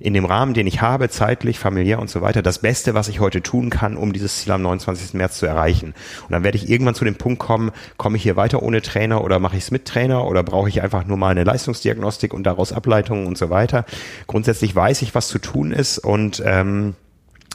[0.00, 3.20] in dem Rahmen, den ich habe, zeitlich, familiär und so weiter, das Beste, was ich
[3.20, 5.12] heute tun kann, um dieses Ziel am 29.
[5.12, 5.94] März zu erreichen.
[6.22, 9.22] Und dann werde ich irgendwann zu dem Punkt kommen, komme ich hier weiter ohne Trainer
[9.22, 12.44] oder mache ich es mit Trainer oder brauche ich einfach nur mal eine Leistungsdiagnostik und
[12.44, 13.84] daraus Ableitungen und so weiter.
[14.26, 16.94] Grundsätzlich weiß ich, was zu tun ist und ähm,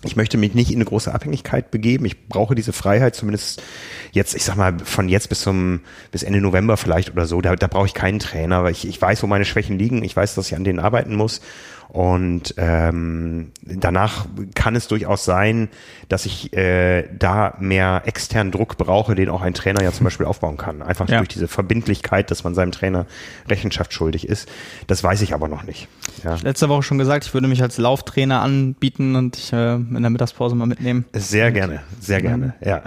[0.06, 2.06] ich möchte mich nicht in eine große Abhängigkeit begeben.
[2.06, 3.64] Ich brauche diese Freiheit, zumindest
[4.12, 5.82] jetzt, ich sag mal, von jetzt bis zum,
[6.12, 7.42] bis Ende November vielleicht oder so.
[7.42, 10.04] Da, da brauche ich keinen Trainer, weil ich, ich weiß, wo meine Schwächen liegen.
[10.04, 11.42] Ich weiß, dass ich an denen arbeiten muss.
[11.90, 15.70] Und ähm, danach kann es durchaus sein,
[16.10, 20.26] dass ich äh, da mehr externen Druck brauche, den auch ein Trainer ja zum Beispiel
[20.26, 20.82] aufbauen kann.
[20.82, 21.18] Einfach ja.
[21.18, 23.06] durch diese Verbindlichkeit, dass man seinem Trainer
[23.48, 24.50] Rechenschaft schuldig ist.
[24.88, 25.88] Das weiß ich aber noch nicht.
[26.24, 26.36] Ja.
[26.42, 30.10] Letzte Woche schon gesagt, ich würde mich als Lauftrainer anbieten und ich äh, in der
[30.10, 31.06] Mittagspause mal mitnehmen.
[31.14, 32.82] Sehr gerne, sehr gerne, ja.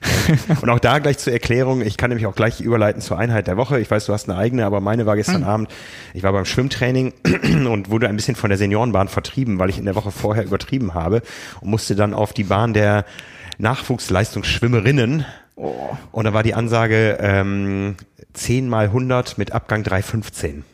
[0.62, 3.56] und auch da gleich zur Erklärung, ich kann nämlich auch gleich überleiten zur Einheit der
[3.56, 3.80] Woche.
[3.80, 5.48] Ich weiß, du hast eine eigene, aber meine war gestern hm.
[5.48, 5.70] Abend.
[6.14, 7.12] Ich war beim Schwimmtraining
[7.68, 10.94] und wurde ein bisschen von der Seniorenbahn vertrieben, weil ich in der Woche vorher übertrieben
[10.94, 11.22] habe
[11.60, 13.04] und musste dann auf die Bahn der
[13.58, 15.24] Nachwuchsleistungsschwimmerinnen.
[15.56, 15.74] Oh.
[16.12, 17.96] Und da war die Ansage ähm,
[18.32, 20.64] 10 mal 100 mit Abgang 315.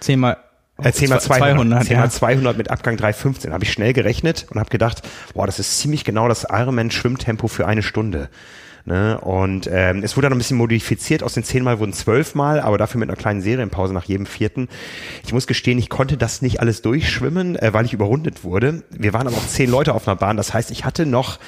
[0.00, 0.36] 10 mal
[0.82, 3.52] äh, 10 mal 200, 200 10 mal 200 mit Abgang 315.
[3.52, 5.02] Habe ich schnell gerechnet und habe gedacht,
[5.34, 8.28] boah, das ist ziemlich genau das Ironman-Schwimmtempo für eine Stunde.
[8.86, 9.18] Ne?
[9.20, 11.24] Und ähm, es wurde dann ein bisschen modifiziert.
[11.24, 14.68] Aus den zehnmal wurden zwölfmal, aber dafür mit einer kleinen Serienpause nach jedem vierten.
[15.24, 18.84] Ich muss gestehen, ich konnte das nicht alles durchschwimmen, äh, weil ich überrundet wurde.
[18.90, 20.36] Wir waren aber auch zehn Leute auf einer Bahn.
[20.36, 21.40] Das heißt, ich hatte noch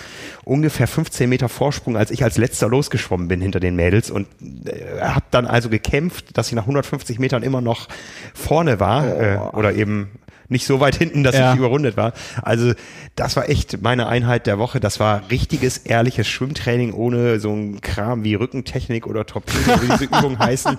[0.42, 4.26] ungefähr 15 Meter Vorsprung, als ich als letzter losgeschwommen bin hinter den Mädels und
[4.66, 7.86] äh, habe dann also gekämpft, dass ich nach 150 Metern immer noch
[8.34, 9.20] vorne war oh.
[9.20, 10.10] äh, oder eben
[10.50, 11.52] nicht so weit hinten, dass Ja.
[11.52, 12.12] ich überrundet war.
[12.42, 12.72] Also
[13.16, 14.80] das war echt meine Einheit der Woche.
[14.80, 20.04] Das war richtiges, ehrliches Schwimmtraining ohne so ein Kram wie Rückentechnik oder Torpedo, wie diese
[20.16, 20.78] Übungen heißen.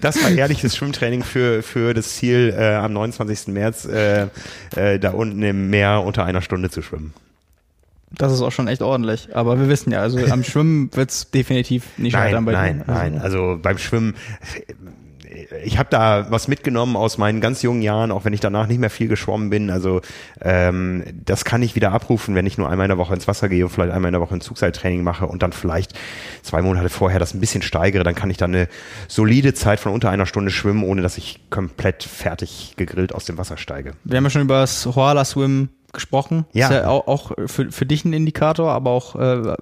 [0.00, 3.48] Das war ehrliches Schwimmtraining für, für das Ziel, äh, am 29.
[3.48, 4.26] März äh,
[4.76, 7.14] äh, da unten im Meer unter einer Stunde zu schwimmen.
[8.14, 9.30] Das ist auch schon echt ordentlich.
[9.34, 12.88] Aber wir wissen ja, also am Schwimmen wird's definitiv nicht Nein, scheitern bei nein, dir.
[12.90, 13.18] Also, nein.
[13.22, 14.14] Also beim Schwimmen,
[15.64, 18.78] ich habe da was mitgenommen aus meinen ganz jungen Jahren, auch wenn ich danach nicht
[18.78, 19.70] mehr viel geschwommen bin.
[19.70, 20.00] Also
[20.40, 23.48] ähm, das kann ich wieder abrufen, wenn ich nur einmal in der Woche ins Wasser
[23.48, 25.98] gehe und vielleicht einmal in der Woche ein Zugseiltraining mache und dann vielleicht
[26.42, 28.04] zwei Monate vorher das ein bisschen steigere.
[28.04, 28.68] Dann kann ich dann eine
[29.08, 33.38] solide Zeit von unter einer Stunde schwimmen, ohne dass ich komplett fertig gegrillt aus dem
[33.38, 33.92] Wasser steige.
[34.04, 36.46] Wir haben ja schon über das Hoala Swim gesprochen.
[36.52, 36.68] Ja.
[36.68, 39.54] Ist ja auch, auch für, für dich ein Indikator, aber auch äh,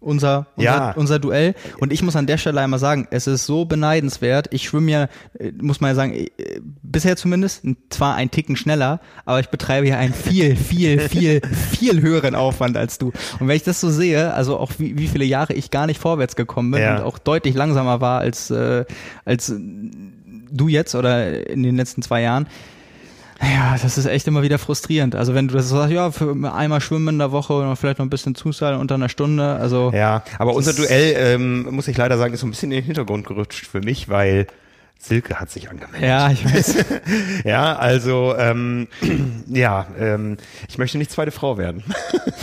[0.00, 0.92] unser, unser, Ja.
[0.92, 1.54] unser Duell.
[1.80, 4.46] Und ich muss an der Stelle einmal sagen, es ist so beneidenswert.
[4.52, 6.28] Ich schwimme ja, äh, muss man ja sagen, äh,
[6.82, 11.40] bisher zumindest, zwar ein Ticken schneller, aber ich betreibe ja einen viel, viel, viel,
[11.70, 13.12] viel höheren Aufwand als du.
[13.40, 16.00] Und wenn ich das so sehe, also auch wie, wie viele Jahre ich gar nicht
[16.00, 16.98] vorwärts gekommen bin Ja.
[16.98, 18.84] und auch deutlich langsamer war als, äh,
[19.24, 19.52] als
[20.50, 22.46] du jetzt oder in den letzten zwei Jahren,
[23.42, 25.14] ja, das ist echt immer wieder frustrierend.
[25.14, 28.06] Also wenn du das sagst, ja, für einmal schwimmen in der Woche und vielleicht noch
[28.06, 32.18] ein bisschen Zuseil unter einer Stunde, also Ja, aber unser Duell, ähm, muss ich leider
[32.18, 34.46] sagen, ist so ein bisschen in den Hintergrund gerutscht für mich, weil
[35.00, 36.02] Silke hat sich angemeldet.
[36.02, 36.74] ja, ich weiß.
[37.44, 38.88] Ja, also ähm,
[39.48, 40.36] ja, ähm,
[40.68, 41.84] ich möchte nicht zweite Frau werden.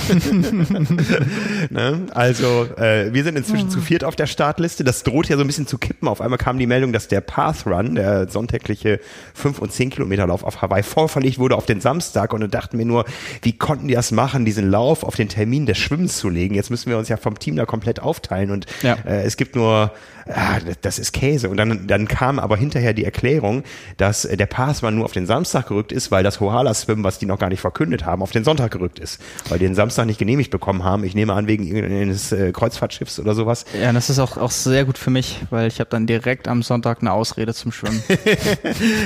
[1.70, 2.01] ne?
[2.14, 4.84] Also äh, wir sind inzwischen zu viert auf der Startliste.
[4.84, 6.08] Das droht ja so ein bisschen zu kippen.
[6.08, 8.99] Auf einmal kam die Meldung, dass der Path Run, der sonntägliche
[9.34, 12.34] 5 und 10 Kilometer Lauf auf Hawaii, vorverlegt wurde auf den Samstag.
[12.34, 13.06] Und da dachten wir nur,
[13.41, 16.56] wie konnten die das machen, diesen Lauf auf den Termin des Schwimmens zu legen?
[16.56, 18.51] Jetzt müssen wir uns ja vom Team da komplett aufteilen.
[18.51, 18.93] Und Ja.
[19.06, 19.91] äh, es gibt nur,
[20.28, 21.49] ah, das ist Käse.
[21.49, 23.63] Und dann, dann kam aber hinterher die Erklärung,
[23.97, 27.19] dass äh, der Passmann nur auf den Samstag gerückt ist, weil das Hohala Swim, was
[27.19, 29.21] die noch gar nicht verkündet haben, auf den Sonntag gerückt ist.
[29.49, 31.03] Weil die den Samstag nicht genehmigt bekommen haben.
[31.03, 33.65] Ich nehme an, wegen irgendeines äh, Kreuzfahrtschiffs oder sowas.
[33.80, 36.63] Ja, das ist auch, auch sehr gut für mich, weil ich habe dann direkt am
[36.63, 38.01] Sonntag eine Ausrede zum Schwimmen.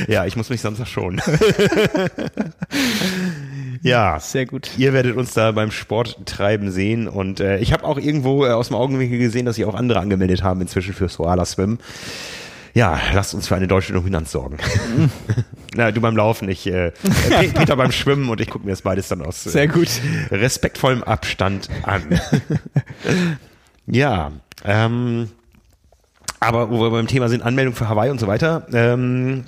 [0.07, 1.21] Ja, ich muss mich Samstag schon.
[3.81, 4.19] ja.
[4.19, 4.71] Sehr gut.
[4.77, 8.49] Ihr werdet uns da beim Sport treiben sehen und äh, ich habe auch irgendwo äh,
[8.51, 11.79] aus dem Augenwinkel gesehen, dass sich auch andere angemeldet haben inzwischen fürs Soala Swim.
[12.75, 14.57] Ja, lasst uns für eine deutsche Dominanz sorgen.
[15.75, 18.83] Na, du beim Laufen, ich äh, Pe- Peter beim Schwimmen und ich gucke mir das
[18.83, 19.89] beides dann aus äh, Sehr gut.
[20.29, 22.03] respektvollem Abstand an.
[23.87, 24.31] ja,
[24.65, 25.29] ähm,
[26.39, 28.67] aber wo wir beim Thema sind, Anmeldung für Hawaii und so weiter.
[28.71, 29.45] Ähm,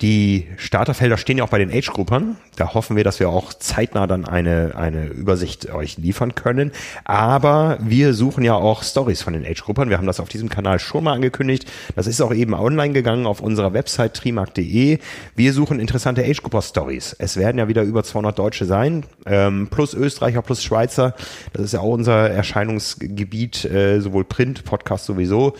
[0.00, 2.36] die Starterfelder stehen ja auch bei den Age-Gruppern.
[2.56, 6.72] Da hoffen wir, dass wir auch zeitnah dann eine, eine Übersicht euch liefern können.
[7.04, 9.90] Aber wir suchen ja auch Stories von den Age-Gruppern.
[9.90, 11.70] Wir haben das auf diesem Kanal schon mal angekündigt.
[11.96, 14.98] Das ist auch eben online gegangen auf unserer Website trimark.de.
[15.34, 17.16] Wir suchen interessante Age-Grupper-Stories.
[17.18, 21.14] Es werden ja wieder über 200 Deutsche sein, ähm, plus Österreicher, plus Schweizer.
[21.52, 25.54] Das ist ja auch unser Erscheinungsgebiet, äh, sowohl Print, Podcast sowieso.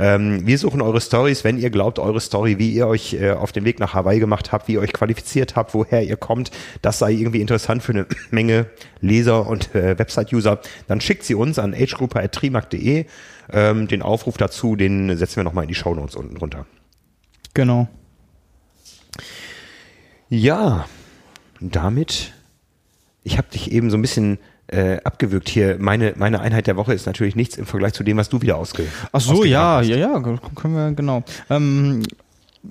[0.00, 3.52] Ähm, wir suchen eure Stories, wenn ihr glaubt, eure Story, wie ihr euch äh, auf
[3.52, 6.98] den Weg nach Hawaii gemacht habt, wie ihr euch qualifiziert habt, woher ihr kommt, das
[6.98, 8.64] sei irgendwie interessant für eine Menge
[9.02, 13.04] Leser und äh, Website-User, dann schickt sie uns an agegruppe.trimark.de.
[13.52, 16.64] Ähm, den Aufruf dazu, den setzen wir nochmal in die Shownotes unten drunter.
[17.52, 17.86] Genau.
[20.30, 20.86] Ja,
[21.60, 22.32] damit,
[23.22, 24.38] ich habe dich eben so ein bisschen
[24.72, 25.76] äh, abgewürgt hier.
[25.78, 28.56] Meine, meine Einheit der Woche ist natürlich nichts im Vergleich zu dem, was du wieder
[28.56, 29.88] ausge Ach so, ja, hast.
[29.88, 31.22] ja, ja, können wir, genau.
[31.48, 32.02] Ähm,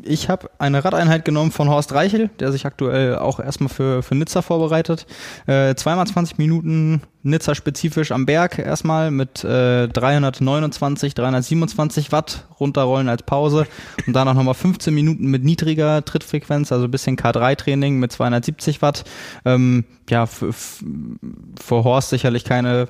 [0.03, 4.13] ich habe eine Radeinheit genommen von Horst Reichel, der sich aktuell auch erstmal für, für
[4.13, 5.07] Nizza vorbereitet.
[5.47, 13.09] Äh, zweimal 20 Minuten Nizza spezifisch am Berg erstmal mit äh, 329, 327 Watt runterrollen
[13.09, 13.65] als Pause
[14.05, 19.05] und danach nochmal 15 Minuten mit niedriger Trittfrequenz, also bisschen K3-Training mit 270 Watt.
[19.43, 22.89] Ähm, ja, für, für Horst sicherlich keine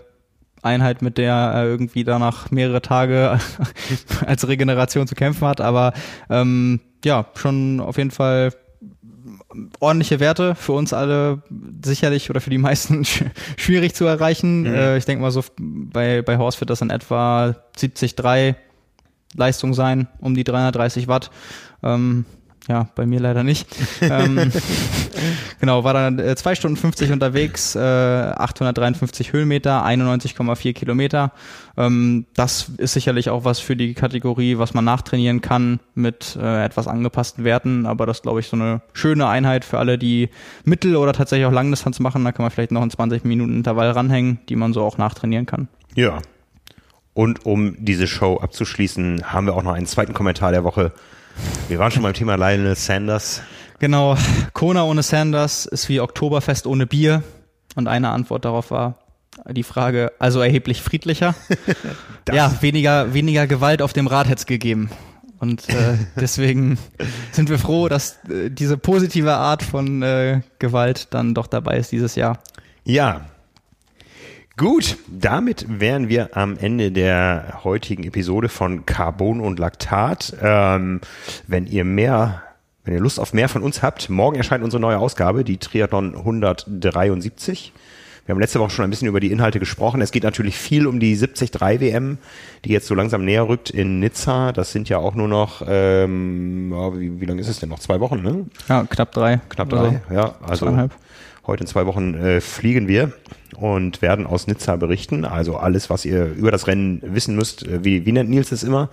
[0.61, 3.39] Einheit, mit der er irgendwie danach mehrere Tage
[4.25, 5.93] als Regeneration zu kämpfen hat, aber
[6.29, 8.51] ähm, ja, schon auf jeden Fall
[9.79, 11.41] ordentliche Werte für uns alle
[11.83, 13.23] sicherlich oder für die meisten sch
[13.57, 14.61] schwierig zu erreichen.
[14.61, 14.73] Mhm.
[14.73, 18.55] Äh, ich denke mal so bei, bei Horst wird das in etwa 70,3
[19.35, 21.31] Leistung sein, um die 330 Watt.
[21.83, 22.25] Ähm,
[22.69, 23.67] ja, bei mir leider nicht.
[24.01, 24.51] ähm,
[25.59, 31.31] genau, war dann äh, 2 Stunden 50 unterwegs, äh, 853 Höhenmeter, 91,4 Kilometer.
[31.77, 36.63] Ähm, das ist sicherlich auch was für die Kategorie, was man nachtrainieren kann mit äh,
[36.63, 37.87] etwas angepassten Werten.
[37.87, 40.29] Aber das glaube ich so eine schöne Einheit für alle, die
[40.63, 42.23] Mittel- oder tatsächlich auch Langdistanz machen.
[42.23, 45.47] Da kann man vielleicht noch einen 20 Minuten Intervall ranhängen, die man so auch nachtrainieren
[45.47, 45.69] kann.
[45.95, 46.19] Ja.
[47.15, 50.93] Und um diese Show abzuschließen, haben wir auch noch einen zweiten Kommentar der Woche.
[51.67, 53.41] Wir waren schon beim Thema Lionel Sanders.
[53.79, 54.17] Genau,
[54.53, 57.23] Kona ohne Sanders ist wie Oktoberfest ohne Bier.
[57.75, 58.95] Und eine Antwort darauf war
[59.47, 61.35] die Frage, also erheblich friedlicher.
[62.33, 64.89] ja, weniger, weniger Gewalt auf dem Rad hätte es gegeben.
[65.39, 66.77] Und äh, deswegen
[67.31, 71.91] sind wir froh, dass äh, diese positive Art von äh, Gewalt dann doch dabei ist
[71.91, 72.39] dieses Jahr.
[72.83, 73.21] Ja.
[74.59, 80.35] Gut, damit wären wir am Ende der heutigen Episode von Carbon und Laktat.
[80.41, 80.99] Ähm,
[81.47, 82.43] wenn ihr mehr,
[82.83, 86.13] wenn ihr Lust auf mehr von uns habt, morgen erscheint unsere neue Ausgabe, die Triathlon
[86.13, 87.71] 173.
[88.25, 90.01] Wir haben letzte Woche schon ein bisschen über die Inhalte gesprochen.
[90.01, 92.17] Es geht natürlich viel um die 73 WM,
[92.65, 94.51] die jetzt so langsam näher rückt in Nizza.
[94.51, 97.79] Das sind ja auch nur noch, ähm, wie, wie lange ist es denn noch?
[97.79, 98.45] Zwei Wochen, ne?
[98.67, 99.39] Ja, knapp drei.
[99.47, 100.35] Knapp drei, also ja.
[100.41, 100.91] Also zweieinhalb.
[101.49, 103.11] Heute in zwei Wochen äh, fliegen wir
[103.57, 105.25] und werden aus Nizza berichten.
[105.25, 107.67] Also alles, was ihr über das Rennen wissen müsst.
[107.67, 108.89] Äh, wie, wie nennt Nils es immer?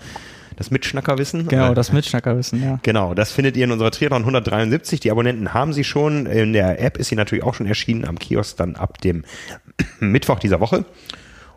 [0.57, 1.49] Das Mitschnackerwissen?
[1.49, 2.81] Genau, das Mitschnackerwissen, ja.
[2.83, 5.01] Genau, das findet ihr in unserer Triathlon 173.
[5.01, 6.25] Die Abonnenten haben sie schon.
[6.25, 9.25] In der App ist sie natürlich auch schon erschienen, am Kiosk dann ab dem
[10.01, 10.87] Mittwoch dieser Woche.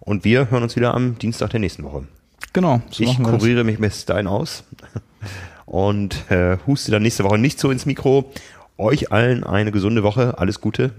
[0.02, 2.04] Und wir hören uns wieder am Dienstag der nächsten Woche.
[2.52, 2.82] Genau.
[2.90, 4.64] So ich kuriere mich bis dahin aus
[5.66, 8.32] und äh, huste dann nächste Woche nicht so ins Mikro.
[8.80, 10.92] Euch allen eine gesunde Woche, alles Gute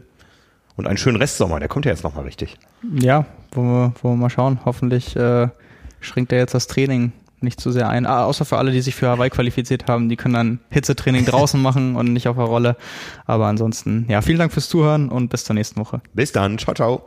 [0.77, 1.59] und einen schönen Restsommer.
[1.59, 2.59] Der kommt ja jetzt nochmal richtig.
[2.95, 4.61] Ja, wollen wir, wollen wir mal schauen.
[4.65, 5.49] Hoffentlich äh,
[6.01, 8.07] schränkt er jetzt das Training nicht zu sehr ein.
[8.07, 11.61] Ah, außer für alle, die sich für Hawaii qualifiziert haben, die können dann Hitzetraining draußen
[11.63, 12.77] machen und nicht auf der Rolle.
[13.27, 16.03] Aber ansonsten, ja, vielen Dank fürs Zuhören und bis zur nächsten Woche.
[16.13, 16.59] Bis dann.
[16.59, 17.05] Ciao, ciao.